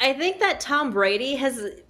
I 0.00 0.12
think 0.12 0.38
that 0.40 0.60
Tom 0.60 0.90
Brady 0.90 1.34
has 1.36 1.82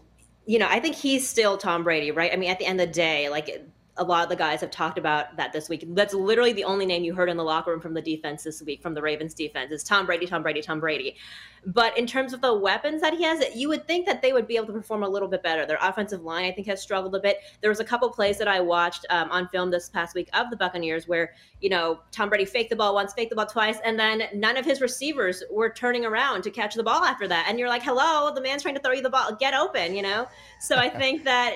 you 0.45 0.59
know, 0.59 0.67
I 0.69 0.81
think 0.81 0.97
he's 0.97 1.29
still 1.29 1.57
Tom 1.57 1.85
Brady, 1.85 2.11
right? 2.11 2.33
I 2.33 2.37
mean, 2.37 2.51
at 2.51 2.59
the 2.59 2.67
end 2.67 2.81
of 2.81 2.89
the 2.89 2.93
day, 2.93 3.29
like 3.29 3.65
a 3.99 4.05
lot 4.05 4.23
of 4.23 4.31
the 4.31 4.37
guys 4.37 4.61
have 4.61 4.71
talked 4.71 4.99
about 4.99 5.37
that 5.37 5.53
this 5.53 5.69
week. 5.69 5.85
That's 5.89 6.15
literally 6.15 6.53
the 6.53 6.65
only 6.65 6.87
name 6.87 7.05
you 7.05 7.15
heard 7.15 7.29
in 7.29 7.37
the 7.37 7.45
locker 7.45 7.71
room 7.71 7.81
from 7.81 7.93
the 7.93 8.01
defense 8.01 8.43
this 8.43 8.63
week, 8.63 8.83
from 8.83 8.95
the 8.95 9.03
Ravens 9.03 9.35
defense, 9.35 9.71
is 9.71 9.85
Tom 9.85 10.07
Brady, 10.07 10.27
Tom 10.27 10.43
Brady, 10.43 10.63
Tom 10.63 10.81
Brady. 10.81 11.17
But 11.65 11.97
in 11.97 12.07
terms 12.07 12.33
of 12.33 12.41
the 12.41 12.53
weapons 12.53 13.03
that 13.03 13.15
he 13.15 13.23
has, 13.23 13.45
you 13.55 13.69
would 13.69 13.87
think 13.87 14.07
that 14.07 14.21
they 14.21 14.33
would 14.33 14.49
be 14.49 14.57
able 14.57 14.67
to 14.67 14.73
perform 14.73 15.05
a 15.05 15.09
little 15.09 15.29
bit 15.29 15.45
better. 15.45 15.65
Their 15.65 15.79
offensive 15.81 16.23
line, 16.23 16.45
I 16.45 16.51
think, 16.51 16.67
has 16.67 16.83
struggled 16.83 17.15
a 17.15 17.21
bit. 17.21 17.39
There 17.61 17.71
was 17.71 17.79
a 17.79 17.85
couple 17.85 18.11
plays 18.11 18.37
that 18.39 18.49
I 18.49 18.61
watched 18.61 19.07
um, 19.11 19.31
on 19.31 19.47
film 19.49 19.71
this 19.71 19.89
past 19.89 20.17
week 20.17 20.29
of 20.33 20.51
the 20.51 20.57
Buccaneers 20.57 21.07
where, 21.07 21.35
you 21.61 21.71
know, 21.71 22.01
Tom 22.11 22.29
Brady 22.29 22.47
faked 22.47 22.71
the 22.71 22.77
ball 22.77 22.95
once, 22.95 23.13
faked 23.13 23.31
the 23.31 23.37
ball 23.37 23.47
twice, 23.47 23.79
and 23.85 23.97
then 23.97 24.25
none 24.35 24.57
of 24.57 24.65
his 24.65 24.81
receivers 24.81 25.45
were 25.53 25.71
turning 25.71 26.05
around 26.05 26.43
to 26.43 26.51
catch 26.51 26.75
the 26.75 26.83
ball 26.83 27.05
after 27.05 27.29
that. 27.29 27.47
And 27.49 27.61
you're 27.61 27.69
like, 27.69 27.83
hello, 27.83 28.35
the 28.35 28.41
man's 28.41 28.63
trying 28.63 28.75
to 28.75 28.81
throw 28.81 28.93
you 28.93 29.03
the 29.03 29.11
ball, 29.11 29.37
get 29.37 29.55
open, 29.55 29.95
you 29.95 30.03
know? 30.03 30.27
So 30.59 30.77
I 30.77 30.89
think 30.99 31.23
that 31.25 31.55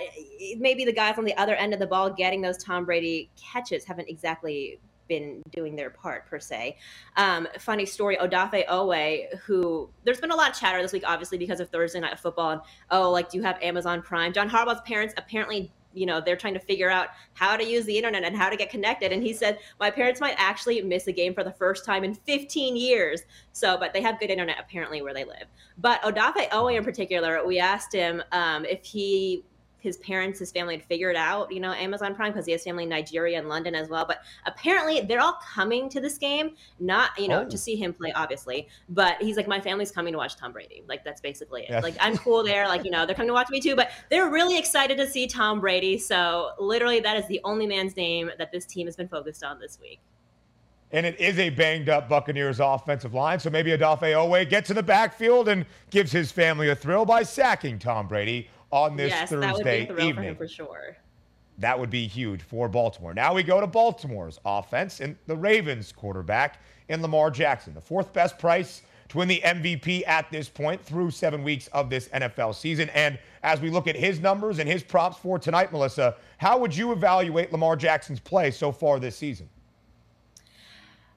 maybe 0.58 0.84
the 0.84 0.92
guys 0.92 1.18
on 1.18 1.24
the 1.24 1.36
other 1.36 1.56
end 1.56 1.74
of 1.74 1.80
the 1.80 1.86
ball 1.86 2.10
getting 2.26 2.40
those 2.40 2.58
Tom 2.58 2.84
Brady 2.84 3.30
catches 3.36 3.84
haven't 3.84 4.08
exactly 4.08 4.80
been 5.06 5.40
doing 5.52 5.76
their 5.76 5.90
part 5.90 6.26
per 6.26 6.40
se. 6.40 6.76
Um, 7.16 7.46
funny 7.60 7.86
story, 7.86 8.16
Odafe 8.16 8.66
Oweh, 8.66 9.38
who 9.38 9.88
there's 10.02 10.20
been 10.20 10.32
a 10.32 10.34
lot 10.34 10.50
of 10.50 10.58
chatter 10.58 10.82
this 10.82 10.92
week, 10.92 11.04
obviously 11.06 11.38
because 11.38 11.60
of 11.60 11.70
Thursday 11.70 12.00
night 12.00 12.18
football 12.18 12.50
and 12.50 12.60
oh, 12.90 13.12
like 13.12 13.30
do 13.30 13.38
you 13.38 13.44
have 13.44 13.62
Amazon 13.62 14.02
Prime? 14.02 14.32
John 14.32 14.50
Harbaugh's 14.50 14.80
parents 14.80 15.14
apparently 15.16 15.72
you 15.94 16.04
know 16.04 16.20
they're 16.20 16.36
trying 16.36 16.54
to 16.54 16.60
figure 16.60 16.90
out 16.90 17.10
how 17.34 17.56
to 17.56 17.64
use 17.64 17.84
the 17.84 17.96
internet 17.96 18.24
and 18.24 18.36
how 18.36 18.50
to 18.50 18.56
get 18.56 18.68
connected 18.68 19.12
and 19.12 19.22
he 19.22 19.32
said 19.32 19.58
my 19.80 19.90
parents 19.90 20.20
might 20.20 20.34
actually 20.36 20.82
miss 20.82 21.06
a 21.06 21.12
game 21.12 21.32
for 21.32 21.42
the 21.42 21.52
first 21.52 21.86
time 21.86 22.04
in 22.04 22.12
15 22.12 22.76
years 22.76 23.22
so 23.52 23.78
but 23.78 23.94
they 23.94 24.02
have 24.02 24.20
good 24.20 24.28
internet 24.28 24.56
apparently 24.60 25.00
where 25.00 25.14
they 25.14 25.24
live 25.24 25.46
but 25.78 26.02
odafe 26.02 26.50
oweh 26.50 26.76
in 26.76 26.84
particular 26.84 27.46
we 27.46 27.58
asked 27.58 27.94
him 27.94 28.22
um, 28.32 28.66
if 28.66 28.84
he 28.84 29.42
his 29.86 29.96
parents, 29.98 30.38
his 30.38 30.52
family 30.52 30.76
had 30.76 30.84
figured 30.84 31.16
out, 31.16 31.50
you 31.50 31.60
know, 31.60 31.72
Amazon 31.72 32.14
Prime 32.14 32.32
because 32.32 32.44
he 32.44 32.52
has 32.52 32.64
family 32.64 32.82
in 32.82 32.88
Nigeria 32.90 33.38
and 33.38 33.48
London 33.48 33.74
as 33.74 33.88
well. 33.88 34.04
But 34.04 34.22
apparently 34.44 35.00
they're 35.00 35.20
all 35.20 35.38
coming 35.54 35.88
to 35.90 36.00
this 36.00 36.18
game, 36.18 36.56
not, 36.80 37.10
you 37.18 37.28
know, 37.28 37.42
oh. 37.42 37.48
to 37.48 37.56
see 37.56 37.76
him 37.76 37.92
play, 37.94 38.12
obviously. 38.12 38.68
But 38.88 39.16
he's 39.22 39.36
like, 39.36 39.48
my 39.48 39.60
family's 39.60 39.92
coming 39.92 40.12
to 40.12 40.18
watch 40.18 40.36
Tom 40.36 40.52
Brady. 40.52 40.82
Like, 40.88 41.04
that's 41.04 41.20
basically 41.20 41.62
it. 41.62 41.70
Yes. 41.70 41.82
Like, 41.82 41.94
I'm 42.00 42.18
cool 42.18 42.42
there. 42.42 42.66
Like, 42.68 42.84
you 42.84 42.90
know, 42.90 43.06
they're 43.06 43.14
coming 43.14 43.28
to 43.28 43.34
watch 43.34 43.48
me 43.48 43.60
too. 43.60 43.76
But 43.76 43.90
they're 44.10 44.28
really 44.28 44.58
excited 44.58 44.98
to 44.98 45.06
see 45.06 45.26
Tom 45.26 45.60
Brady. 45.60 45.96
So 45.96 46.50
literally, 46.58 47.00
that 47.00 47.16
is 47.16 47.26
the 47.28 47.40
only 47.44 47.66
man's 47.66 47.96
name 47.96 48.30
that 48.36 48.50
this 48.52 48.66
team 48.66 48.86
has 48.88 48.96
been 48.96 49.08
focused 49.08 49.44
on 49.44 49.58
this 49.60 49.78
week. 49.80 50.00
And 50.92 51.04
it 51.04 51.18
is 51.18 51.38
a 51.38 51.50
banged 51.50 51.88
up 51.88 52.08
Buccaneers 52.08 52.60
offensive 52.60 53.12
line. 53.12 53.40
So 53.40 53.50
maybe 53.50 53.72
Odafe 53.72 54.00
Oweh 54.00 54.48
gets 54.48 54.70
in 54.70 54.76
the 54.76 54.82
backfield 54.82 55.48
and 55.48 55.66
gives 55.90 56.12
his 56.12 56.30
family 56.30 56.68
a 56.68 56.76
thrill 56.76 57.04
by 57.04 57.22
sacking 57.24 57.78
Tom 57.78 58.06
Brady 58.06 58.48
on 58.72 58.96
this 58.96 59.10
yes, 59.10 59.30
Thursday 59.30 59.86
that 59.86 60.00
evening. 60.00 60.34
For, 60.34 60.44
for 60.44 60.48
sure. 60.48 60.96
That 61.58 61.78
would 61.78 61.90
be 61.90 62.06
huge 62.06 62.42
for 62.42 62.68
Baltimore. 62.68 63.14
Now 63.14 63.32
we 63.32 63.42
go 63.42 63.60
to 63.60 63.66
Baltimore's 63.66 64.38
offense 64.44 65.00
and 65.00 65.16
the 65.26 65.36
Ravens 65.36 65.90
quarterback 65.90 66.60
in 66.88 67.00
Lamar 67.00 67.30
Jackson, 67.30 67.72
the 67.72 67.80
fourth 67.80 68.12
best 68.12 68.38
price 68.38 68.82
to 69.08 69.18
win 69.18 69.28
the 69.28 69.40
MVP 69.44 70.02
at 70.06 70.30
this 70.30 70.48
point 70.48 70.82
through 70.82 71.10
seven 71.10 71.42
weeks 71.42 71.68
of 71.68 71.88
this 71.88 72.08
NFL 72.08 72.54
season. 72.54 72.90
And 72.90 73.18
as 73.42 73.60
we 73.60 73.70
look 73.70 73.86
at 73.86 73.96
his 73.96 74.20
numbers 74.20 74.58
and 74.58 74.68
his 74.68 74.82
props 74.82 75.16
for 75.18 75.38
tonight, 75.38 75.72
Melissa, 75.72 76.16
how 76.38 76.58
would 76.58 76.76
you 76.76 76.92
evaluate 76.92 77.52
Lamar 77.52 77.76
Jackson's 77.76 78.20
play 78.20 78.50
so 78.50 78.72
far 78.72 78.98
this 78.98 79.16
season? 79.16 79.48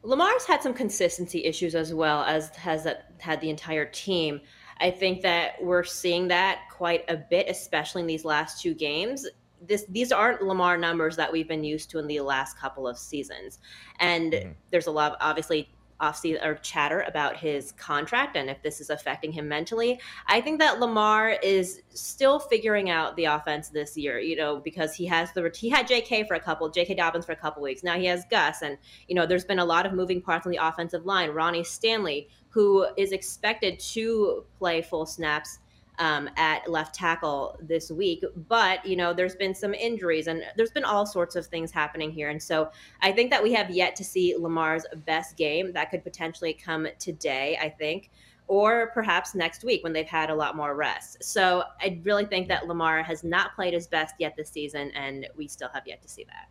Lamar's 0.03 0.45
had 0.45 0.63
some 0.63 0.73
consistency 0.73 1.43
issues 1.43 1.75
as 1.75 1.93
well 1.93 2.23
as 2.23 2.55
has 2.55 2.87
had 3.17 3.41
the 3.41 3.49
entire 3.49 3.85
team. 3.85 4.39
I 4.79 4.91
think 4.91 5.21
that 5.21 5.61
we're 5.61 5.83
seeing 5.83 6.27
that 6.29 6.61
quite 6.71 7.03
a 7.09 7.17
bit, 7.17 7.47
especially 7.49 8.01
in 8.01 8.07
these 8.07 8.25
last 8.25 8.61
two 8.61 8.73
games. 8.73 9.27
This 9.61 9.85
these 9.89 10.11
aren't 10.11 10.41
Lamar 10.41 10.77
numbers 10.77 11.17
that 11.17 11.31
we've 11.31 11.47
been 11.47 11.65
used 11.65 11.89
to 11.91 11.99
in 11.99 12.07
the 12.07 12.21
last 12.21 12.57
couple 12.57 12.87
of 12.87 12.97
seasons, 12.97 13.59
and 13.99 14.31
mm-hmm. 14.31 14.51
there's 14.71 14.87
a 14.87 14.91
lot 14.91 15.11
of 15.11 15.17
obviously 15.19 15.69
off 15.99 16.23
or 16.41 16.55
chatter 16.55 17.01
about 17.01 17.35
his 17.35 17.73
contract 17.73 18.37
and 18.37 18.49
if 18.49 18.61
this 18.61 18.79
is 18.79 18.89
affecting 18.89 19.31
him 19.31 19.47
mentally. 19.47 19.99
I 20.27 20.39
think 20.41 20.59
that 20.59 20.79
Lamar 20.79 21.31
is 21.43 21.81
still 21.89 22.39
figuring 22.39 22.89
out 22.89 23.15
the 23.15 23.25
offense 23.25 23.69
this 23.69 23.97
year, 23.97 24.19
you 24.19 24.35
know, 24.35 24.57
because 24.57 24.95
he 24.95 25.05
has 25.07 25.31
the 25.33 25.51
he 25.55 25.69
had 25.69 25.87
JK 25.87 26.27
for 26.27 26.35
a 26.35 26.39
couple, 26.39 26.69
JK 26.71 26.95
Dobbins 26.95 27.25
for 27.25 27.33
a 27.33 27.37
couple 27.37 27.61
weeks. 27.61 27.83
Now 27.83 27.97
he 27.97 28.05
has 28.05 28.23
Gus 28.29 28.61
and 28.61 28.77
you 29.07 29.15
know, 29.15 29.25
there's 29.25 29.45
been 29.45 29.59
a 29.59 29.65
lot 29.65 29.85
of 29.85 29.93
moving 29.93 30.21
parts 30.21 30.45
on 30.45 30.51
the 30.51 30.59
offensive 30.61 31.05
line. 31.05 31.31
Ronnie 31.31 31.63
Stanley 31.63 32.29
who 32.49 32.87
is 32.97 33.11
expected 33.11 33.79
to 33.79 34.43
play 34.57 34.81
full 34.81 35.05
snaps 35.05 35.59
um, 35.99 36.29
at 36.37 36.69
left 36.69 36.95
tackle 36.95 37.57
this 37.61 37.91
week. 37.91 38.23
But, 38.47 38.85
you 38.85 38.95
know, 38.95 39.13
there's 39.13 39.35
been 39.35 39.53
some 39.53 39.73
injuries 39.73 40.27
and 40.27 40.43
there's 40.55 40.71
been 40.71 40.85
all 40.85 41.05
sorts 41.05 41.35
of 41.35 41.45
things 41.45 41.71
happening 41.71 42.09
here. 42.09 42.29
And 42.29 42.41
so 42.41 42.71
I 43.01 43.11
think 43.11 43.29
that 43.31 43.43
we 43.43 43.53
have 43.53 43.69
yet 43.69 43.95
to 43.97 44.03
see 44.03 44.35
Lamar's 44.37 44.85
best 45.05 45.37
game. 45.37 45.73
That 45.73 45.91
could 45.91 46.03
potentially 46.03 46.53
come 46.53 46.87
today, 46.99 47.57
I 47.61 47.69
think 47.69 48.09
or 48.49 48.87
perhaps 48.95 49.35
next 49.35 49.63
week 49.63 49.83
when 49.83 49.93
they've 49.93 50.07
had 50.07 50.31
a 50.31 50.35
lot 50.35 50.55
more 50.55 50.75
rest. 50.75 51.23
So 51.23 51.63
I 51.79 52.01
really 52.03 52.25
think 52.25 52.47
that 52.47 52.67
Lamar 52.67 53.03
has 53.03 53.23
not 53.23 53.55
played 53.55 53.75
his 53.75 53.85
best 53.85 54.15
yet 54.17 54.35
this 54.35 54.49
season, 54.49 54.91
and 54.95 55.27
we 55.37 55.47
still 55.47 55.69
have 55.71 55.83
yet 55.85 56.01
to 56.01 56.09
see 56.09 56.25
that. 56.25 56.49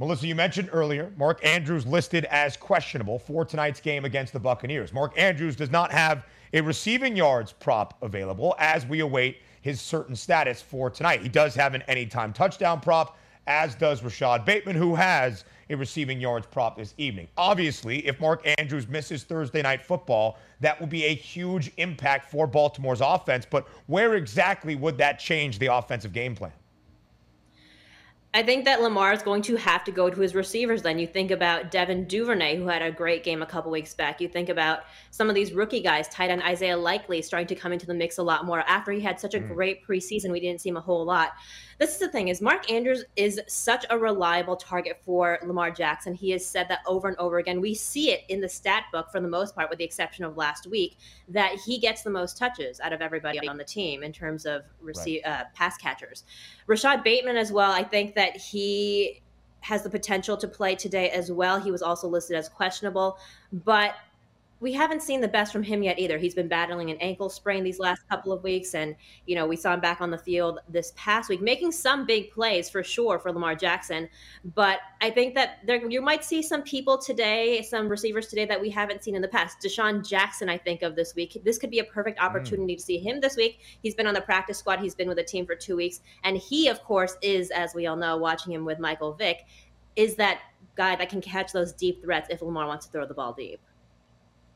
Melissa, 0.00 0.28
you 0.28 0.36
mentioned 0.36 0.68
earlier 0.70 1.12
Mark 1.16 1.44
Andrews 1.44 1.84
listed 1.84 2.24
as 2.26 2.56
questionable 2.56 3.18
for 3.18 3.44
tonight's 3.44 3.80
game 3.80 4.04
against 4.04 4.32
the 4.32 4.38
Buccaneers. 4.38 4.92
Mark 4.92 5.12
Andrews 5.18 5.56
does 5.56 5.72
not 5.72 5.90
have 5.90 6.24
a 6.52 6.60
receiving 6.60 7.16
yards 7.16 7.52
prop 7.52 8.00
available 8.00 8.54
as 8.60 8.86
we 8.86 9.00
await 9.00 9.38
his 9.60 9.80
certain 9.80 10.14
status 10.14 10.62
for 10.62 10.88
tonight. 10.88 11.20
He 11.20 11.28
does 11.28 11.52
have 11.56 11.74
an 11.74 11.82
anytime 11.88 12.32
touchdown 12.32 12.80
prop, 12.80 13.18
as 13.48 13.74
does 13.74 14.00
Rashad 14.00 14.44
Bateman, 14.44 14.76
who 14.76 14.94
has 14.94 15.44
a 15.68 15.76
receiving 15.76 16.20
yards 16.20 16.46
prop 16.46 16.76
this 16.76 16.94
evening. 16.96 17.26
Obviously, 17.36 18.06
if 18.06 18.20
Mark 18.20 18.46
Andrews 18.56 18.86
misses 18.86 19.24
Thursday 19.24 19.62
night 19.62 19.82
football, 19.82 20.38
that 20.60 20.78
will 20.78 20.86
be 20.86 21.06
a 21.06 21.14
huge 21.14 21.72
impact 21.76 22.30
for 22.30 22.46
Baltimore's 22.46 23.00
offense. 23.00 23.44
But 23.50 23.66
where 23.86 24.14
exactly 24.14 24.76
would 24.76 24.96
that 24.98 25.18
change 25.18 25.58
the 25.58 25.74
offensive 25.74 26.12
game 26.12 26.36
plan? 26.36 26.52
I 28.34 28.42
think 28.42 28.66
that 28.66 28.82
Lamar 28.82 29.14
is 29.14 29.22
going 29.22 29.40
to 29.42 29.56
have 29.56 29.84
to 29.84 29.90
go 29.90 30.10
to 30.10 30.20
his 30.20 30.34
receivers. 30.34 30.82
Then 30.82 30.98
you 30.98 31.06
think 31.06 31.30
about 31.30 31.70
Devin 31.70 32.06
Duvernay, 32.06 32.56
who 32.56 32.66
had 32.66 32.82
a 32.82 32.92
great 32.92 33.24
game 33.24 33.40
a 33.40 33.46
couple 33.46 33.70
weeks 33.70 33.94
back. 33.94 34.20
You 34.20 34.28
think 34.28 34.50
about 34.50 34.80
some 35.10 35.30
of 35.30 35.34
these 35.34 35.54
rookie 35.54 35.80
guys, 35.80 36.08
tight 36.08 36.30
end 36.30 36.42
Isaiah 36.42 36.76
Likely, 36.76 37.22
starting 37.22 37.46
to 37.48 37.54
come 37.54 37.72
into 37.72 37.86
the 37.86 37.94
mix 37.94 38.18
a 38.18 38.22
lot 38.22 38.44
more. 38.44 38.60
After 38.60 38.92
he 38.92 39.00
had 39.00 39.18
such 39.18 39.32
a 39.32 39.40
mm. 39.40 39.48
great 39.48 39.86
preseason, 39.86 40.30
we 40.30 40.40
didn't 40.40 40.60
see 40.60 40.68
him 40.68 40.76
a 40.76 40.80
whole 40.82 41.06
lot 41.06 41.32
this 41.78 41.92
is 41.92 41.98
the 41.98 42.08
thing 42.08 42.28
is 42.28 42.40
Mark 42.40 42.70
Andrews 42.70 43.04
is 43.16 43.40
such 43.46 43.86
a 43.90 43.98
reliable 43.98 44.56
target 44.56 44.98
for 45.00 45.38
Lamar 45.44 45.70
Jackson. 45.70 46.12
He 46.12 46.30
has 46.30 46.44
said 46.44 46.68
that 46.68 46.80
over 46.86 47.08
and 47.08 47.16
over 47.18 47.38
again. 47.38 47.60
We 47.60 47.74
see 47.74 48.10
it 48.10 48.24
in 48.28 48.40
the 48.40 48.48
stat 48.48 48.84
book 48.92 49.10
for 49.10 49.20
the 49.20 49.28
most 49.28 49.54
part, 49.54 49.70
with 49.70 49.78
the 49.78 49.84
exception 49.84 50.24
of 50.24 50.36
last 50.36 50.66
week, 50.66 50.96
that 51.28 51.52
he 51.64 51.78
gets 51.78 52.02
the 52.02 52.10
most 52.10 52.36
touches 52.36 52.80
out 52.80 52.92
of 52.92 53.00
everybody 53.00 53.46
on 53.48 53.56
the 53.56 53.64
team 53.64 54.02
in 54.02 54.12
terms 54.12 54.44
of 54.44 54.62
receive 54.80 55.22
right. 55.24 55.40
uh, 55.40 55.44
pass 55.54 55.76
catchers. 55.76 56.24
Rashad 56.68 57.04
Bateman 57.04 57.36
as 57.36 57.52
well. 57.52 57.70
I 57.70 57.84
think 57.84 58.14
that 58.16 58.36
he 58.36 59.22
has 59.60 59.82
the 59.82 59.90
potential 59.90 60.36
to 60.36 60.48
play 60.48 60.74
today 60.74 61.10
as 61.10 61.30
well. 61.30 61.60
He 61.60 61.70
was 61.70 61.82
also 61.82 62.08
listed 62.08 62.36
as 62.36 62.48
questionable, 62.48 63.18
but 63.52 63.94
we 64.60 64.72
haven't 64.72 65.02
seen 65.02 65.20
the 65.20 65.28
best 65.28 65.52
from 65.52 65.62
him 65.62 65.82
yet 65.82 65.98
either. 65.98 66.18
He's 66.18 66.34
been 66.34 66.48
battling 66.48 66.90
an 66.90 66.96
ankle 67.00 67.28
sprain 67.28 67.62
these 67.62 67.78
last 67.78 68.08
couple 68.08 68.32
of 68.32 68.42
weeks, 68.42 68.74
and 68.74 68.96
you 69.26 69.34
know 69.34 69.46
we 69.46 69.56
saw 69.56 69.74
him 69.74 69.80
back 69.80 70.00
on 70.00 70.10
the 70.10 70.18
field 70.18 70.58
this 70.68 70.92
past 70.96 71.28
week, 71.28 71.40
making 71.40 71.72
some 71.72 72.06
big 72.06 72.30
plays 72.30 72.68
for 72.68 72.82
sure 72.82 73.18
for 73.18 73.32
Lamar 73.32 73.54
Jackson. 73.54 74.08
But 74.54 74.80
I 75.00 75.10
think 75.10 75.34
that 75.34 75.58
there 75.66 75.88
you 75.88 76.02
might 76.02 76.24
see 76.24 76.42
some 76.42 76.62
people 76.62 76.98
today, 76.98 77.62
some 77.62 77.88
receivers 77.88 78.26
today 78.26 78.46
that 78.46 78.60
we 78.60 78.70
haven't 78.70 79.04
seen 79.04 79.14
in 79.14 79.22
the 79.22 79.28
past. 79.28 79.58
DeSean 79.60 80.06
Jackson, 80.06 80.48
I 80.48 80.58
think 80.58 80.82
of 80.82 80.96
this 80.96 81.14
week. 81.14 81.40
This 81.44 81.58
could 81.58 81.70
be 81.70 81.78
a 81.78 81.84
perfect 81.84 82.18
mm. 82.18 82.24
opportunity 82.24 82.74
mm. 82.74 82.78
to 82.78 82.82
see 82.82 82.98
him 82.98 83.20
this 83.20 83.36
week. 83.36 83.60
He's 83.82 83.94
been 83.94 84.06
on 84.06 84.14
the 84.14 84.20
practice 84.20 84.58
squad. 84.58 84.80
He's 84.80 84.94
been 84.94 85.08
with 85.08 85.18
the 85.18 85.24
team 85.24 85.46
for 85.46 85.54
two 85.54 85.76
weeks, 85.76 86.00
and 86.24 86.36
he, 86.36 86.68
of 86.68 86.82
course, 86.82 87.16
is 87.22 87.50
as 87.50 87.74
we 87.74 87.86
all 87.86 87.96
know, 87.96 88.16
watching 88.16 88.52
him 88.52 88.64
with 88.64 88.78
Michael 88.78 89.12
Vick, 89.12 89.46
is 89.94 90.16
that 90.16 90.40
guy 90.76 90.96
that 90.96 91.08
can 91.08 91.20
catch 91.20 91.52
those 91.52 91.72
deep 91.72 92.02
threats 92.02 92.28
if 92.30 92.40
Lamar 92.40 92.66
wants 92.66 92.86
to 92.86 92.92
throw 92.92 93.06
the 93.06 93.14
ball 93.14 93.32
deep. 93.32 93.60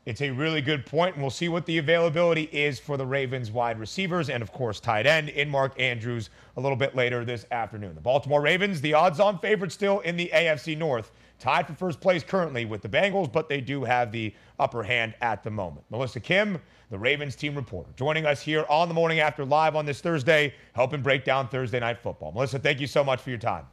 It's 0.05 0.21
a 0.21 0.31
really 0.31 0.59
good 0.59 0.85
point, 0.85 1.15
and 1.15 1.23
we'll 1.23 1.31
see 1.31 1.47
what 1.47 1.65
the 1.65 1.77
availability 1.77 2.49
is 2.51 2.77
for 2.77 2.97
the 2.97 3.05
Ravens 3.05 3.51
wide 3.51 3.79
receivers 3.79 4.29
and, 4.29 4.43
of 4.43 4.51
course, 4.51 4.81
tight 4.81 5.07
end 5.07 5.29
in 5.29 5.49
Mark 5.49 5.79
Andrews 5.79 6.29
a 6.57 6.61
little 6.61 6.75
bit 6.75 6.93
later 6.93 7.23
this 7.23 7.45
afternoon. 7.51 7.95
The 7.95 8.01
Baltimore 8.01 8.41
Ravens, 8.41 8.81
the 8.81 8.93
odds 8.93 9.21
on 9.21 9.39
favorite 9.39 9.71
still 9.71 10.01
in 10.01 10.17
the 10.17 10.29
AFC 10.33 10.77
North, 10.77 11.11
tied 11.39 11.67
for 11.67 11.73
first 11.73 12.01
place 12.01 12.21
currently 12.21 12.65
with 12.65 12.81
the 12.81 12.89
Bengals, 12.89 13.31
but 13.31 13.47
they 13.47 13.61
do 13.61 13.85
have 13.85 14.11
the 14.11 14.33
upper 14.59 14.83
hand 14.83 15.13
at 15.21 15.41
the 15.41 15.49
moment. 15.49 15.85
Melissa 15.89 16.19
Kim, 16.19 16.59
the 16.89 16.99
Ravens 16.99 17.33
team 17.33 17.55
reporter, 17.55 17.89
joining 17.95 18.25
us 18.25 18.41
here 18.41 18.65
on 18.67 18.89
the 18.89 18.93
morning 18.93 19.21
after 19.21 19.45
live 19.45 19.77
on 19.77 19.85
this 19.85 20.01
Thursday, 20.01 20.53
helping 20.73 21.01
break 21.01 21.23
down 21.23 21.47
Thursday 21.47 21.79
night 21.79 21.97
football. 21.97 22.33
Melissa, 22.33 22.59
thank 22.59 22.81
you 22.81 22.87
so 22.87 23.05
much 23.05 23.21
for 23.21 23.29
your 23.29 23.39
time. 23.39 23.65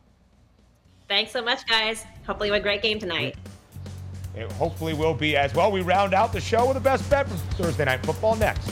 Thanks 1.08 1.32
so 1.32 1.42
much, 1.42 1.66
guys. 1.66 2.04
Hopefully, 2.24 2.50
you 2.50 2.52
have 2.52 2.62
a 2.62 2.62
great 2.62 2.82
game 2.82 3.00
tonight. 3.00 3.36
It 4.34 4.50
hopefully 4.52 4.94
will 4.94 5.14
be 5.14 5.36
as 5.36 5.54
well. 5.54 5.72
We 5.72 5.80
round 5.80 6.14
out 6.14 6.32
the 6.32 6.40
show 6.40 6.66
with 6.66 6.74
the 6.74 6.80
best 6.80 7.08
bet 7.10 7.28
for 7.28 7.36
Thursday 7.62 7.84
Night 7.84 8.04
Football 8.04 8.36
next. 8.36 8.70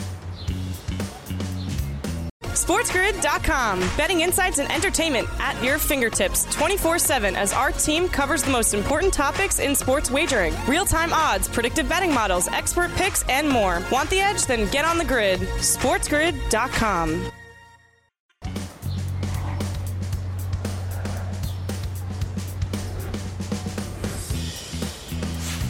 SportsGrid.com. 2.69 3.81
Betting 3.97 4.21
insights 4.21 4.59
and 4.59 4.71
entertainment 4.71 5.29
at 5.39 5.63
your 5.63 5.79
fingertips 5.79 6.45
24 6.55 6.99
7 6.99 7.37
as 7.37 7.53
our 7.53 7.71
team 7.73 8.09
covers 8.09 8.43
the 8.43 8.51
most 8.51 8.75
important 8.75 9.15
topics 9.15 9.59
in 9.59 9.75
sports 9.75 10.11
wagering 10.11 10.55
real 10.67 10.85
time 10.85 11.13
odds, 11.13 11.49
predictive 11.49 11.89
betting 11.89 12.13
models, 12.13 12.49
expert 12.49 12.93
picks, 12.97 13.23
and 13.29 13.49
more. 13.49 13.83
Want 13.91 14.11
the 14.11 14.21
edge? 14.21 14.45
Then 14.45 14.69
get 14.71 14.85
on 14.85 14.99
the 14.99 15.05
grid. 15.05 15.41
SportsGrid.com. 15.41 17.33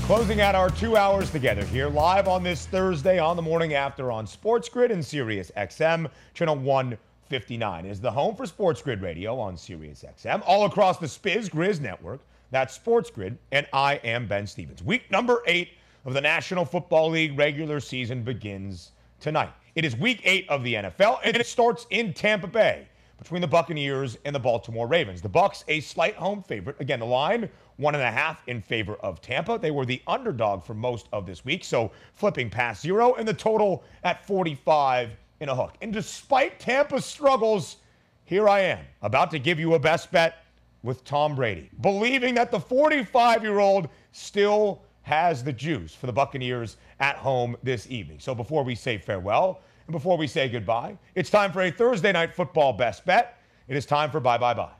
Closing 0.08 0.40
out 0.40 0.54
our 0.54 0.70
two 0.70 0.96
hours 0.96 1.30
together 1.30 1.62
here, 1.66 1.90
live 1.90 2.28
on 2.28 2.42
this 2.42 2.64
Thursday 2.64 3.18
on 3.18 3.36
the 3.36 3.42
morning 3.42 3.74
after 3.74 4.10
on 4.10 4.26
Sports 4.26 4.66
Grid 4.66 4.90
and 4.90 5.04
Sirius 5.04 5.52
XM, 5.54 6.10
channel 6.32 6.56
159 6.56 7.84
is 7.84 8.00
the 8.00 8.10
home 8.10 8.34
for 8.34 8.46
Sports 8.46 8.80
Grid 8.80 9.02
Radio 9.02 9.38
on 9.38 9.54
Sirius 9.54 10.06
XM, 10.08 10.42
all 10.46 10.64
across 10.64 10.96
the 10.96 11.06
Spiz 11.06 11.50
Grizz 11.50 11.80
network. 11.80 12.20
That's 12.50 12.72
Sports 12.72 13.10
Grid, 13.10 13.36
and 13.52 13.66
I 13.74 13.96
am 13.96 14.26
Ben 14.26 14.46
Stevens. 14.46 14.82
Week 14.82 15.10
number 15.10 15.42
eight 15.46 15.72
of 16.06 16.14
the 16.14 16.22
National 16.22 16.64
Football 16.64 17.10
League 17.10 17.38
regular 17.38 17.78
season 17.78 18.22
begins 18.22 18.92
tonight. 19.20 19.52
It 19.74 19.84
is 19.84 19.94
week 19.94 20.22
eight 20.24 20.48
of 20.48 20.64
the 20.64 20.72
NFL, 20.72 21.18
and 21.22 21.36
it 21.36 21.46
starts 21.46 21.86
in 21.90 22.14
Tampa 22.14 22.46
Bay 22.46 22.88
between 23.18 23.42
the 23.42 23.48
Buccaneers 23.48 24.16
and 24.24 24.34
the 24.34 24.40
Baltimore 24.40 24.86
Ravens. 24.86 25.20
The 25.20 25.28
Bucks 25.28 25.64
a 25.68 25.80
slight 25.80 26.14
home 26.14 26.42
favorite. 26.42 26.76
Again, 26.80 27.00
the 27.00 27.06
line 27.06 27.50
one 27.78 27.94
and 27.94 28.04
a 28.04 28.10
half 28.10 28.42
in 28.46 28.60
favor 28.60 28.96
of 28.96 29.20
Tampa. 29.22 29.58
They 29.58 29.70
were 29.70 29.86
the 29.86 30.02
underdog 30.06 30.62
for 30.62 30.74
most 30.74 31.08
of 31.12 31.24
this 31.24 31.44
week, 31.44 31.64
so 31.64 31.90
flipping 32.12 32.50
past 32.50 32.82
zero, 32.82 33.14
and 33.14 33.26
the 33.26 33.32
total 33.32 33.82
at 34.04 34.26
45 34.26 35.10
in 35.40 35.48
a 35.48 35.54
hook. 35.54 35.74
And 35.80 35.92
despite 35.92 36.58
Tampa's 36.58 37.04
struggles, 37.04 37.76
here 38.24 38.48
I 38.48 38.60
am 38.60 38.80
about 39.02 39.30
to 39.30 39.38
give 39.38 39.58
you 39.58 39.74
a 39.74 39.78
best 39.78 40.10
bet 40.12 40.44
with 40.82 41.04
Tom 41.04 41.34
Brady, 41.34 41.70
believing 41.80 42.34
that 42.34 42.50
the 42.50 42.60
45 42.60 43.42
year 43.42 43.58
old 43.58 43.88
still 44.12 44.82
has 45.02 45.42
the 45.42 45.52
juice 45.52 45.94
for 45.94 46.06
the 46.06 46.12
Buccaneers 46.12 46.76
at 47.00 47.16
home 47.16 47.56
this 47.62 47.90
evening. 47.90 48.18
So 48.20 48.34
before 48.34 48.62
we 48.64 48.74
say 48.74 48.98
farewell 48.98 49.60
and 49.86 49.92
before 49.92 50.18
we 50.18 50.26
say 50.26 50.48
goodbye, 50.48 50.98
it's 51.14 51.30
time 51.30 51.52
for 51.52 51.62
a 51.62 51.70
Thursday 51.70 52.12
night 52.12 52.34
football 52.34 52.72
best 52.72 53.06
bet. 53.06 53.38
It 53.68 53.76
is 53.76 53.86
time 53.86 54.10
for 54.10 54.20
bye 54.20 54.38
bye 54.38 54.54
bye. 54.54 54.72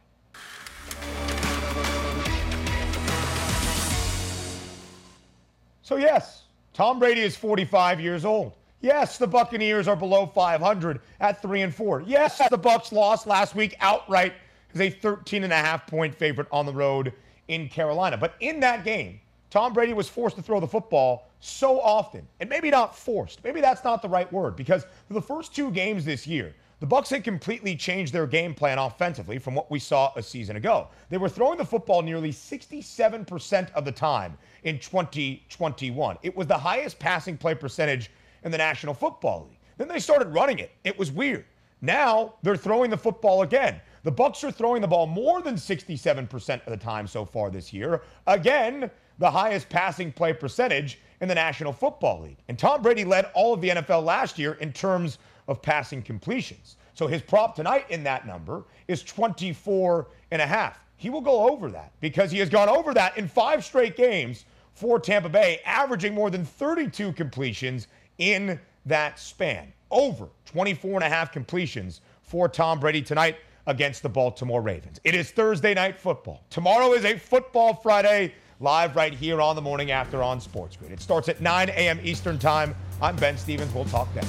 So, 5.89 5.97
yes, 5.97 6.43
Tom 6.75 6.99
Brady 6.99 7.23
is 7.23 7.35
45 7.35 7.99
years 7.99 8.27
old. 8.27 8.53
Yes, 8.83 9.17
the 9.17 9.27
Buccaneers 9.27 9.89
are 9.89 9.97
below 9.97 10.27
500 10.27 11.01
at 11.19 11.41
3 11.41 11.63
and 11.63 11.75
4. 11.75 12.03
Yes, 12.03 12.43
the 12.51 12.59
Bucks 12.59 12.93
lost 12.93 13.27
last 13.27 13.55
week 13.55 13.75
outright 13.81 14.35
as 14.75 14.83
a 14.83 14.91
13 14.91 15.45
and 15.45 15.53
a 15.53 15.57
half 15.57 15.87
point 15.87 16.15
favorite 16.15 16.47
on 16.53 16.67
the 16.67 16.73
road 16.75 17.15
in 17.49 17.71
Carolina. 17.71 18.19
But 18.19 18.35
in 18.41 18.61
that 18.61 18.85
game, 18.85 19.19
Tom 19.49 19.73
Brady 19.73 19.95
was 19.95 20.11
forced 20.11 20.37
to 20.37 20.43
throw 20.43 20.61
the 20.61 20.69
football 20.69 21.31
so 21.41 21.81
often. 21.81 22.29
And 22.39 22.51
maybe 22.51 22.69
not 22.69 22.95
forced. 22.95 23.43
Maybe 23.43 23.63
that's 23.63 23.83
not 23.83 24.03
the 24.03 24.11
right 24.11 24.31
word 24.31 24.57
because 24.57 24.85
for 25.07 25.15
the 25.15 25.23
first 25.23 25.57
two 25.57 25.71
games 25.71 26.05
this 26.05 26.27
year, 26.27 26.55
the 26.81 26.87
Bucks 26.87 27.11
had 27.11 27.25
completely 27.25 27.75
changed 27.75 28.13
their 28.13 28.27
game 28.27 28.55
plan 28.55 28.79
offensively 28.79 29.39
from 29.39 29.55
what 29.55 29.71
we 29.71 29.81
saw 29.81 30.13
a 30.15 30.23
season 30.23 30.57
ago. 30.57 30.89
They 31.11 31.19
were 31.19 31.29
throwing 31.29 31.59
the 31.59 31.65
football 31.65 32.03
nearly 32.03 32.31
67% 32.31 33.73
of 33.73 33.85
the 33.85 33.93
time 33.93 34.39
in 34.63 34.79
2021. 34.79 36.19
It 36.23 36.37
was 36.37 36.47
the 36.47 36.57
highest 36.57 36.99
passing 37.01 37.37
play 37.37 37.55
percentage 37.55 38.11
in 38.45 38.53
the 38.53 38.59
National 38.59 38.95
Football 38.95 39.49
League. 39.49 39.59
Then 39.77 39.89
they 39.89 39.99
started 39.99 40.29
running 40.29 40.61
it. 40.61 40.71
It 40.85 40.97
was 40.97 41.11
weird. 41.11 41.45
Now 41.81 42.35
they're 42.43 42.57
throwing 42.57 42.91
the 42.91 42.97
football 42.97 43.43
again. 43.43 43.81
The 44.05 44.13
Bucks 44.13 44.45
are 44.45 44.53
throwing 44.53 44.81
the 44.81 44.89
ball 44.89 45.07
more 45.07 45.43
than 45.43 45.57
67% 45.57 46.67
of 46.67 46.71
the 46.71 46.77
time 46.77 47.07
so 47.07 47.25
far 47.25 47.51
this 47.51 47.73
year. 47.73 48.03
Again, 48.27 48.91
the 49.19 49.31
highest 49.31 49.69
passing 49.69 50.13
play 50.13 50.33
percentage 50.33 50.99
in 51.21 51.29
the 51.29 51.35
National 51.35 51.73
Football 51.73 52.23
League. 52.23 52.39
And 52.47 52.59
Tom 52.59 52.83
Brady 52.83 53.05
led 53.05 53.31
all 53.35 53.53
of 53.53 53.61
the 53.61 53.71
NFL 53.71 54.05
last 54.05 54.39
year 54.39 54.53
in 54.55 54.73
terms 54.73 55.19
of 55.49 55.61
passing 55.63 56.03
completions. 56.03 56.77
So 56.95 57.07
his 57.07 57.23
prop 57.23 57.57
tonight 57.57 57.87
in 57.91 58.05
that 58.05 58.27
number 58.27 58.65
is 58.87 59.03
24 59.03 60.09
and 60.31 60.43
a 60.43 60.47
half. 60.47 60.79
He 60.97 61.11
will 61.11 61.21
go 61.21 61.49
over 61.49 61.71
that 61.71 61.93
because 62.01 62.31
he 62.31 62.39
has 62.39 62.49
gone 62.49 62.69
over 62.69 62.93
that 62.95 63.17
in 63.17 63.27
five 63.29 63.65
straight 63.65 63.97
games 63.97 64.45
for 64.75 65.01
Tampa 65.01 65.29
Bay, 65.29 65.61
averaging 65.65 66.15
more 66.15 66.31
than 66.31 66.45
32 66.45 67.13
completions 67.13 67.89
in 68.19 68.61
that 68.87 69.19
span. 69.19 69.73
over 69.91 70.29
24 70.45 70.95
and 70.97 71.05
a 71.05 71.09
half 71.09 71.33
completions 71.33 72.03
for 72.23 72.47
Tom 72.49 72.79
Brady 72.79 73.01
tonight 73.01 73.37
against 73.67 74.03
the 74.03 74.09
Baltimore 74.09 74.61
Ravens. 74.61 75.01
It 75.05 75.15
is 75.15 75.31
Thursday 75.31 75.73
night 75.73 75.99
football. 75.99 76.43
Tomorrow 76.51 76.93
is 76.93 77.05
a 77.05 77.19
football 77.19 77.75
Friday 77.75 78.35
live 78.61 78.97
right 78.97 79.15
here 79.15 79.41
on 79.41 79.57
the 79.57 79.63
morning 79.63 79.91
after 79.91 80.23
on 80.23 80.41
Sports 80.41 80.77
Grid. 80.77 80.93
It 80.93 81.01
starts 81.01 81.29
at 81.29 81.41
9 81.41 81.71
a.m. 81.71 82.01
Eastern 82.03 82.39
Time. 82.39 82.75
I'm 83.01 83.17
Ben 83.17 83.39
Stevens. 83.39 83.73
We'll 83.73 83.85
talk 83.87 84.13
then. 84.15 84.27